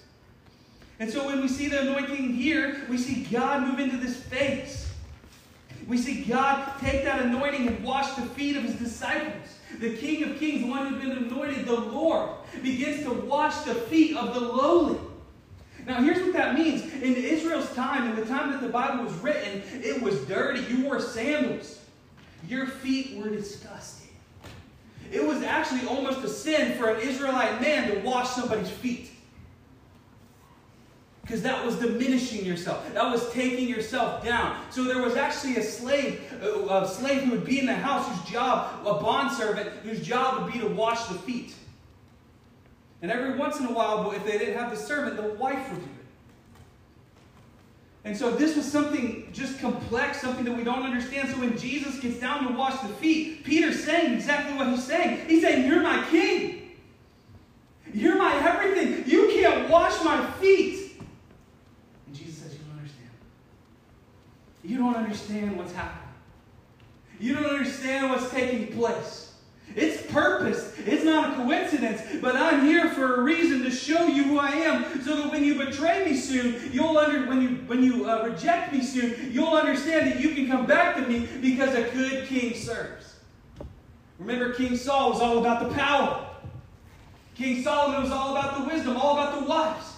And 1.01 1.09
so 1.09 1.25
when 1.25 1.41
we 1.41 1.47
see 1.47 1.67
the 1.67 1.81
anointing 1.81 2.35
here, 2.35 2.83
we 2.87 2.95
see 2.95 3.23
God 3.23 3.67
move 3.67 3.79
into 3.79 3.97
this 3.97 4.17
phase. 4.17 4.87
We 5.87 5.97
see 5.97 6.23
God 6.23 6.73
take 6.79 7.03
that 7.05 7.23
anointing 7.23 7.67
and 7.67 7.83
wash 7.83 8.13
the 8.13 8.21
feet 8.21 8.55
of 8.55 8.65
His 8.65 8.75
disciples. 8.75 9.47
The 9.79 9.97
King 9.97 10.25
of 10.25 10.37
Kings, 10.37 10.61
the 10.61 10.67
one 10.67 10.85
who's 10.85 11.01
been 11.01 11.25
anointed, 11.25 11.65
the 11.65 11.73
Lord, 11.73 12.29
begins 12.61 13.03
to 13.05 13.13
wash 13.13 13.61
the 13.61 13.73
feet 13.73 14.15
of 14.15 14.35
the 14.35 14.41
lowly. 14.41 14.99
Now, 15.87 16.03
here's 16.03 16.21
what 16.21 16.33
that 16.33 16.53
means. 16.53 16.83
In 16.83 17.15
Israel's 17.15 17.73
time, 17.73 18.07
in 18.11 18.15
the 18.15 18.25
time 18.27 18.51
that 18.51 18.61
the 18.61 18.69
Bible 18.69 19.03
was 19.05 19.13
written, 19.15 19.63
it 19.73 20.03
was 20.03 20.23
dirty. 20.25 20.61
You 20.71 20.83
wore 20.83 20.99
sandals. 20.99 21.79
Your 22.47 22.67
feet 22.67 23.17
were 23.17 23.31
disgusting. 23.31 24.11
It 25.11 25.25
was 25.25 25.41
actually 25.41 25.87
almost 25.87 26.23
a 26.23 26.29
sin 26.29 26.77
for 26.77 26.91
an 26.91 27.01
Israelite 27.01 27.59
man 27.59 27.89
to 27.89 27.99
wash 28.01 28.29
somebody's 28.29 28.69
feet. 28.69 29.09
Because 31.21 31.41
that 31.43 31.63
was 31.65 31.75
diminishing 31.75 32.43
yourself. 32.45 32.91
That 32.93 33.11
was 33.11 33.31
taking 33.31 33.67
yourself 33.67 34.23
down. 34.23 34.59
So 34.71 34.83
there 34.83 35.01
was 35.01 35.15
actually 35.15 35.57
a 35.57 35.63
slave, 35.63 36.21
uh, 36.43 36.83
a 36.83 36.87
slave 36.87 37.23
who 37.23 37.31
would 37.31 37.45
be 37.45 37.59
in 37.59 37.67
the 37.67 37.75
house 37.75 38.07
whose 38.07 38.31
job, 38.31 38.85
a 38.85 38.95
bondservant, 38.95 39.69
whose 39.83 40.05
job 40.05 40.43
would 40.43 40.51
be 40.51 40.59
to 40.59 40.67
wash 40.67 41.05
the 41.05 41.13
feet. 41.13 41.53
And 43.01 43.11
every 43.11 43.37
once 43.37 43.59
in 43.59 43.65
a 43.65 43.71
while, 43.71 44.11
if 44.11 44.25
they 44.25 44.37
didn't 44.37 44.57
have 44.57 44.71
the 44.71 44.77
servant, 44.77 45.17
the 45.17 45.33
wife 45.33 45.71
would 45.71 45.79
do 45.79 45.85
it. 45.85 46.01
And 48.03 48.17
so 48.17 48.31
this 48.31 48.55
was 48.55 48.69
something 48.69 49.29
just 49.31 49.59
complex, 49.59 50.21
something 50.21 50.43
that 50.45 50.55
we 50.55 50.63
don't 50.63 50.83
understand. 50.83 51.29
So 51.29 51.39
when 51.39 51.57
Jesus 51.57 51.99
gets 51.99 52.19
down 52.19 52.47
to 52.47 52.57
wash 52.57 52.79
the 52.81 52.87
feet, 52.95 53.43
Peter's 53.43 53.83
saying 53.83 54.13
exactly 54.13 54.57
what 54.57 54.67
he's 54.67 54.83
saying. 54.83 55.27
He's 55.27 55.43
saying, 55.43 55.67
You're 55.67 55.83
my 55.83 56.03
king. 56.09 56.71
You're 57.93 58.17
my 58.17 58.33
everything. 58.35 59.03
You 59.07 59.29
can't 59.33 59.69
wash 59.69 60.03
my 60.03 60.25
feet. 60.39 60.99
And 62.07 62.15
Jesus 62.15 62.37
says, 62.37 62.53
You 62.53 62.59
don't 62.69 62.79
understand. 62.79 63.09
You 64.71 64.77
don't 64.77 64.95
understand 64.95 65.57
what's 65.57 65.73
happening. 65.73 66.07
You 67.19 67.35
don't 67.35 67.45
understand 67.45 68.09
what's 68.09 68.31
taking 68.31 68.73
place. 68.73 69.33
It's 69.75 70.09
purpose. 70.09 70.73
It's 70.85 71.03
not 71.03 71.33
a 71.33 71.35
coincidence. 71.35 72.01
But 72.21 72.37
I'm 72.37 72.65
here 72.65 72.87
for 72.91 73.15
a 73.15 73.21
reason 73.21 73.63
to 73.63 73.69
show 73.69 74.07
you 74.07 74.23
who 74.23 74.39
I 74.39 74.51
am, 74.51 75.03
so 75.03 75.17
that 75.17 75.29
when 75.29 75.43
you 75.43 75.55
betray 75.55 76.05
me 76.05 76.15
soon, 76.15 76.71
you'll 76.71 76.97
under 76.97 77.27
when 77.27 77.41
you 77.41 77.49
when 77.67 77.83
you 77.83 78.09
uh, 78.09 78.23
reject 78.23 78.71
me 78.71 78.81
soon, 78.81 79.33
you'll 79.33 79.53
understand 79.53 80.09
that 80.09 80.21
you 80.21 80.29
can 80.29 80.47
come 80.47 80.65
back 80.65 80.95
to 80.95 81.01
me 81.01 81.27
because 81.41 81.75
a 81.75 81.89
good 81.89 82.29
king 82.29 82.53
serves. 82.55 83.17
Remember, 84.19 84.53
King 84.53 84.77
Saul 84.77 85.11
was 85.11 85.19
all 85.19 85.39
about 85.39 85.67
the 85.67 85.75
power. 85.75 86.29
King 87.35 87.61
Solomon 87.61 88.03
was 88.03 88.11
all 88.11 88.37
about 88.37 88.57
the 88.57 88.73
wisdom, 88.73 88.95
all 88.95 89.17
about 89.17 89.37
the 89.37 89.49
wives. 89.49 89.97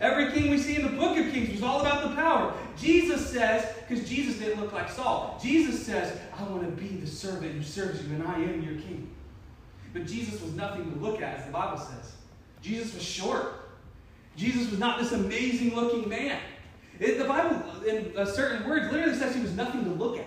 Every 0.00 0.32
king 0.32 0.50
we 0.50 0.58
see 0.58 0.76
in 0.76 0.82
the 0.82 0.96
book 0.96 1.16
of 1.16 1.32
Kings 1.32 1.52
was 1.52 1.62
all 1.62 1.80
about 1.80 2.08
the 2.08 2.14
power. 2.14 2.54
Jesus 2.80 3.28
says, 3.30 3.74
because 3.76 4.08
Jesus 4.08 4.38
didn't 4.38 4.60
look 4.60 4.72
like 4.72 4.90
Saul, 4.90 5.38
Jesus 5.42 5.84
says, 5.84 6.18
I 6.36 6.42
want 6.44 6.62
to 6.62 6.82
be 6.82 6.88
the 6.96 7.06
servant 7.06 7.52
who 7.52 7.62
serves 7.62 8.04
you, 8.06 8.14
and 8.14 8.26
I 8.26 8.34
am 8.34 8.62
your 8.62 8.74
king. 8.74 9.10
But 9.92 10.06
Jesus 10.06 10.40
was 10.40 10.52
nothing 10.54 10.92
to 10.92 10.98
look 10.98 11.20
at, 11.20 11.38
as 11.38 11.46
the 11.46 11.52
Bible 11.52 11.78
says. 11.78 12.12
Jesus 12.62 12.94
was 12.94 13.02
short. 13.02 13.54
Jesus 14.36 14.70
was 14.70 14.78
not 14.78 15.00
this 15.00 15.12
amazing 15.12 15.74
looking 15.74 16.08
man. 16.08 16.38
It, 17.00 17.18
the 17.18 17.24
Bible, 17.24 17.62
in 17.84 18.14
certain 18.26 18.68
words, 18.68 18.92
literally 18.92 19.16
says 19.16 19.34
he 19.34 19.42
was 19.42 19.54
nothing 19.54 19.84
to 19.84 19.90
look 19.90 20.18
at. 20.18 20.26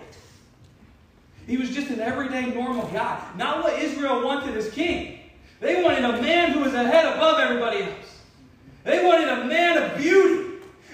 He 1.46 1.56
was 1.56 1.70
just 1.70 1.90
an 1.90 2.00
everyday, 2.00 2.46
normal 2.46 2.86
guy. 2.88 3.22
Not 3.36 3.62
what 3.62 3.80
Israel 3.80 4.24
wanted 4.24 4.56
as 4.56 4.70
king. 4.70 5.20
They 5.60 5.82
wanted 5.82 6.04
a 6.04 6.20
man 6.20 6.52
who 6.52 6.60
was 6.60 6.74
a 6.74 6.84
head 6.84 7.06
above 7.06 7.38
everybody 7.38 7.82
else. 7.82 8.20
They 8.84 9.04
wanted 9.04 9.28
a 9.28 9.44
man 9.44 9.78
of 9.78 9.96
beauty. 9.96 10.51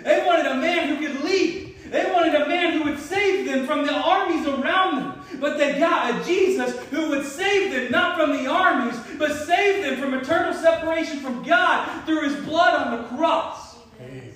They 0.09 0.25
wanted 0.25 0.47
a 0.47 0.55
man 0.55 0.89
who 0.89 1.07
could 1.07 1.23
lead. 1.23 1.75
They 1.91 2.11
wanted 2.11 2.35
a 2.35 2.49
man 2.49 2.73
who 2.73 2.85
would 2.85 2.99
save 2.99 3.45
them 3.45 3.67
from 3.67 3.87
the 3.87 3.93
armies 3.93 4.47
around 4.47 4.97
them. 4.97 5.21
But 5.39 5.59
they 5.59 5.79
got 5.79 6.15
a 6.15 6.25
Jesus 6.25 6.75
who 6.87 7.11
would 7.11 7.27
save 7.27 7.73
them 7.73 7.93
not 7.93 8.17
from 8.17 8.33
the 8.33 8.47
armies, 8.47 8.99
but 9.19 9.37
save 9.47 9.85
them 9.85 10.01
from 10.01 10.15
eternal 10.15 10.55
separation 10.55 11.21
from 11.21 11.43
God 11.43 12.07
through 12.07 12.23
his 12.23 12.43
blood 12.47 12.75
on 12.75 12.97
the 12.97 13.09
cross. 13.17 13.77
Amen. 14.01 14.33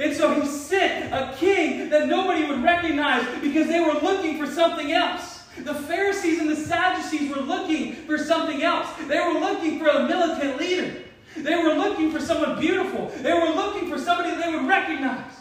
And 0.00 0.16
so 0.16 0.40
he 0.40 0.48
sent 0.48 1.14
a 1.14 1.32
king 1.36 1.90
that 1.90 2.08
nobody 2.08 2.46
would 2.46 2.64
recognize 2.64 3.24
because 3.40 3.68
they 3.68 3.78
were 3.78 4.00
looking 4.00 4.36
for 4.36 4.46
something 4.46 4.90
else. 4.90 5.44
The 5.58 5.74
Pharisees 5.74 6.40
and 6.40 6.50
the 6.50 6.56
Sadducees 6.56 7.32
were 7.32 7.42
looking 7.42 7.94
for 8.06 8.18
something 8.18 8.64
else. 8.64 8.88
They 9.06 9.20
were 9.20 9.38
looking 9.38 9.78
for 9.78 9.86
a 9.86 10.08
militant 10.08 10.58
leader. 10.58 11.04
They 11.36 11.56
were 11.56 11.74
looking 11.74 12.10
for 12.10 12.20
someone 12.20 12.60
beautiful. 12.60 13.10
They 13.20 13.32
were 13.32 13.54
looking 13.54 13.88
for 13.88 13.98
somebody 13.98 14.34
they 14.36 14.54
would 14.54 14.66
recognize 14.66 15.32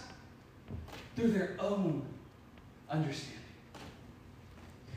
through 1.16 1.32
their 1.32 1.56
own 1.60 2.06
understanding. 2.90 3.40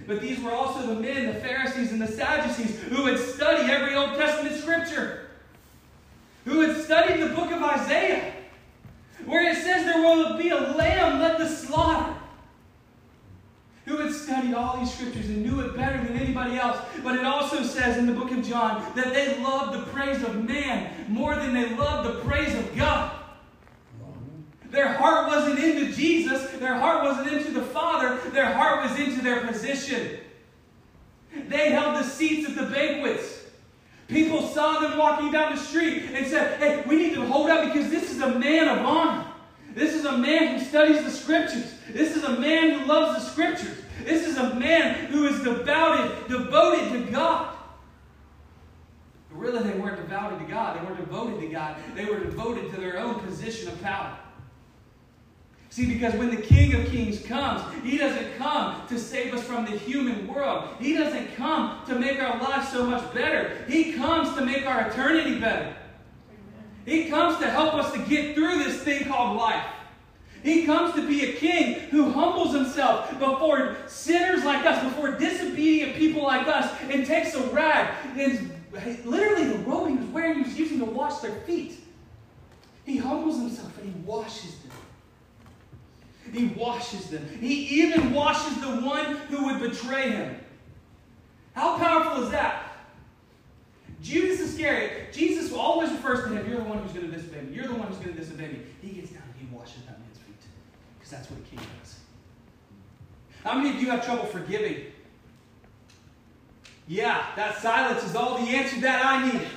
But 0.07 0.21
these 0.21 0.41
were 0.41 0.53
also 0.53 0.87
the 0.87 1.01
men, 1.01 1.27
the 1.27 1.41
Pharisees 1.41 1.93
and 1.93 2.01
the 2.01 2.07
Sadducees, 2.07 2.81
who 2.83 3.07
had 3.07 3.19
studied 3.19 3.69
every 3.71 3.95
Old 3.95 4.15
Testament 4.15 4.57
scripture, 4.57 5.29
who 6.45 6.61
had 6.61 6.77
studied 6.77 7.21
the 7.21 7.35
book 7.35 7.51
of 7.51 7.63
Isaiah, 7.63 8.33
where 9.25 9.51
it 9.51 9.57
says 9.57 9.85
there 9.85 10.01
will 10.01 10.39
be 10.39 10.51
a 10.51 10.61
lamb 10.61 11.21
led 11.21 11.39
to 11.39 11.49
slaughter 11.49 12.16
who 13.87 13.99
had 13.99 14.13
studied 14.13 14.53
all 14.53 14.79
these 14.79 14.93
scriptures 14.93 15.27
and 15.29 15.45
knew 15.45 15.61
it 15.61 15.77
better 15.77 16.03
than 16.05 16.17
anybody 16.19 16.57
else. 16.57 16.77
But 17.05 17.15
it 17.15 17.25
also 17.25 17.63
says 17.63 17.97
in 17.97 18.07
the 18.07 18.13
book 18.13 18.33
of 18.33 18.45
John 18.45 18.93
that 18.97 19.15
they 19.15 19.41
loved 19.43 19.79
the 19.79 19.91
praise 19.93 20.23
of 20.23 20.45
man 20.45 21.07
more 21.09 21.37
than 21.37 21.55
they 21.55 21.71
loved 21.77 22.09
the 22.09 22.21
praise 22.25 22.55
of 22.55 22.77
God. 22.77 23.13
Their 24.71 24.93
heart 24.93 25.29
wasn't 25.29 25.61
into 25.61 25.93
Jesus, 25.93 26.51
their 26.59 26.75
heart 26.75 27.05
wasn't 27.05 27.33
into 27.33 27.53
the 27.53 27.63
Father, 27.63 28.19
their 28.31 28.53
heart 28.53 28.91
was 28.91 28.99
into 28.99 29.23
their 29.23 29.47
position. 29.47 30.19
They 31.49 31.71
held 31.71 31.97
the 31.97 32.03
seats 32.03 32.49
at 32.49 32.57
the 32.57 32.65
banquets. 32.65 33.45
People 34.09 34.49
saw 34.49 34.81
them 34.81 34.99
walking 34.99 35.31
down 35.31 35.55
the 35.55 35.61
street 35.61 36.11
and 36.13 36.27
said, 36.27 36.59
Hey, 36.59 36.83
we 36.87 36.97
need 36.97 37.15
to 37.15 37.25
hold 37.25 37.51
up 37.51 37.73
because 37.73 37.91
this 37.91 38.11
is 38.11 38.21
a 38.21 38.39
man 38.39 38.69
of 38.69 38.85
honor. 38.85 39.26
This 39.77 39.95
is 39.95 40.07
a 40.07 40.17
man 40.17 40.59
who 40.59 40.65
studies 40.65 41.05
the 41.05 41.11
scriptures. 41.11 41.75
This 41.91 42.17
is 42.17 42.25
a 42.25 42.41
man 42.41 42.81
who 42.81 42.87
loves 42.87 43.23
the 43.23 43.31
scriptures. 43.31 43.77
This 44.05 44.27
is 44.27 44.39
a 44.39 44.55
man 44.55 45.05
who 45.07 45.27
is 45.27 45.43
devoted, 45.43 46.29
devoted 46.29 46.93
to 46.93 47.13
God. 47.13 47.55
Really, 49.31 49.63
they 49.69 49.79
weren't 49.79 49.97
devoted 49.99 50.39
to 50.39 50.51
God. 50.51 50.81
They 50.81 50.87
weren't 50.87 50.99
devoted 50.99 51.41
to 51.41 51.49
God. 51.49 51.77
They 51.95 52.07
were 52.07 52.21
devoted 52.21 52.71
to 52.71 52.81
their 52.81 52.99
own 52.99 53.17
position 53.21 53.69
of 53.69 53.83
power. 53.83 54.19
See, 55.69 55.85
because 55.85 56.15
when 56.15 56.35
the 56.35 56.41
King 56.41 56.75
of 56.75 56.87
Kings 56.87 57.21
comes, 57.21 57.61
He 57.85 57.99
doesn't 57.99 58.39
come 58.39 58.89
to 58.89 58.99
save 58.99 59.35
us 59.35 59.45
from 59.45 59.67
the 59.67 59.73
human 59.73 60.27
world. 60.27 60.71
He 60.81 60.95
doesn't 60.95 61.37
come 61.37 61.85
to 61.87 61.99
make 61.99 62.19
our 62.19 62.41
lives 62.41 62.71
so 62.71 62.87
much 62.87 63.13
better. 63.13 63.63
He 63.69 63.93
comes 63.93 64.35
to 64.37 64.43
make 64.43 64.65
our 64.65 64.89
eternity 64.89 65.39
better. 65.39 65.77
He 66.87 67.11
comes 67.11 67.39
to 67.41 67.51
help 67.51 67.75
us 67.75 67.93
to 67.93 67.99
get 67.99 68.37
through 68.37 68.46
life. 69.47 69.65
He 70.43 70.65
comes 70.65 70.95
to 70.95 71.07
be 71.07 71.25
a 71.25 71.33
king 71.35 71.75
who 71.91 72.11
humbles 72.11 72.55
himself 72.55 73.11
before 73.19 73.77
sinners 73.87 74.45
like 74.45 74.65
us, 74.65 74.83
before 74.85 75.13
disobedient 75.13 75.97
people 75.97 76.23
like 76.23 76.47
us, 76.47 76.73
and 76.83 77.05
takes 77.05 77.35
a 77.35 77.43
rag. 77.49 77.93
And 78.17 78.53
literally, 79.05 79.45
the 79.45 79.59
robe 79.61 79.89
he 79.89 79.97
was 79.97 80.07
wearing, 80.09 80.35
he 80.37 80.43
was 80.43 80.59
using 80.59 80.79
to 80.79 80.85
wash 80.85 81.21
their 81.21 81.35
feet. 81.41 81.81
He 82.85 82.97
humbles 82.97 83.39
himself 83.39 83.77
and 83.79 83.93
he 83.93 84.01
washes 84.03 84.57
them. 84.59 84.71
He 86.33 86.47
washes 86.49 87.11
them. 87.11 87.29
He 87.41 87.83
even 87.83 88.13
washes 88.13 88.61
the 88.61 88.69
one 88.69 89.17
who 89.29 89.47
would 89.47 89.61
betray 89.61 90.11
him. 90.11 90.39
How 91.55 91.79
powerful 91.79 92.25
is 92.25 92.31
that? 92.31 92.63
Judas 94.03 94.39
Iscariot, 94.41 95.13
Jesus 95.13 95.53
always 95.53 95.91
refers 95.91 96.25
to 96.25 96.29
him, 96.29 96.49
You're 96.49 96.59
the 96.59 96.65
one 96.65 96.79
who's 96.79 96.93
going 96.93 97.11
to 97.11 97.17
disobey 97.17 97.41
me. 97.41 97.55
You're 97.55 97.67
the 97.67 97.75
one 97.75 97.89
who's 97.89 97.97
going 97.97 98.15
to 98.15 98.21
disobey 98.21 98.49
me. 98.49 98.61
He 98.83 99.01
gets 99.01 99.16
that 99.87 99.99
man's 99.99 100.19
feet. 100.19 100.35
Because 100.99 101.11
that's 101.11 101.31
what 101.31 101.41
a 101.41 101.43
king 101.43 101.59
does. 101.81 101.97
How 103.45 103.55
many 103.55 103.71
of 103.71 103.83
you 103.83 103.91
have 103.91 104.05
trouble 104.05 104.27
forgiving? 104.27 104.93
Yeah, 106.89 107.27
that 107.37 107.59
silence 107.59 108.05
is 108.05 108.15
all 108.15 108.39
the 108.39 108.51
answer 108.51 108.81
that 108.81 109.05
I 109.05 109.31
need. 109.31 109.49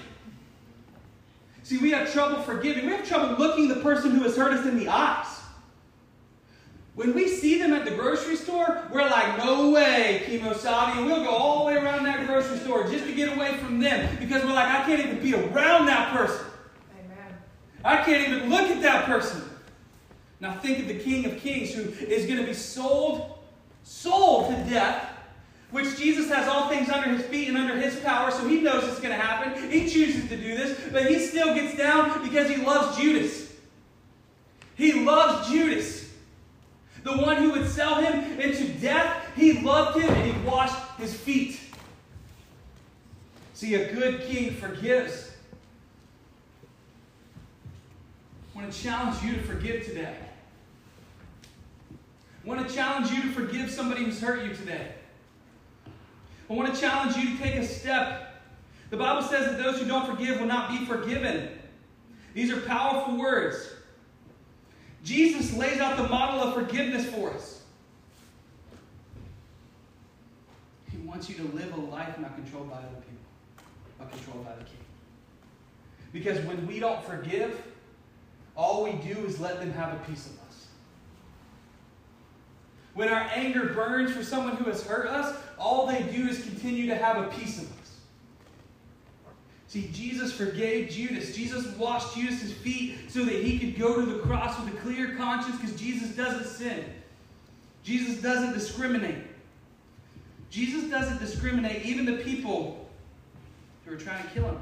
See, 1.64 1.78
we 1.78 1.92
have 1.92 2.12
trouble 2.12 2.42
forgiving. 2.42 2.86
We 2.86 2.92
have 2.94 3.08
trouble 3.08 3.38
looking 3.38 3.68
the 3.68 3.76
person 3.76 4.12
who 4.12 4.24
has 4.24 4.36
hurt 4.36 4.54
us 4.54 4.66
in 4.66 4.78
the 4.78 4.88
eyes. 4.88 5.28
When 6.96 7.14
we 7.14 7.28
see 7.28 7.60
them 7.60 7.72
at 7.74 7.86
the 7.86 7.92
grocery 7.92 8.36
store, 8.36 8.84
we're 8.92 9.08
like, 9.08 9.38
no 9.38 9.70
way, 9.70 10.24
Kimosabi. 10.26 10.98
And 10.98 11.06
we'll 11.06 11.24
go 11.24 11.30
all 11.30 11.60
the 11.60 11.66
way 11.66 11.76
around 11.82 12.04
that 12.04 12.28
grocery 12.28 12.58
store 12.58 12.88
just 12.88 13.06
to 13.06 13.14
get 13.14 13.36
away 13.36 13.56
from 13.58 13.80
them 13.80 14.18
because 14.20 14.44
we're 14.44 14.54
like, 14.54 14.68
I 14.68 14.84
can't 14.84 15.00
even 15.00 15.20
be 15.20 15.34
around 15.34 15.86
that 15.86 16.12
person. 16.14 16.46
Amen. 17.00 17.38
I 17.86 18.04
can't 18.04 18.28
even 18.28 18.50
look 18.50 18.70
at 18.70 18.82
that 18.82 19.06
person. 19.06 19.49
Now 20.40 20.54
think 20.60 20.80
of 20.80 20.88
the 20.88 21.00
King 21.00 21.26
of 21.26 21.38
Kings 21.40 21.74
who 21.74 21.82
is 22.06 22.26
going 22.26 22.40
to 22.40 22.46
be 22.46 22.54
sold, 22.54 23.40
sold 23.84 24.50
to 24.50 24.70
death, 24.70 25.06
which 25.72 25.98
Jesus 25.98 26.30
has 26.30 26.48
all 26.48 26.70
things 26.70 26.90
under 26.90 27.10
his 27.10 27.26
feet 27.28 27.50
and 27.50 27.58
under 27.58 27.78
his 27.78 27.98
power, 28.00 28.32
so 28.32 28.48
he 28.48 28.62
knows 28.62 28.84
it's 28.86 29.00
going 29.00 29.16
to 29.16 29.22
happen. 29.22 29.70
He 29.70 29.88
chooses 29.88 30.28
to 30.30 30.38
do 30.38 30.58
this, 30.58 30.80
but 30.92 31.06
he 31.06 31.20
still 31.20 31.54
gets 31.54 31.78
down 31.78 32.24
because 32.24 32.50
he 32.50 32.58
loves 32.58 32.98
Judas. 32.98 33.52
He 34.76 34.94
loves 35.06 35.50
Judas. 35.50 36.10
The 37.04 37.18
one 37.18 37.38
who 37.38 37.52
would 37.52 37.68
sell 37.68 37.96
him 37.96 38.40
into 38.40 38.68
death, 38.80 39.26
he 39.36 39.62
loved 39.62 40.00
him 40.00 40.10
and 40.10 40.32
he 40.32 40.48
washed 40.48 40.76
his 40.98 41.14
feet. 41.14 41.60
See, 43.54 43.76
a 43.76 43.94
good 43.94 44.22
king 44.22 44.54
forgives. 44.56 45.32
I 48.54 48.58
want 48.58 48.72
to 48.72 48.82
challenge 48.82 49.22
you 49.24 49.36
to 49.36 49.42
forgive 49.44 49.86
today. 49.86 50.16
I 52.44 52.48
want 52.48 52.68
to 52.68 52.74
challenge 52.74 53.12
you 53.12 53.22
to 53.22 53.30
forgive 53.30 53.70
somebody 53.70 54.04
who's 54.04 54.22
hurt 54.22 54.46
you 54.46 54.54
today. 54.54 54.94
I 56.50 56.54
want 56.54 56.74
to 56.74 56.80
challenge 56.80 57.16
you 57.16 57.38
to 57.38 57.44
take 57.44 57.56
a 57.56 57.66
step. 57.66 58.42
The 58.90 58.98
Bible 58.98 59.22
says 59.22 59.46
that 59.46 59.58
those 59.62 59.80
who 59.80 59.88
don't 59.88 60.06
forgive 60.06 60.40
will 60.40 60.48
not 60.48 60.70
be 60.70 60.86
forgiven. 60.86 61.50
These 62.34 62.52
are 62.52 62.62
powerful 62.62 63.18
words. 63.18 63.72
Jesus 65.04 65.54
lays 65.56 65.80
out 65.80 65.98
the 65.98 66.08
model 66.08 66.42
of 66.42 66.54
forgiveness 66.54 67.06
for 67.06 67.34
us. 67.34 67.62
He 70.92 70.98
wants 71.00 71.30
you 71.30 71.36
to 71.36 71.44
live 71.56 71.74
a 71.74 71.80
life 71.80 72.18
not 72.20 72.36
controlled 72.36 72.70
by 72.70 72.78
other 72.78 72.88
people, 72.96 73.66
but 73.98 74.12
controlled 74.12 74.46
by 74.46 74.56
the 74.56 74.64
King. 74.64 74.78
Because 76.12 76.40
when 76.46 76.66
we 76.66 76.80
don't 76.80 77.04
forgive, 77.04 77.62
all 78.56 78.84
we 78.84 78.94
do 78.94 79.26
is 79.26 79.40
let 79.40 79.60
them 79.60 79.72
have 79.74 79.94
a 79.94 79.98
piece 80.06 80.26
of. 80.26 80.39
When 83.00 83.08
our 83.08 83.32
anger 83.34 83.68
burns 83.68 84.12
for 84.12 84.26
someone 84.26 84.58
who 84.58 84.66
has 84.66 84.86
hurt 84.86 85.08
us, 85.08 85.34
all 85.58 85.88
they 85.88 86.04
do 86.04 86.28
is 86.28 86.44
continue 86.44 86.86
to 86.88 86.98
have 86.98 87.16
a 87.16 87.30
piece 87.30 87.58
of 87.58 87.72
us. 87.80 87.96
See, 89.70 89.90
Jesus 89.94 90.34
forgave 90.34 90.90
Judas. 90.90 91.34
Jesus 91.34 91.66
washed 91.78 92.14
Judas' 92.14 92.52
feet 92.52 93.10
so 93.10 93.24
that 93.24 93.36
he 93.36 93.58
could 93.58 93.80
go 93.80 94.02
to 94.02 94.06
the 94.06 94.20
cross 94.20 94.60
with 94.60 94.74
a 94.74 94.78
clear 94.80 95.16
conscience 95.16 95.56
because 95.62 95.80
Jesus 95.80 96.10
doesn't 96.10 96.46
sin. 96.46 96.84
Jesus 97.84 98.22
doesn't 98.22 98.52
discriminate. 98.52 99.24
Jesus 100.50 100.90
doesn't 100.92 101.22
discriminate 101.22 101.86
even 101.86 102.06
the 102.06 102.18
people 102.18 102.90
who 103.86 103.94
are 103.94 103.98
trying 103.98 104.22
to 104.22 104.30
kill 104.32 104.44
him. 104.44 104.60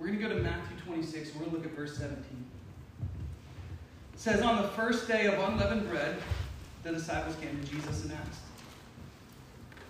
We're 0.00 0.08
going 0.08 0.18
to 0.18 0.28
go 0.28 0.34
to 0.34 0.42
Matthew 0.42 0.76
26. 0.84 1.32
We're 1.32 1.42
going 1.42 1.50
to 1.52 1.56
look 1.58 1.64
at 1.64 1.76
verse 1.76 1.96
17. 1.96 2.45
It 4.16 4.20
says, 4.20 4.42
On 4.42 4.60
the 4.60 4.68
first 4.68 5.06
day 5.06 5.26
of 5.26 5.38
unleavened 5.38 5.88
bread, 5.88 6.16
the 6.82 6.92
disciples 6.92 7.36
came 7.36 7.60
to 7.60 7.70
Jesus 7.70 8.02
and 8.02 8.12
asked, 8.12 8.40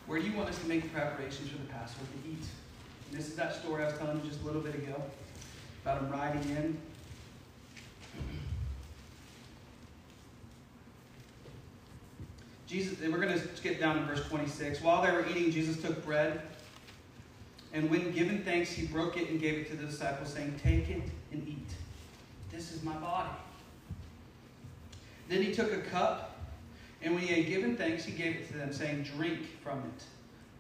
where 0.07 0.21
do 0.21 0.27
you 0.27 0.37
want 0.37 0.49
us 0.49 0.59
to 0.61 0.69
make 0.69 0.93
preparations 0.93 1.51
for 1.51 1.59
the 1.59 1.65
Passover 1.65 2.05
to 2.05 2.31
eat? 2.31 2.47
And 3.09 3.19
this 3.19 3.27
is 3.29 3.35
that 3.35 3.57
story 3.57 3.83
I 3.83 3.87
was 3.87 3.99
telling 3.99 4.21
you 4.23 4.29
just 4.29 4.41
a 4.43 4.45
little 4.45 4.61
bit 4.61 4.75
ago 4.77 5.03
about 5.83 6.03
him 6.03 6.11
riding 6.11 6.43
in. 6.51 6.79
Jesus, 12.69 12.99
we're 13.01 13.19
going 13.19 13.33
to 13.33 13.57
skip 13.57 13.79
down 13.81 13.97
to 13.97 14.03
verse 14.03 14.27
26. 14.29 14.81
While 14.81 15.03
they 15.03 15.11
were 15.11 15.27
eating, 15.29 15.51
Jesus 15.51 15.81
took 15.81 16.05
bread, 16.05 16.43
and 17.73 17.91
when 17.91 18.13
given 18.13 18.43
thanks, 18.45 18.71
he 18.71 18.87
broke 18.87 19.17
it 19.17 19.31
and 19.31 19.41
gave 19.41 19.55
it 19.55 19.71
to 19.71 19.77
the 19.77 19.87
disciples, 19.87 20.33
saying, 20.33 20.59
Take 20.63 20.89
it 20.89 21.03
and 21.33 21.47
eat. 21.47 21.69
This 22.51 22.73
is 22.73 22.83
my 22.83 22.97
body. 22.97 23.31
Then 25.29 25.43
he 25.43 25.53
took 25.53 25.73
a 25.73 25.81
cup. 25.81 26.33
And 27.03 27.15
when 27.15 27.23
he 27.23 27.35
had 27.35 27.47
given 27.47 27.77
thanks, 27.77 28.05
he 28.05 28.13
gave 28.13 28.37
it 28.37 28.49
to 28.49 28.55
them, 28.55 28.73
saying, 28.73 29.05
Drink 29.17 29.61
from 29.63 29.79
it, 29.81 30.05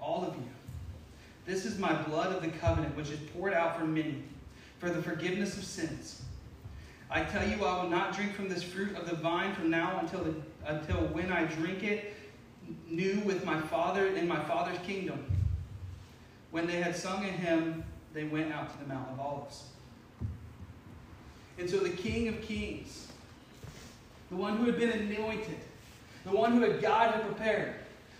all 0.00 0.24
of 0.24 0.34
you. 0.34 0.48
This 1.46 1.64
is 1.64 1.78
my 1.78 1.94
blood 2.02 2.34
of 2.34 2.42
the 2.42 2.48
covenant, 2.58 2.96
which 2.96 3.10
is 3.10 3.18
poured 3.32 3.54
out 3.54 3.78
for 3.78 3.84
many, 3.84 4.22
for 4.78 4.90
the 4.90 5.00
forgiveness 5.00 5.56
of 5.56 5.64
sins. 5.64 6.22
I 7.08 7.22
tell 7.22 7.48
you, 7.48 7.64
I 7.64 7.82
will 7.82 7.88
not 7.88 8.14
drink 8.14 8.34
from 8.34 8.48
this 8.48 8.62
fruit 8.62 8.96
of 8.96 9.08
the 9.08 9.14
vine 9.16 9.54
from 9.54 9.70
now 9.70 10.00
until, 10.00 10.24
the, 10.24 10.34
until 10.66 10.96
when 11.08 11.30
I 11.30 11.44
drink 11.44 11.84
it 11.84 12.14
new 12.88 13.20
with 13.20 13.44
my 13.44 13.60
Father 13.60 14.08
in 14.08 14.26
my 14.26 14.42
Father's 14.44 14.78
kingdom. 14.80 15.24
When 16.50 16.66
they 16.66 16.80
had 16.80 16.96
sung 16.96 17.24
a 17.24 17.28
hymn, 17.28 17.84
they 18.12 18.24
went 18.24 18.52
out 18.52 18.70
to 18.72 18.78
the 18.78 18.92
Mount 18.92 19.08
of 19.10 19.20
Olives. 19.20 19.64
And 21.58 21.70
so 21.70 21.78
the 21.78 21.90
King 21.90 22.28
of 22.28 22.40
Kings, 22.42 23.08
the 24.30 24.36
one 24.36 24.56
who 24.56 24.66
had 24.66 24.78
been 24.78 24.90
anointed, 24.90 25.58
the 26.24 26.30
one 26.30 26.52
who 26.52 26.60
had 26.62 26.80
God 26.80 27.12
had 27.12 27.22
prepared, 27.22 27.74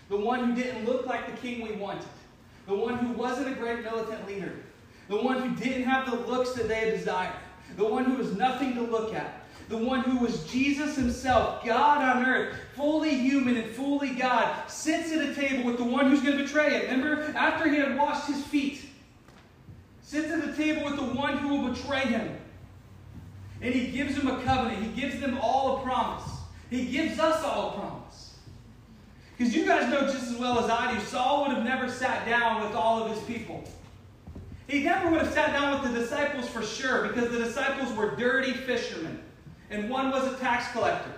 the 0.09 0.17
one 0.17 0.43
who 0.43 0.55
didn't 0.55 0.85
look 0.85 1.05
like 1.05 1.25
the 1.25 1.41
king 1.41 1.61
we 1.61 1.73
wanted, 1.73 2.07
the 2.67 2.75
one 2.75 2.97
who 2.97 3.13
wasn't 3.13 3.47
a 3.47 3.55
great 3.55 3.83
militant 3.83 4.25
leader, 4.27 4.53
the 5.09 5.17
one 5.17 5.41
who 5.41 5.55
didn't 5.63 5.83
have 5.83 6.09
the 6.09 6.15
looks 6.31 6.53
that 6.53 6.67
they 6.67 6.91
desired, 6.91 7.35
the 7.75 7.85
one 7.85 8.05
who 8.05 8.15
was 8.15 8.35
nothing 8.37 8.75
to 8.75 8.81
look 8.81 9.13
at, 9.13 9.43
the 9.69 9.77
one 9.77 10.01
who 10.01 10.19
was 10.19 10.45
Jesus 10.45 10.95
himself, 10.95 11.65
God 11.65 12.01
on 12.01 12.25
earth, 12.25 12.55
fully 12.75 13.17
human 13.17 13.57
and 13.57 13.75
fully 13.75 14.11
God, 14.11 14.69
sits 14.69 15.11
at 15.11 15.29
a 15.29 15.35
table 15.35 15.65
with 15.65 15.77
the 15.77 15.83
one 15.83 16.09
who's 16.09 16.21
going 16.21 16.37
to 16.37 16.43
betray 16.43 16.69
him. 16.69 16.99
Remember, 16.99 17.33
after 17.35 17.69
he 17.69 17.75
had 17.75 17.97
washed 17.97 18.27
his 18.27 18.41
feet, 18.45 18.85
sits 20.01 20.31
at 20.31 20.47
a 20.47 20.53
table 20.53 20.85
with 20.85 20.95
the 20.95 21.03
one 21.03 21.37
who 21.37 21.49
will 21.49 21.69
betray 21.69 21.99
him. 21.99 22.37
And 23.61 23.73
he 23.73 23.91
gives 23.91 24.15
them 24.15 24.27
a 24.27 24.41
covenant. 24.43 24.83
He 24.83 25.01
gives 25.01 25.19
them 25.19 25.39
all 25.41 25.77
a 25.77 25.81
promise. 25.81 26.29
He 26.69 26.85
gives 26.85 27.19
us 27.19 27.43
all 27.43 27.69
a 27.69 27.79
promise. 27.79 28.35
Because 29.37 29.55
you 29.55 29.65
guys 29.65 29.91
know 29.91 30.01
just 30.01 30.31
as 30.31 30.37
well 30.37 30.59
as 30.59 30.69
I 30.69 30.93
do, 30.93 30.99
Saul 31.01 31.45
would 31.45 31.55
have 31.55 31.63
never 31.63 31.89
sat 31.89 32.25
down 32.27 32.63
with 32.63 32.73
all 32.73 33.03
of 33.03 33.11
his 33.11 33.23
people. 33.25 33.63
He 34.67 34.83
never 34.83 35.09
would 35.09 35.21
have 35.21 35.33
sat 35.33 35.53
down 35.53 35.79
with 35.79 35.93
the 35.93 35.99
disciples 35.99 36.47
for 36.49 36.61
sure, 36.61 37.07
because 37.07 37.31
the 37.31 37.37
disciples 37.37 37.93
were 37.95 38.15
dirty 38.15 38.51
fishermen, 38.51 39.21
and 39.69 39.89
one 39.89 40.11
was 40.11 40.31
a 40.31 40.37
tax 40.37 40.71
collector. 40.71 41.11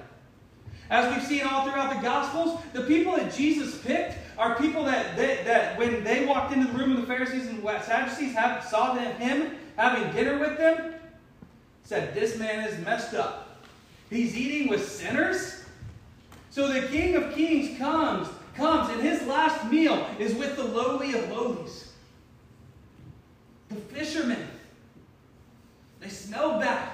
As 0.90 1.14
we've 1.14 1.26
seen 1.26 1.48
all 1.48 1.64
throughout 1.64 1.96
the 1.96 2.02
Gospels, 2.02 2.60
the 2.74 2.82
people 2.82 3.16
that 3.16 3.34
Jesus 3.34 3.78
picked 3.80 4.18
are 4.38 4.56
people 4.56 4.84
that, 4.86 5.16
that, 5.18 5.46
that 5.46 5.78
when 5.78 6.04
they 6.04 6.26
walked 6.26 6.54
into 6.54 6.72
the 6.72 6.78
room 6.78 6.92
of 6.92 7.02
the 7.02 7.08
Pharisees 7.08 7.48
and 7.48 7.64
Sadducees, 7.64 8.34
have, 8.36 8.64
saw 8.64 8.96
him 8.96 9.56
having 9.78 10.14
dinner 10.14 10.38
with 10.40 10.58
them, 10.58 10.94
said, 11.90 12.14
This 12.14 12.38
man 12.38 12.64
is 12.70 12.86
messed 12.86 13.16
up. 13.16 13.58
He's 14.12 14.38
eating 14.38 14.70
with 14.70 14.88
sinners? 14.88 15.64
So 16.52 16.68
the 16.72 16.88
King 16.88 17.16
of 17.16 17.34
Kings 17.34 17.80
comes, 17.80 18.28
comes, 18.56 18.90
and 18.92 19.02
his 19.02 19.26
last 19.26 19.72
meal 19.72 20.06
is 20.20 20.36
with 20.36 20.56
the 20.56 20.64
lowly 20.64 21.14
of 21.14 21.32
lowlies. 21.32 21.88
The 23.70 23.76
fishermen. 23.76 24.48
They 26.00 26.10
smell 26.10 26.60
bad. 26.60 26.90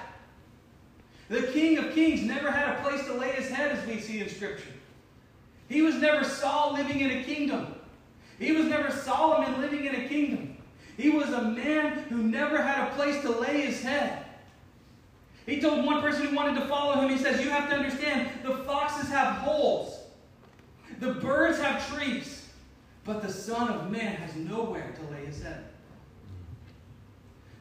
The 1.27 1.43
King 1.47 1.77
of 1.77 1.93
Kings 1.93 2.21
never 2.21 2.49
had 2.49 2.77
a 2.77 2.81
place 2.81 3.05
to 3.07 3.15
lay 3.15 3.31
his 3.31 3.49
head, 3.49 3.73
as 3.73 3.85
we 3.85 3.99
see 3.99 4.21
in 4.21 4.29
Scripture. 4.29 4.71
He 5.67 5.81
was 5.81 5.95
never 5.95 6.23
Saul 6.23 6.73
living 6.73 7.01
in 7.01 7.11
a 7.11 7.23
kingdom. 7.23 7.75
He 8.39 8.53
was 8.53 8.67
never 8.67 8.91
Solomon 8.91 9.59
living 9.59 9.85
in 9.85 9.95
a 9.95 10.07
kingdom. 10.07 10.55
He 10.95 11.09
was 11.09 11.29
a 11.31 11.41
man 11.41 11.99
who 12.07 12.23
never 12.23 12.61
had 12.61 12.87
a 12.87 12.95
place 12.95 13.21
to 13.23 13.31
lay 13.31 13.61
his 13.61 13.81
head. 13.81 14.24
He 15.45 15.61
told 15.61 15.85
one 15.85 16.01
person 16.01 16.27
who 16.27 16.35
wanted 16.35 16.59
to 16.59 16.67
follow 16.67 17.01
him, 17.01 17.09
he 17.09 17.17
says, 17.17 17.43
You 17.43 17.51
have 17.51 17.69
to 17.69 17.75
understand, 17.75 18.29
the 18.43 18.57
foxes 18.57 19.09
have 19.09 19.37
holes, 19.37 19.99
the 20.99 21.13
birds 21.13 21.59
have 21.59 21.87
trees, 21.95 22.47
but 23.03 23.21
the 23.21 23.31
Son 23.31 23.69
of 23.69 23.91
Man 23.91 24.15
has 24.15 24.35
nowhere 24.35 24.93
to 24.93 25.13
lay 25.13 25.25
his 25.25 25.43
head. 25.43 25.65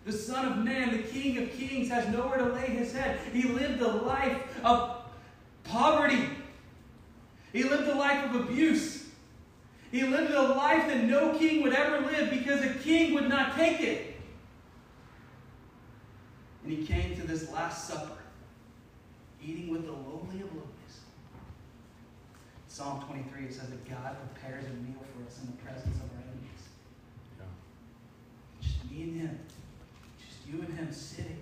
The 0.06 0.12
Son 0.12 0.46
of 0.46 0.58
Man, 0.58 0.92
the 0.92 1.02
King 1.02 1.38
of 1.38 1.52
Kings, 1.52 1.88
has 1.88 2.08
nowhere 2.08 2.38
to 2.38 2.52
lay 2.52 2.66
his 2.66 2.92
head. 2.92 3.20
He 3.32 3.42
lived 3.42 3.80
a 3.80 3.88
life 3.88 4.38
of 4.64 5.02
poverty. 5.64 6.28
He 7.52 7.62
lived 7.62 7.88
a 7.88 7.94
life 7.94 8.24
of 8.30 8.40
abuse. 8.40 9.06
He 9.90 10.02
lived 10.02 10.32
a 10.32 10.42
life 10.42 10.88
that 10.88 11.04
no 11.04 11.38
king 11.38 11.62
would 11.62 11.72
ever 11.72 12.04
live 12.06 12.30
because 12.30 12.60
a 12.62 12.74
king 12.74 13.14
would 13.14 13.28
not 13.28 13.56
take 13.56 13.80
it. 13.80 14.13
And 16.64 16.72
he 16.72 16.86
came 16.86 17.14
to 17.16 17.26
this 17.26 17.50
Last 17.52 17.88
Supper, 17.88 18.16
eating 19.42 19.70
with 19.70 19.84
the 19.84 19.92
lowly 19.92 20.40
of 20.40 20.50
lowlies. 20.54 21.00
Psalm 22.68 23.04
23 23.06 23.44
it 23.44 23.52
says 23.54 23.68
that 23.68 23.88
God 23.88 24.16
prepares 24.32 24.64
a 24.64 24.70
meal 24.70 24.98
for 25.14 25.26
us 25.26 25.40
in 25.40 25.46
the 25.46 25.62
presence 25.62 25.96
of 25.96 26.02
our 26.02 26.22
enemies. 26.22 26.64
Yeah. 27.38 27.44
Just 28.62 28.90
me 28.90 29.02
and 29.02 29.20
him. 29.20 29.38
Just 30.18 30.48
you 30.50 30.60
and 30.62 30.78
him 30.78 30.90
sitting, 30.90 31.38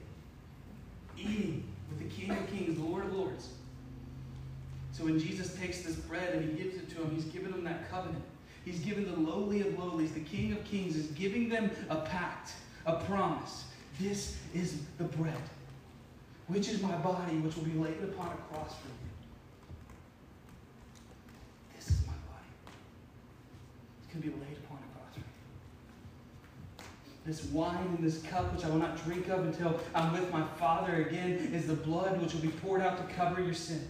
eating 1.17 1.65
with 1.89 2.01
the 2.01 2.15
King 2.15 2.33
of 2.33 2.47
Kings, 2.51 2.77
the 2.77 2.85
Lord 2.85 3.05
of 3.05 3.15
Lords. 3.15 3.49
So 4.91 5.05
when 5.05 5.19
Jesus 5.19 5.55
takes 5.55 5.83
this 5.83 5.95
bread 5.95 6.35
and 6.35 6.51
he 6.51 6.63
gives 6.63 6.77
it 6.77 6.91
to 6.91 7.03
him, 7.03 7.15
he's 7.15 7.25
given 7.27 7.53
them 7.53 7.65
that 7.65 7.89
covenant. 7.91 8.25
He's 8.65 8.81
given 8.81 9.05
the 9.05 9.19
lowly 9.19 9.61
of 9.61 9.79
lowlies, 9.79 10.13
the 10.13 10.21
King 10.21 10.53
of 10.53 10.65
Kings, 10.65 10.97
is 10.97 11.07
giving 11.13 11.49
them 11.49 11.71
a 11.89 11.97
pact, 11.97 12.53
a 12.87 12.97
promise 13.05 13.65
this 14.01 14.37
is 14.55 14.79
the 14.99 15.05
bread, 15.05 15.35
which 16.49 16.69
is 16.69 16.83
my 16.83 16.97
body, 16.97 17.37
which 17.37 17.57
will 17.57 17.65
be 17.65 17.79
laid 17.79 18.03
upon 18.03 18.29
a 18.29 18.55
cross 18.55 18.75
for 18.75 18.89
you. 18.89 18.95
This 21.77 21.89
is 21.89 22.07
my 22.07 22.13
body. 22.13 22.47
It's 23.99 24.13
going 24.13 24.23
to 24.23 24.29
be 24.29 24.45
laid 24.45 24.59
upon 24.65 24.79
a 24.79 24.99
cross 24.99 25.15
for 25.15 25.21
you. 25.21 25.25
This 27.27 27.45
wine 27.47 27.97
and 27.97 28.05
this 28.05 28.23
cup, 28.23 28.53
which 28.55 28.65
I 28.65 28.69
will 28.69 28.79
not 28.79 29.03
drink 29.05 29.29
of 29.29 29.45
until 29.45 29.79
I'm 29.95 30.13
with 30.13 30.33
my 30.33 30.45
Father 30.59 31.07
again, 31.07 31.33
is 31.53 31.67
the 31.67 31.75
blood 31.75 32.21
which 32.21 32.35
will 32.35 32.41
be 32.41 32.49
poured 32.49 32.81
out 32.81 32.97
to 32.97 33.15
cover 33.15 33.41
your 33.43 33.55
sin. 33.55 33.87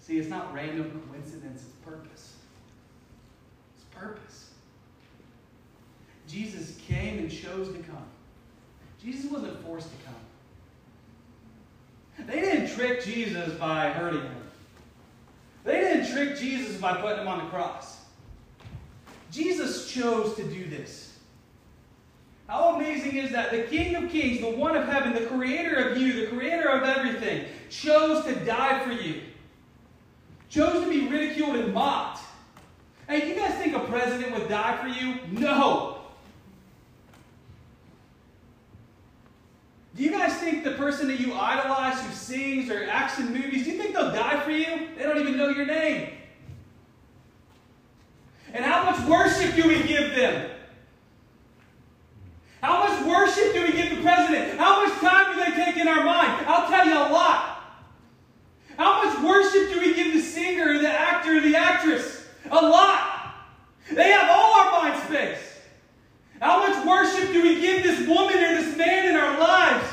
See, 0.00 0.18
it's 0.18 0.30
not 0.30 0.54
random 0.54 1.02
coincidence, 1.10 1.64
it's 1.64 1.76
purpose. 1.84 2.36
It's 3.76 3.84
purpose. 3.94 4.47
Jesus 6.28 6.76
came 6.86 7.18
and 7.18 7.30
chose 7.30 7.68
to 7.68 7.78
come. 7.78 8.04
Jesus 9.02 9.30
wasn't 9.30 9.64
forced 9.64 9.88
to 9.88 9.96
come. 10.04 10.14
They 12.26 12.40
didn't 12.40 12.74
trick 12.74 13.02
Jesus 13.04 13.54
by 13.54 13.90
hurting 13.90 14.20
him. 14.20 14.42
They 15.64 15.80
didn't 15.80 16.12
trick 16.12 16.36
Jesus 16.36 16.76
by 16.76 17.00
putting 17.00 17.20
him 17.20 17.28
on 17.28 17.38
the 17.38 17.50
cross. 17.50 17.98
Jesus 19.30 19.90
chose 19.90 20.34
to 20.36 20.42
do 20.42 20.68
this. 20.68 21.18
How 22.48 22.76
amazing 22.76 23.16
is 23.16 23.30
that? 23.32 23.50
The 23.50 23.64
King 23.64 23.94
of 23.94 24.10
Kings, 24.10 24.40
the 24.40 24.50
one 24.50 24.74
of 24.74 24.88
heaven, 24.88 25.12
the 25.12 25.28
creator 25.28 25.76
of 25.76 25.98
you, 25.98 26.24
the 26.24 26.26
creator 26.28 26.68
of 26.68 26.82
everything, 26.82 27.44
chose 27.68 28.24
to 28.24 28.34
die 28.44 28.82
for 28.84 28.92
you. 28.92 29.20
Chose 30.48 30.82
to 30.82 30.88
be 30.88 31.08
ridiculed 31.08 31.56
and 31.56 31.74
mocked. 31.74 32.22
Hey, 33.06 33.28
you 33.28 33.34
guys 33.34 33.54
think 33.54 33.76
a 33.76 33.80
president 33.80 34.32
would 34.32 34.48
die 34.48 34.78
for 34.78 34.88
you? 34.88 35.16
No. 35.30 35.97
Do 39.98 40.04
you 40.04 40.12
guys 40.12 40.32
think 40.34 40.62
the 40.62 40.70
person 40.74 41.08
that 41.08 41.18
you 41.18 41.34
idolize 41.34 42.00
who 42.00 42.12
sings 42.12 42.70
or 42.70 42.88
acts 42.88 43.18
in 43.18 43.32
movies, 43.32 43.64
do 43.64 43.72
you 43.72 43.78
think 43.78 43.94
they'll 43.94 44.12
die 44.12 44.38
for 44.44 44.52
you? 44.52 44.90
They 44.96 45.02
don't 45.02 45.18
even 45.18 45.36
know 45.36 45.48
your 45.48 45.66
name. 45.66 46.10
And 48.54 48.64
how 48.64 48.84
much 48.84 49.04
worship 49.08 49.56
do 49.56 49.66
we 49.66 49.82
give 49.82 50.14
them? 50.14 50.50
How 52.62 52.86
much 52.86 53.04
worship 53.06 53.52
do 53.52 53.62
we 53.62 53.72
give 53.72 53.96
the 53.96 54.02
president? 54.02 54.56
How 54.56 54.86
much 54.86 54.96
time 55.00 55.34
do 55.34 55.44
they 55.44 55.64
take 55.64 55.76
in 55.76 55.88
our 55.88 56.04
mind? 56.04 56.46
I'll 56.46 56.68
tell 56.68 56.86
you 56.86 56.94
a 56.94 57.10
lot. 57.12 57.60
How 58.76 59.02
much 59.02 59.20
worship 59.24 59.74
do 59.74 59.80
we 59.80 59.94
give 59.94 60.12
the 60.12 60.20
singer, 60.20 60.78
the 60.78 60.88
actor, 60.88 61.40
the 61.40 61.56
actress? 61.56 62.24
A 62.52 62.54
lot. 62.54 63.34
They 63.92 64.10
have 64.10 64.30
all 64.30 64.60
our 64.60 64.70
mind 64.70 65.02
space. 65.02 65.47
How 66.40 66.60
much 66.60 66.86
worship 66.86 67.32
do 67.32 67.42
we 67.42 67.60
give 67.60 67.82
this 67.82 68.06
woman 68.06 68.36
or 68.36 68.54
this 68.54 68.76
man 68.76 69.08
in 69.08 69.16
our 69.16 69.38
lives 69.38 69.86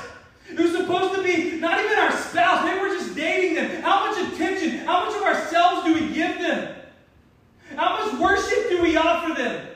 who's 0.55 0.77
supposed 0.77 1.15
to 1.15 1.23
be 1.23 1.59
not 1.59 1.83
even 1.83 1.97
our 1.97 2.11
spouse? 2.11 2.63
Maybe 2.63 2.79
we're 2.79 2.97
just 2.97 3.15
dating 3.15 3.55
them. 3.55 3.81
How 3.81 4.05
much 4.05 4.33
attention, 4.33 4.79
how 4.79 5.05
much 5.05 5.15
of 5.15 5.23
ourselves 5.23 5.85
do 5.85 5.93
we 5.93 6.13
give 6.13 6.37
them? 6.39 6.75
How 7.75 8.05
much 8.05 8.19
worship 8.19 8.69
do 8.69 8.81
we 8.81 8.95
offer 8.95 9.33
them? 9.33 9.67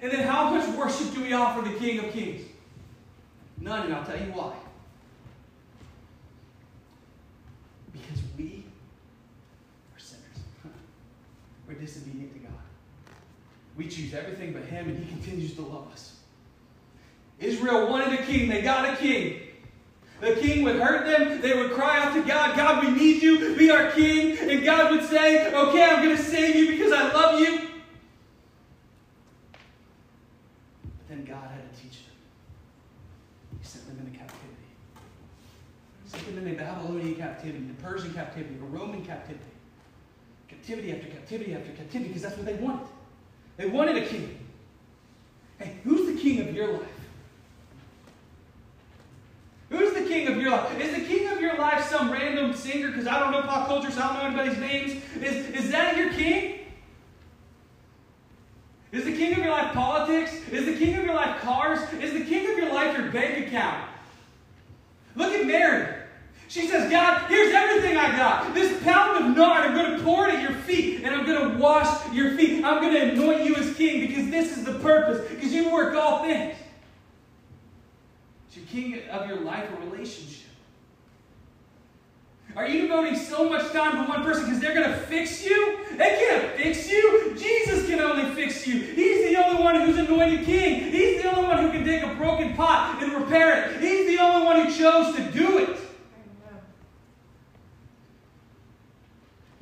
And 0.00 0.12
then 0.12 0.26
how 0.26 0.50
much 0.50 0.68
worship 0.76 1.12
do 1.14 1.22
we 1.22 1.32
offer 1.32 1.68
the 1.68 1.76
King 1.76 2.04
of 2.04 2.12
Kings? 2.12 2.42
None, 3.60 3.86
and 3.86 3.94
I'll 3.94 4.04
tell 4.04 4.18
you 4.18 4.32
why. 4.32 4.54
Because 7.92 8.18
we 8.36 8.64
are 9.94 9.98
sinners. 9.98 10.22
We're 11.68 11.74
disobedient 11.74 12.34
to. 12.34 12.41
We 13.76 13.88
choose 13.88 14.14
everything 14.14 14.52
but 14.52 14.64
Him, 14.64 14.88
and 14.88 14.98
He 14.98 15.10
continues 15.10 15.54
to 15.54 15.62
love 15.62 15.90
us. 15.92 16.16
Israel 17.40 17.88
wanted 17.88 18.20
a 18.20 18.22
king, 18.24 18.48
they 18.48 18.62
got 18.62 18.92
a 18.92 18.96
king. 18.96 19.40
The 20.22 20.36
king 20.36 20.62
would 20.62 20.76
hurt 20.76 21.04
them. 21.04 21.40
They 21.40 21.52
would 21.52 21.72
cry 21.72 21.98
out 21.98 22.14
to 22.14 22.22
God, 22.22 22.56
God, 22.56 22.84
we 22.84 22.92
need 22.92 23.22
you. 23.22 23.56
Be 23.56 23.72
our 23.72 23.90
king. 23.90 24.38
And 24.38 24.64
God 24.64 24.92
would 24.92 25.04
say, 25.08 25.52
Okay, 25.52 25.82
I'm 25.82 26.04
going 26.04 26.16
to 26.16 26.22
save 26.22 26.54
you 26.54 26.70
because 26.70 26.92
I 26.92 27.12
love 27.12 27.40
you. 27.40 27.68
But 30.84 31.08
then 31.08 31.24
God 31.24 31.50
had 31.50 31.74
to 31.74 31.82
teach 31.82 32.04
them. 32.04 32.14
He 33.60 33.66
sent 33.66 33.88
them 33.88 33.98
into 34.06 34.16
captivity. 34.16 34.46
He 36.04 36.10
sent 36.10 36.26
them 36.26 36.46
into 36.46 36.62
Babylonian 36.62 37.16
captivity, 37.16 37.64
the 37.64 37.82
Persian 37.82 38.14
captivity, 38.14 38.54
the 38.54 38.66
Roman 38.66 39.04
captivity. 39.04 39.44
Captivity 40.46 40.92
after 40.92 41.08
captivity 41.08 41.52
after 41.52 41.72
captivity 41.72 42.08
because 42.08 42.22
that's 42.22 42.36
what 42.36 42.46
they 42.46 42.54
wanted. 42.54 42.86
They 43.56 43.66
wanted 43.66 43.96
a 43.96 44.06
king. 44.06 44.38
Hey, 45.58 45.76
who's 45.84 46.06
the 46.06 46.20
king 46.20 46.40
of 46.40 46.54
your 46.54 46.72
life? 46.72 46.88
Who's 49.70 49.94
the 49.94 50.02
king 50.02 50.28
of 50.28 50.36
your 50.36 50.50
life? 50.50 50.80
Is 50.80 50.94
the 50.94 51.06
king 51.06 51.28
of 51.28 51.40
your 51.40 51.56
life 51.56 51.84
some 51.88 52.10
random 52.10 52.54
singer? 52.54 52.88
Because 52.88 53.06
I 53.06 53.18
don't 53.18 53.32
know 53.32 53.42
pop 53.42 53.68
culture, 53.68 53.90
so 53.90 54.02
I 54.02 54.08
don't 54.08 54.34
know 54.34 54.42
anybody's 54.42 54.58
names. 54.58 55.02
Is, 55.22 55.46
is 55.48 55.70
that 55.70 55.96
your 55.96 56.12
king? 56.12 56.58
Is 58.92 59.04
the 59.04 59.16
king 59.16 59.32
of 59.32 59.38
your 59.38 59.50
life 59.50 59.72
politics? 59.72 60.32
Is 60.50 60.66
the 60.66 60.76
king 60.76 60.94
of 60.96 61.04
your 61.04 61.14
life 61.14 61.40
cars? 61.40 61.80
Is 61.94 62.12
the 62.12 62.24
king 62.24 62.50
of 62.50 62.58
your 62.58 62.72
life 62.72 62.96
your 62.96 63.10
bank 63.10 63.46
account? 63.46 63.88
Look 65.16 65.32
at 65.32 65.46
Mary. 65.46 66.01
She 66.52 66.68
says, 66.68 66.90
God, 66.90 67.30
here's 67.30 67.54
everything 67.54 67.96
I 67.96 68.14
got. 68.14 68.52
This 68.52 68.82
pound 68.82 69.24
of 69.24 69.34
nard, 69.34 69.64
I'm 69.64 69.74
going 69.74 69.96
to 69.96 70.04
pour 70.04 70.28
it 70.28 70.34
at 70.34 70.42
your 70.42 70.52
feet, 70.52 71.00
and 71.02 71.14
I'm 71.14 71.24
going 71.24 71.50
to 71.50 71.56
wash 71.56 72.12
your 72.12 72.36
feet. 72.36 72.62
I'm 72.62 72.82
going 72.82 72.92
to 72.92 73.12
anoint 73.12 73.46
you 73.46 73.54
as 73.56 73.74
king 73.74 74.06
because 74.06 74.30
this 74.30 74.58
is 74.58 74.62
the 74.62 74.74
purpose, 74.80 75.26
because 75.30 75.50
you 75.50 75.70
work 75.70 75.94
all 75.94 76.22
things. 76.22 76.54
Is 78.50 78.56
your 78.58 78.66
king 78.66 79.08
of 79.08 79.26
your 79.30 79.40
life 79.40 79.66
a 79.70 79.80
relationship? 79.86 80.50
Are 82.54 82.68
you 82.68 82.82
devoting 82.82 83.16
so 83.16 83.48
much 83.48 83.72
time 83.72 84.04
to 84.04 84.10
one 84.10 84.22
person 84.22 84.44
because 84.44 84.60
they're 84.60 84.74
going 84.74 84.90
to 84.90 84.98
fix 85.06 85.42
you? 85.42 85.78
They 85.92 86.18
can't 86.18 86.54
fix 86.54 86.86
you. 86.86 87.34
Jesus 87.34 87.86
can 87.86 87.98
only 87.98 88.30
fix 88.34 88.66
you. 88.66 88.78
He's 88.78 89.30
the 89.30 89.42
only 89.42 89.62
one 89.62 89.80
who's 89.80 89.96
anointed 89.96 90.44
king. 90.44 90.92
He's 90.92 91.22
the 91.22 91.34
only 91.34 91.48
one 91.48 91.62
who 91.62 91.70
can 91.70 91.82
take 91.82 92.02
a 92.02 92.14
broken 92.16 92.54
pot 92.54 93.02
and 93.02 93.10
repair 93.14 93.70
it. 93.70 93.80
He's 93.80 94.06
the 94.06 94.22
only 94.22 94.44
one 94.44 94.66
who 94.66 94.70
chose 94.70 95.16
to 95.16 95.30
do 95.30 95.56
it. 95.56 95.78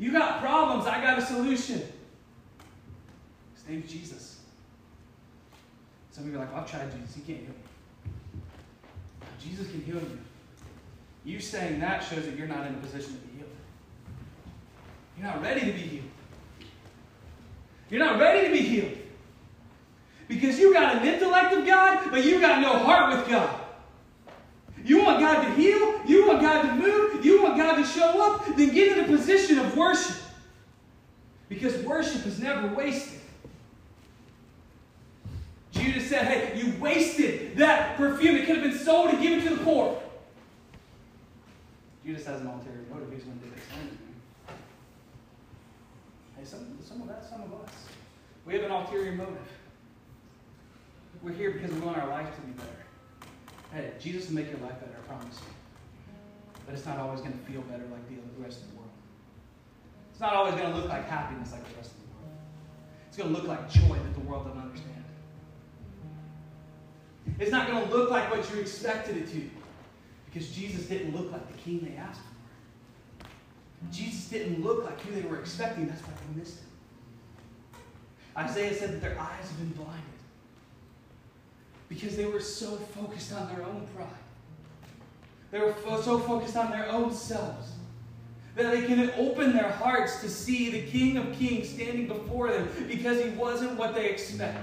You 0.00 0.10
got 0.12 0.40
problems, 0.40 0.86
I 0.86 1.00
got 1.02 1.18
a 1.18 1.22
solution. 1.22 1.82
His 3.54 3.68
name's 3.68 3.92
Jesus. 3.92 4.40
Some 6.10 6.24
of 6.24 6.30
you 6.30 6.36
are 6.36 6.40
like, 6.40 6.52
well, 6.52 6.62
I've 6.62 6.70
tried 6.70 6.90
Jesus. 6.90 7.16
He 7.16 7.20
can't 7.20 7.40
heal 7.40 7.50
me. 7.50 8.40
Jesus 9.38 9.70
can 9.70 9.82
heal 9.82 9.96
you. 9.96 10.18
You 11.24 11.38
saying 11.38 11.80
that 11.80 12.02
shows 12.02 12.24
that 12.24 12.34
you're 12.36 12.48
not 12.48 12.66
in 12.66 12.74
a 12.74 12.78
position 12.78 13.12
to 13.12 13.18
be 13.26 13.36
healed. 13.36 13.50
You're 15.18 15.26
not 15.26 15.42
ready 15.42 15.60
to 15.60 15.72
be 15.72 15.82
healed. 15.82 16.04
You're 17.90 18.04
not 18.04 18.18
ready 18.18 18.48
to 18.48 18.52
be 18.52 18.66
healed. 18.66 18.96
Because 20.28 20.58
you 20.58 20.72
got 20.72 20.96
an 20.96 21.06
intellect 21.06 21.52
of 21.52 21.66
God, 21.66 22.10
but 22.10 22.24
you 22.24 22.40
got 22.40 22.62
no 22.62 22.78
heart 22.78 23.18
with 23.18 23.28
God. 23.28 23.60
You 24.82 25.04
want 25.04 25.20
God 25.20 25.42
to 25.42 25.54
heal? 25.54 26.00
You 26.06 26.26
want 26.26 26.40
God 26.40 26.62
to 26.62 26.74
move? 26.74 27.09
You 27.24 27.42
want 27.42 27.56
God 27.56 27.76
to 27.76 27.84
show 27.84 28.34
up? 28.34 28.46
Then 28.56 28.72
get 28.72 28.96
in 28.96 29.04
a 29.04 29.06
position 29.06 29.58
of 29.58 29.76
worship. 29.76 30.16
Because 31.48 31.76
worship 31.82 32.26
is 32.26 32.38
never 32.40 32.68
wasted. 32.74 33.20
Judas 35.72 36.08
said, 36.08 36.26
Hey, 36.26 36.60
you 36.60 36.74
wasted 36.80 37.56
that 37.56 37.96
perfume. 37.96 38.36
It 38.36 38.46
could 38.46 38.58
have 38.58 38.70
been 38.70 38.78
sold 38.78 39.10
and 39.10 39.22
given 39.22 39.42
to 39.46 39.56
the 39.56 39.64
poor. 39.64 40.00
Judas 42.04 42.26
has 42.26 42.40
an 42.40 42.46
ulterior 42.46 42.84
motive. 42.90 43.12
He's 43.12 43.24
going 43.24 43.38
to 43.38 43.44
do 43.44 43.52
same. 43.74 43.98
Hey, 46.36 46.44
some, 46.44 46.78
some 46.82 47.02
of 47.02 47.08
that, 47.08 47.24
some 47.28 47.42
of 47.42 47.52
us. 47.52 47.72
We 48.46 48.54
have 48.54 48.62
an 48.64 48.70
ulterior 48.70 49.12
motive. 49.12 49.36
We're 51.22 51.32
here 51.32 51.50
because 51.50 51.72
we 51.72 51.80
want 51.80 51.98
our 51.98 52.08
life 52.08 52.34
to 52.34 52.40
be 52.42 52.52
better. 52.52 52.70
Hey, 53.72 53.92
Jesus 54.00 54.28
will 54.28 54.36
make 54.36 54.50
your 54.50 54.60
life 54.60 54.80
better, 54.80 54.96
I 55.04 55.06
promise 55.06 55.36
you. 55.38 55.59
But 56.70 56.78
it's 56.78 56.86
not 56.86 56.98
always 56.98 57.20
going 57.20 57.32
to 57.32 57.52
feel 57.52 57.62
better 57.62 57.82
like 57.90 58.08
the 58.08 58.40
rest 58.40 58.60
of 58.60 58.70
the 58.70 58.76
world. 58.76 58.90
It's 60.12 60.20
not 60.20 60.34
always 60.34 60.54
going 60.54 60.70
to 60.70 60.76
look 60.78 60.88
like 60.88 61.08
happiness 61.08 61.50
like 61.50 61.68
the 61.68 61.74
rest 61.74 61.90
of 61.90 61.96
the 61.96 62.06
world. 62.14 62.38
It's 63.08 63.16
going 63.16 63.34
to 63.34 63.36
look 63.36 63.48
like 63.48 63.68
joy 63.68 63.96
that 63.96 64.14
the 64.14 64.20
world 64.20 64.46
doesn't 64.46 64.60
understand. 64.60 65.04
It's 67.40 67.50
not 67.50 67.66
going 67.66 67.84
to 67.84 67.92
look 67.92 68.08
like 68.12 68.30
what 68.30 68.48
you 68.54 68.60
expected 68.60 69.16
it 69.16 69.28
to. 69.32 69.50
Because 70.26 70.52
Jesus 70.52 70.86
didn't 70.86 71.16
look 71.16 71.32
like 71.32 71.50
the 71.50 71.58
king 71.58 71.80
they 71.80 71.96
asked 71.96 72.20
for. 72.20 73.26
Jesus 73.90 74.28
didn't 74.28 74.62
look 74.62 74.84
like 74.84 75.00
who 75.00 75.20
they 75.20 75.26
were 75.26 75.40
expecting. 75.40 75.88
That's 75.88 76.02
why 76.02 76.12
they 76.12 76.38
missed 76.38 76.60
him. 76.60 76.66
Isaiah 78.36 78.74
said 78.76 78.92
that 78.92 79.00
their 79.00 79.18
eyes 79.18 79.42
have 79.42 79.58
been 79.58 79.72
blinded 79.72 80.04
because 81.88 82.16
they 82.16 82.26
were 82.26 82.38
so 82.38 82.76
focused 82.76 83.32
on 83.32 83.48
their 83.52 83.64
own 83.64 83.88
pride. 83.96 84.06
They 85.50 85.58
were 85.58 85.74
so 86.02 86.18
focused 86.18 86.56
on 86.56 86.70
their 86.70 86.88
own 86.88 87.12
selves 87.12 87.72
that 88.54 88.70
they 88.72 88.82
couldn't 88.82 89.12
open 89.16 89.52
their 89.52 89.70
hearts 89.70 90.20
to 90.20 90.28
see 90.28 90.70
the 90.70 90.82
King 90.82 91.16
of 91.16 91.32
Kings 91.32 91.68
standing 91.68 92.06
before 92.06 92.50
them 92.50 92.68
because 92.88 93.22
he 93.22 93.30
wasn't 93.30 93.76
what 93.78 93.94
they 93.94 94.10
expected. 94.10 94.62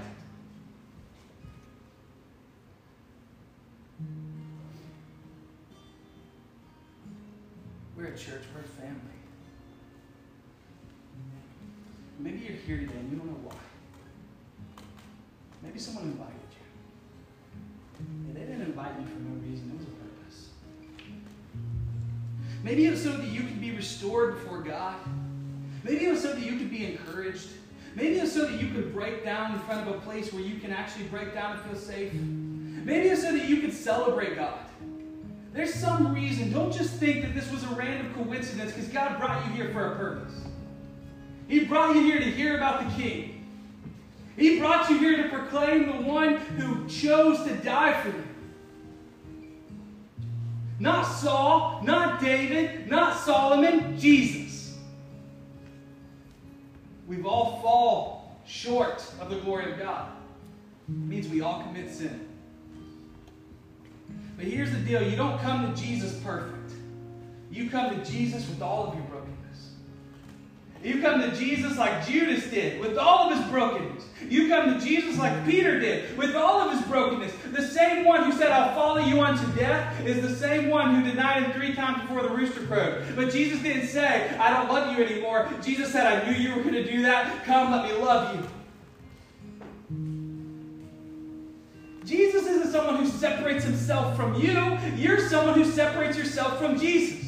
We're 7.96 8.06
a 8.06 8.16
church, 8.16 8.42
we're 8.54 8.60
a 8.60 8.64
family. 8.64 9.00
Maybe 12.20 12.38
you're 12.38 12.56
here 12.56 12.78
today 12.78 12.98
and 12.98 13.10
you 13.10 13.18
don't 13.18 13.26
know 13.26 13.48
why. 13.48 13.54
Maybe 15.62 15.78
someone 15.78 16.04
invited 16.04 16.34
you. 16.52 18.06
And 18.28 18.36
they 18.36 18.40
didn't 18.40 18.62
invite 18.62 18.92
you 19.00 19.06
for 19.06 19.18
no 19.18 19.40
reason, 19.42 19.78
Maybe 22.62 22.86
it 22.86 22.90
was 22.90 23.02
so 23.02 23.12
that 23.12 23.26
you 23.28 23.42
could 23.42 23.60
be 23.60 23.72
restored 23.72 24.34
before 24.34 24.62
God. 24.62 24.96
Maybe 25.84 26.06
it 26.06 26.10
was 26.10 26.22
so 26.22 26.32
that 26.32 26.42
you 26.42 26.56
could 26.56 26.70
be 26.70 26.86
encouraged. 26.86 27.48
Maybe 27.94 28.18
it 28.18 28.22
was 28.22 28.32
so 28.32 28.46
that 28.46 28.60
you 28.60 28.68
could 28.68 28.92
break 28.92 29.24
down 29.24 29.54
in 29.54 29.60
front 29.60 29.88
of 29.88 29.94
a 29.94 29.98
place 30.00 30.32
where 30.32 30.42
you 30.42 30.58
can 30.60 30.72
actually 30.72 31.04
break 31.04 31.34
down 31.34 31.56
and 31.56 31.62
feel 31.62 31.76
safe. 31.76 32.12
Maybe 32.12 33.08
it's 33.08 33.22
so 33.22 33.32
that 33.32 33.48
you 33.48 33.60
could 33.60 33.72
celebrate 33.72 34.36
God. 34.36 34.60
There's 35.52 35.74
some 35.74 36.14
reason. 36.14 36.52
Don't 36.52 36.72
just 36.72 36.94
think 36.94 37.22
that 37.22 37.34
this 37.34 37.50
was 37.50 37.64
a 37.64 37.68
random 37.68 38.12
coincidence 38.14 38.72
because 38.72 38.88
God 38.88 39.18
brought 39.18 39.44
you 39.46 39.52
here 39.52 39.72
for 39.72 39.92
a 39.92 39.96
purpose. 39.96 40.34
He 41.48 41.64
brought 41.64 41.96
you 41.96 42.02
here 42.02 42.18
to 42.18 42.30
hear 42.30 42.56
about 42.56 42.84
the 42.84 43.02
King. 43.02 43.46
He 44.36 44.60
brought 44.60 44.88
you 44.88 44.98
here 44.98 45.22
to 45.22 45.28
proclaim 45.30 45.86
the 45.86 46.08
one 46.08 46.36
who 46.36 46.86
chose 46.88 47.42
to 47.44 47.54
die 47.56 48.00
for 48.02 48.10
you. 48.10 48.27
Not 50.78 51.02
Saul, 51.04 51.80
not 51.82 52.20
David, 52.20 52.88
not 52.88 53.18
Solomon, 53.18 53.98
Jesus. 53.98 54.76
We've 57.06 57.26
all 57.26 57.60
fall 57.60 58.40
short 58.46 59.02
of 59.20 59.30
the 59.30 59.36
glory 59.40 59.72
of 59.72 59.78
God. 59.78 60.12
It 60.88 60.94
means 60.94 61.28
we 61.28 61.40
all 61.40 61.62
commit 61.62 61.90
sin. 61.90 62.28
But 64.36 64.46
here's 64.46 64.70
the 64.70 64.78
deal 64.78 65.02
you 65.02 65.16
don't 65.16 65.40
come 65.40 65.74
to 65.74 65.80
Jesus 65.80 66.18
perfect, 66.20 66.72
you 67.50 67.68
come 67.68 67.98
to 67.98 68.10
Jesus 68.10 68.48
with 68.48 68.62
all 68.62 68.88
of 68.88 68.94
your. 68.94 69.07
You 70.82 71.02
come 71.02 71.20
to 71.20 71.34
Jesus 71.36 71.76
like 71.76 72.06
Judas 72.06 72.46
did, 72.48 72.80
with 72.80 72.96
all 72.96 73.30
of 73.30 73.36
his 73.36 73.46
brokenness. 73.48 74.04
You 74.28 74.48
come 74.48 74.78
to 74.78 74.84
Jesus 74.84 75.18
like 75.18 75.44
Peter 75.44 75.80
did, 75.80 76.16
with 76.16 76.34
all 76.36 76.60
of 76.60 76.72
his 76.72 76.82
brokenness. 76.86 77.32
The 77.52 77.66
same 77.66 78.04
one 78.04 78.24
who 78.24 78.32
said, 78.36 78.52
I'll 78.52 78.74
follow 78.74 78.98
you 78.98 79.20
unto 79.20 79.44
death, 79.58 80.04
is 80.04 80.22
the 80.22 80.34
same 80.34 80.68
one 80.68 80.94
who 80.94 81.10
denied 81.10 81.44
him 81.44 81.52
three 81.52 81.74
times 81.74 82.02
before 82.02 82.22
the 82.22 82.30
rooster 82.30 82.60
crowed. 82.66 83.04
But 83.16 83.32
Jesus 83.32 83.60
didn't 83.60 83.88
say, 83.88 84.36
I 84.38 84.52
don't 84.52 84.68
love 84.68 84.96
you 84.96 85.04
anymore. 85.04 85.48
Jesus 85.62 85.90
said, 85.90 86.06
I 86.06 86.30
knew 86.30 86.36
you 86.36 86.54
were 86.54 86.62
going 86.62 86.74
to 86.74 86.84
do 86.88 87.02
that. 87.02 87.44
Come, 87.44 87.72
let 87.72 87.84
me 87.84 87.92
love 88.00 88.36
you. 88.36 88.48
Jesus 92.04 92.46
isn't 92.46 92.72
someone 92.72 92.96
who 92.96 93.06
separates 93.06 93.64
himself 93.64 94.16
from 94.16 94.34
you. 94.34 94.78
You're 94.96 95.28
someone 95.28 95.54
who 95.54 95.64
separates 95.64 96.16
yourself 96.16 96.58
from 96.58 96.78
Jesus. 96.78 97.27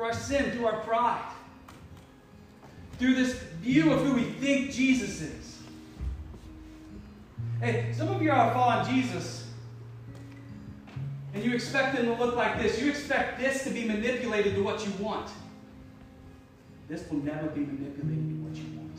Through 0.00 0.08
our 0.08 0.14
sin, 0.14 0.50
through 0.52 0.64
our 0.64 0.80
pride, 0.80 1.30
through 2.98 3.16
this 3.16 3.34
view 3.34 3.92
of 3.92 4.00
who 4.00 4.14
we 4.14 4.22
think 4.22 4.72
Jesus 4.72 5.20
is. 5.20 5.58
Hey, 7.60 7.92
some 7.94 8.08
of 8.08 8.22
you 8.22 8.30
are 8.30 8.50
following 8.54 8.88
Jesus, 8.94 9.46
and 11.34 11.44
you 11.44 11.52
expect 11.52 11.98
him 11.98 12.06
to 12.06 12.14
look 12.14 12.34
like 12.34 12.58
this. 12.62 12.80
You 12.80 12.88
expect 12.88 13.38
this 13.38 13.62
to 13.64 13.70
be 13.70 13.84
manipulated 13.84 14.54
to 14.54 14.62
what 14.62 14.86
you 14.86 14.92
want. 15.04 15.28
This 16.88 17.06
will 17.10 17.18
never 17.18 17.48
be 17.48 17.60
manipulated 17.60 18.26
to 18.26 18.36
what 18.36 18.56
you 18.56 18.78
want. 18.78 18.96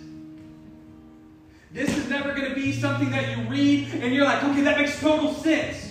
This 1.72 1.98
is 1.98 2.10
never 2.12 2.36
going 2.36 2.48
to 2.48 2.54
be 2.54 2.72
something 2.72 3.10
that 3.10 3.36
you 3.36 3.50
read 3.50 3.92
and 4.04 4.14
you're 4.14 4.26
like, 4.26 4.44
okay, 4.44 4.62
that 4.62 4.78
makes 4.78 5.00
total 5.00 5.34
sense. 5.34 5.91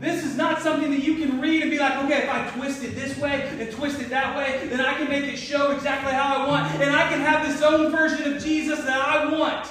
This 0.00 0.24
is 0.24 0.36
not 0.36 0.62
something 0.62 0.92
that 0.92 1.02
you 1.02 1.16
can 1.16 1.40
read 1.40 1.62
and 1.62 1.70
be 1.70 1.78
like, 1.78 1.96
okay, 2.04 2.22
if 2.22 2.30
I 2.30 2.48
twist 2.50 2.84
it 2.84 2.94
this 2.94 3.18
way 3.18 3.48
and 3.58 3.70
twist 3.72 4.00
it 4.00 4.10
that 4.10 4.36
way, 4.36 4.68
then 4.68 4.80
I 4.80 4.94
can 4.94 5.08
make 5.08 5.24
it 5.24 5.36
show 5.36 5.72
exactly 5.72 6.12
how 6.12 6.36
I 6.36 6.48
want. 6.48 6.80
And 6.80 6.94
I 6.94 7.08
can 7.08 7.20
have 7.20 7.46
this 7.46 7.60
own 7.62 7.90
version 7.90 8.32
of 8.32 8.42
Jesus 8.42 8.78
that 8.84 9.00
I 9.00 9.32
want. 9.36 9.68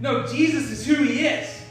No, 0.00 0.26
Jesus 0.26 0.70
is 0.70 0.86
who 0.86 1.02
he 1.02 1.26
is. 1.26 1.62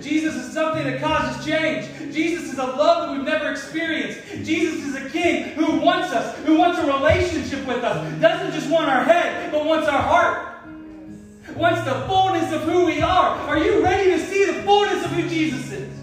Jesus 0.00 0.34
is 0.34 0.52
something 0.52 0.84
that 0.84 1.00
causes 1.00 1.44
change. 1.44 1.86
Jesus 2.12 2.52
is 2.52 2.58
a 2.58 2.64
love 2.64 3.08
that 3.08 3.16
we've 3.16 3.26
never 3.26 3.50
experienced. 3.50 4.20
Jesus 4.44 4.84
is 4.84 4.94
a 4.94 5.08
king 5.10 5.44
who 5.54 5.80
wants 5.80 6.12
us, 6.12 6.38
who 6.44 6.58
wants 6.58 6.78
a 6.78 6.86
relationship 6.86 7.66
with 7.66 7.82
us. 7.82 8.20
Doesn't 8.20 8.52
just 8.52 8.70
want 8.70 8.88
our 8.88 9.04
head, 9.04 9.52
but 9.52 9.64
wants 9.64 9.88
our 9.88 10.02
heart. 10.02 10.50
Wants 11.56 11.82
the 11.84 11.94
fullness 12.06 12.52
of 12.52 12.62
who 12.62 12.86
we 12.86 13.00
are. 13.00 13.38
Are 13.48 13.58
you 13.58 13.82
ready 13.82 14.10
to 14.10 14.18
see 14.18 14.44
the 14.46 14.62
fullness 14.64 15.04
of 15.04 15.12
who 15.12 15.28
Jesus 15.28 15.70
is? 15.70 15.93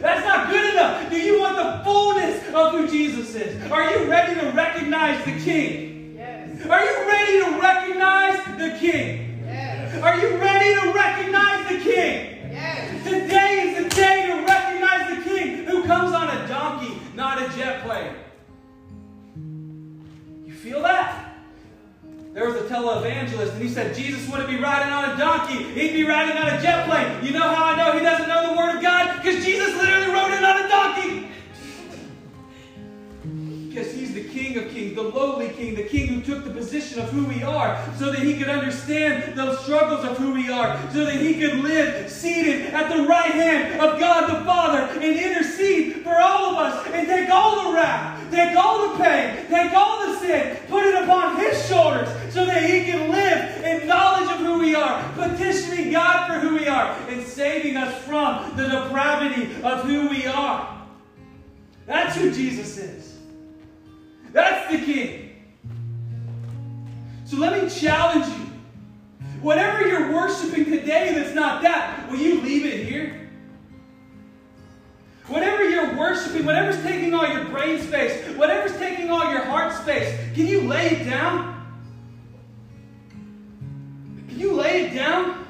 That's 0.00 0.24
not 0.24 0.50
good 0.50 0.74
enough. 0.74 1.10
Do 1.10 1.18
you 1.18 1.40
want 1.40 1.56
the 1.56 1.84
fullness 1.84 2.46
of 2.54 2.72
who 2.72 2.88
Jesus 2.88 3.34
is? 3.34 3.70
Are 3.70 3.90
you 3.90 4.08
ready 4.08 4.40
to 4.40 4.50
recognize 4.50 5.24
the 5.24 5.32
King? 5.40 6.14
Yes. 6.16 6.66
Are 6.66 6.84
you 6.84 7.08
ready 7.08 7.44
to 7.44 7.60
recognize 7.60 8.44
the 8.58 8.78
King? 8.78 9.42
Yes. 9.44 10.02
Are 10.02 10.16
you 10.20 10.36
ready 10.36 10.80
to 10.80 10.92
recognize 10.92 11.68
the 11.68 11.78
King? 11.78 12.52
Yes. 12.52 13.04
Today 13.04 13.74
is 13.76 13.84
the 13.84 13.90
day 13.90 14.26
to 14.26 14.44
recognize 14.46 15.16
the 15.16 15.28
King 15.28 15.64
who 15.64 15.84
comes 15.84 16.14
on 16.14 16.28
a 16.28 16.46
donkey, 16.46 16.98
not 17.14 17.42
a 17.42 17.48
jet 17.56 17.82
plane. 17.82 18.14
You 20.46 20.54
feel 20.54 20.82
that? 20.82 21.27
There 22.38 22.48
was 22.48 22.54
a 22.54 22.72
televangelist, 22.72 23.54
and 23.54 23.60
he 23.60 23.68
said 23.68 23.96
Jesus 23.96 24.30
wouldn't 24.30 24.48
be 24.48 24.58
riding 24.58 24.92
on 24.92 25.10
a 25.10 25.16
donkey. 25.16 25.60
He'd 25.72 25.92
be 25.92 26.04
riding 26.04 26.36
on 26.36 26.46
a 26.46 26.62
jet 26.62 26.86
plane. 26.86 27.24
You 27.24 27.32
know 27.32 27.40
how 27.40 27.64
I 27.64 27.76
know 27.76 27.98
he 27.98 27.98
doesn't 27.98 28.28
know 28.28 28.50
the 28.52 28.56
Word 28.56 28.76
of 28.76 28.80
God? 28.80 29.20
Because 29.20 29.44
Jesus 29.44 29.74
literally 29.74 30.06
rode 30.06 30.30
in 30.30 30.44
on 30.44 30.64
a 30.64 30.68
donkey. 30.68 31.28
Because 33.68 33.92
he's 33.92 34.14
the 34.14 34.24
King 34.24 34.56
of 34.58 34.70
kings, 34.70 34.94
the 34.94 35.02
lowly 35.02 35.50
King, 35.50 35.74
the 35.74 35.84
King 35.84 36.08
who 36.08 36.20
took 36.20 36.44
the 36.44 36.50
position 36.50 37.00
of 37.00 37.10
who 37.10 37.24
we 37.26 37.42
are 37.42 37.78
so 37.96 38.10
that 38.10 38.20
he 38.20 38.36
could 38.36 38.48
understand 38.48 39.36
the 39.36 39.56
struggles 39.58 40.04
of 40.04 40.16
who 40.16 40.32
we 40.32 40.50
are, 40.50 40.80
so 40.92 41.04
that 41.04 41.14
he 41.14 41.38
could 41.38 41.58
live 41.58 42.10
seated 42.10 42.72
at 42.72 42.88
the 42.88 43.02
right 43.02 43.30
hand 43.30 43.80
of 43.80 44.00
God 44.00 44.30
the 44.30 44.44
Father 44.44 44.78
and 45.00 45.04
intercede 45.04 46.02
for 46.02 46.18
all 46.18 46.52
of 46.52 46.56
us 46.56 46.86
and 46.92 47.06
take 47.06 47.28
all 47.30 47.68
the 47.68 47.74
wrath 47.74 48.17
take 48.30 48.56
all 48.56 48.88
the 48.88 49.02
pain, 49.02 49.46
take 49.48 49.72
all 49.72 50.06
the 50.06 50.18
sin, 50.18 50.56
put 50.68 50.84
it 50.84 51.02
upon 51.02 51.36
His 51.36 51.66
shoulders 51.66 52.08
so 52.32 52.44
that 52.44 52.62
He 52.62 52.84
can 52.84 53.10
live 53.10 53.64
in 53.64 53.86
knowledge 53.86 54.30
of 54.30 54.38
who 54.38 54.58
we 54.58 54.74
are, 54.74 55.02
petitioning 55.14 55.92
God 55.92 56.28
for 56.28 56.38
who 56.40 56.56
we 56.56 56.66
are, 56.68 56.92
and 57.08 57.26
saving 57.26 57.76
us 57.76 58.02
from 58.04 58.56
the 58.56 58.68
depravity 58.68 59.54
of 59.62 59.84
who 59.84 60.08
we 60.08 60.26
are. 60.26 60.86
That's 61.86 62.16
who 62.16 62.30
Jesus 62.30 62.76
is. 62.76 63.16
That's 64.32 64.70
the 64.70 64.78
King. 64.78 65.24
So 67.24 67.36
let 67.36 67.62
me 67.62 67.70
challenge 67.70 68.26
you. 68.26 68.46
Whatever 69.40 69.86
you're 69.86 70.12
worshiping 70.12 70.64
today 70.64 71.14
that's 71.14 71.34
not 71.34 71.62
that, 71.62 72.10
will 72.10 72.18
you 72.18 72.40
leave 72.40 72.66
it 72.66 72.86
here? 72.86 73.27
Whatever 75.28 75.68
you're 75.68 75.94
worshiping, 75.94 76.46
whatever's 76.46 76.82
taking 76.82 77.12
all 77.12 77.28
your 77.28 77.44
brain 77.46 77.80
space, 77.80 78.26
whatever's 78.36 78.76
taking 78.78 79.10
all 79.10 79.30
your 79.30 79.44
heart 79.44 79.74
space, 79.74 80.18
can 80.34 80.46
you 80.46 80.62
lay 80.62 80.88
it 80.88 81.04
down? 81.04 81.54
Can 84.28 84.38
you 84.38 84.54
lay 84.54 84.86
it 84.86 84.94
down? 84.94 85.46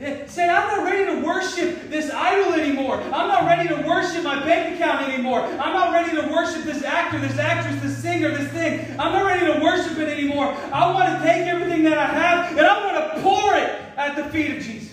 Eh, 0.00 0.26
Say, 0.26 0.48
I'm 0.48 0.68
not 0.68 0.84
ready 0.84 1.04
to 1.04 1.24
worship 1.24 1.90
this 1.90 2.10
idol 2.10 2.54
anymore. 2.54 2.96
I'm 2.96 3.28
not 3.28 3.44
ready 3.44 3.68
to 3.68 3.86
worship 3.86 4.24
my 4.24 4.42
bank 4.42 4.74
account 4.76 5.08
anymore. 5.08 5.42
I'm 5.42 5.74
not 5.74 5.92
ready 5.92 6.16
to 6.16 6.32
worship 6.32 6.64
this 6.64 6.82
actor, 6.82 7.20
this 7.20 7.38
actress, 7.38 7.80
this 7.82 7.98
singer, 7.98 8.30
this 8.30 8.50
thing. 8.52 8.98
I'm 8.98 9.12
not 9.12 9.26
ready 9.26 9.52
to 9.52 9.60
worship 9.62 9.98
it 9.98 10.08
anymore. 10.08 10.46
I 10.72 10.90
want 10.92 11.18
to 11.18 11.24
take 11.28 11.46
everything 11.46 11.84
that 11.84 11.98
I 11.98 12.06
have 12.06 12.56
and 12.56 12.66
I 12.66 12.84
want 12.84 13.14
to 13.14 13.22
pour 13.22 13.54
it 13.54 13.68
at 13.98 14.16
the 14.16 14.24
feet 14.30 14.56
of 14.56 14.62
Jesus. 14.62 14.91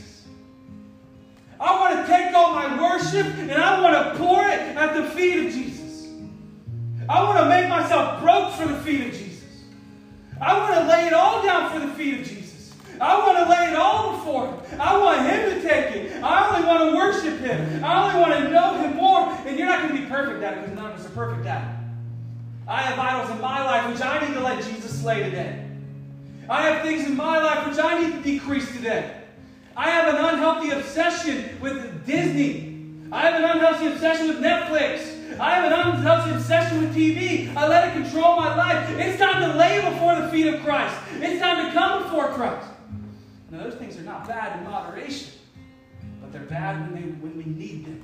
I 1.59 1.79
want 1.79 2.05
to 2.05 2.11
take 2.11 2.33
all 2.33 2.53
my 2.53 2.81
worship 2.81 3.25
and 3.25 3.51
I 3.51 3.81
want 3.81 3.95
to 3.95 4.17
pour 4.17 4.45
it 4.45 4.59
at 4.77 4.95
the 4.95 5.09
feet 5.09 5.45
of 5.45 5.53
Jesus. 5.53 6.07
I 7.09 7.23
want 7.23 7.39
to 7.39 7.49
make 7.49 7.67
myself 7.67 8.21
broke 8.21 8.53
for 8.53 8.67
the 8.67 8.79
feet 8.81 9.07
of 9.07 9.11
Jesus. 9.11 9.43
I 10.39 10.57
want 10.57 10.73
to 10.75 10.87
lay 10.87 11.07
it 11.07 11.13
all 11.13 11.43
down 11.43 11.71
for 11.71 11.85
the 11.85 11.93
feet 11.93 12.21
of 12.21 12.27
Jesus. 12.27 12.75
I 13.01 13.17
want 13.17 13.37
to 13.39 13.49
lay 13.49 13.71
it 13.71 13.75
all 13.75 14.17
before 14.17 14.47
Him. 14.47 14.79
I 14.79 14.97
want 14.97 15.21
Him 15.29 15.49
to 15.49 15.61
take 15.61 15.95
it. 15.95 16.23
I 16.23 16.55
only 16.55 16.67
want 16.67 16.91
to 16.91 16.95
worship 16.95 17.39
Him. 17.39 17.83
I 17.83 18.07
only 18.07 18.21
want 18.21 18.43
to 18.43 18.49
know 18.49 18.73
Him 18.75 18.95
more. 18.95 19.29
And 19.45 19.57
you're 19.57 19.67
not 19.67 19.81
going 19.81 19.95
to 19.95 20.01
be 20.01 20.07
perfect 20.07 20.43
at 20.43 20.57
it 20.57 20.61
because 20.61 20.75
none 20.75 20.91
of 20.91 20.99
us 20.99 21.05
are 21.05 21.09
perfect 21.09 21.45
at 21.45 21.61
it. 21.61 21.75
I 22.67 22.81
have 22.83 22.99
idols 22.99 23.31
in 23.31 23.41
my 23.41 23.65
life 23.65 23.91
which 23.91 24.01
I 24.01 24.25
need 24.25 24.33
to 24.35 24.41
let 24.41 24.63
Jesus 24.63 25.01
slay 25.01 25.23
today. 25.23 25.65
I 26.49 26.69
have 26.69 26.83
things 26.83 27.05
in 27.05 27.15
my 27.15 27.41
life 27.41 27.67
which 27.67 27.79
I 27.83 28.01
need 28.01 28.13
to 28.13 28.21
decrease 28.21 28.71
today. 28.71 29.18
I 29.79 29.91
have 29.91 30.13
an 30.13 30.17
unhealthy 30.17 30.71
obsession 30.71 31.57
with 31.61 32.05
Disney. 32.05 32.85
I 33.13 33.21
have 33.21 33.35
an 33.35 33.45
unhealthy 33.45 33.87
obsession 33.87 34.27
with 34.27 34.41
Netflix. 34.41 35.39
I 35.39 35.55
have 35.55 35.71
an 35.71 35.93
unhealthy 35.93 36.31
obsession 36.31 36.81
with 36.81 36.93
TV. 36.93 37.55
I 37.55 37.65
let 37.65 37.87
it 37.87 37.93
control 37.93 38.35
my 38.35 38.53
life. 38.57 38.89
It's 38.89 39.17
time 39.17 39.41
to 39.49 39.57
lay 39.57 39.79
before 39.89 40.21
the 40.21 40.27
feet 40.27 40.53
of 40.53 40.61
Christ. 40.65 40.93
It's 41.21 41.39
time 41.39 41.65
to 41.65 41.71
come 41.71 42.03
before 42.03 42.27
Christ. 42.33 42.67
Now, 43.51 43.63
those 43.63 43.75
things 43.75 43.95
are 43.95 44.01
not 44.01 44.27
bad 44.27 44.59
in 44.59 44.69
moderation, 44.69 45.31
but 46.19 46.33
they're 46.33 46.41
bad 46.41 46.81
when, 46.81 47.01
they, 47.01 47.09
when 47.11 47.37
we 47.37 47.45
need 47.45 47.85
them, 47.85 48.03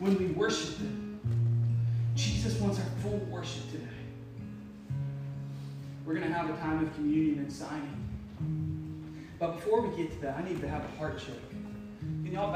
when 0.00 0.18
we 0.18 0.26
worship 0.32 0.78
them. 0.78 1.20
Jesus 2.16 2.60
wants 2.60 2.80
our 2.80 2.86
full 3.02 3.18
worship 3.30 3.70
today. 3.70 3.86
We're 6.04 6.14
going 6.14 6.26
to 6.26 6.34
have 6.34 6.50
a 6.50 6.56
time 6.56 6.84
of 6.84 6.92
communion 6.96 7.38
and 7.38 7.52
signing. 7.52 8.01
But 9.42 9.56
before 9.56 9.80
we 9.80 9.96
get 9.96 10.12
to 10.12 10.20
that, 10.20 10.36
I 10.36 10.48
need 10.48 10.60
to 10.60 10.68
have 10.68 10.84
a 10.84 10.96
heart 10.98 11.18
check. 11.18 11.34
Can 12.22 12.30
y'all 12.30 12.48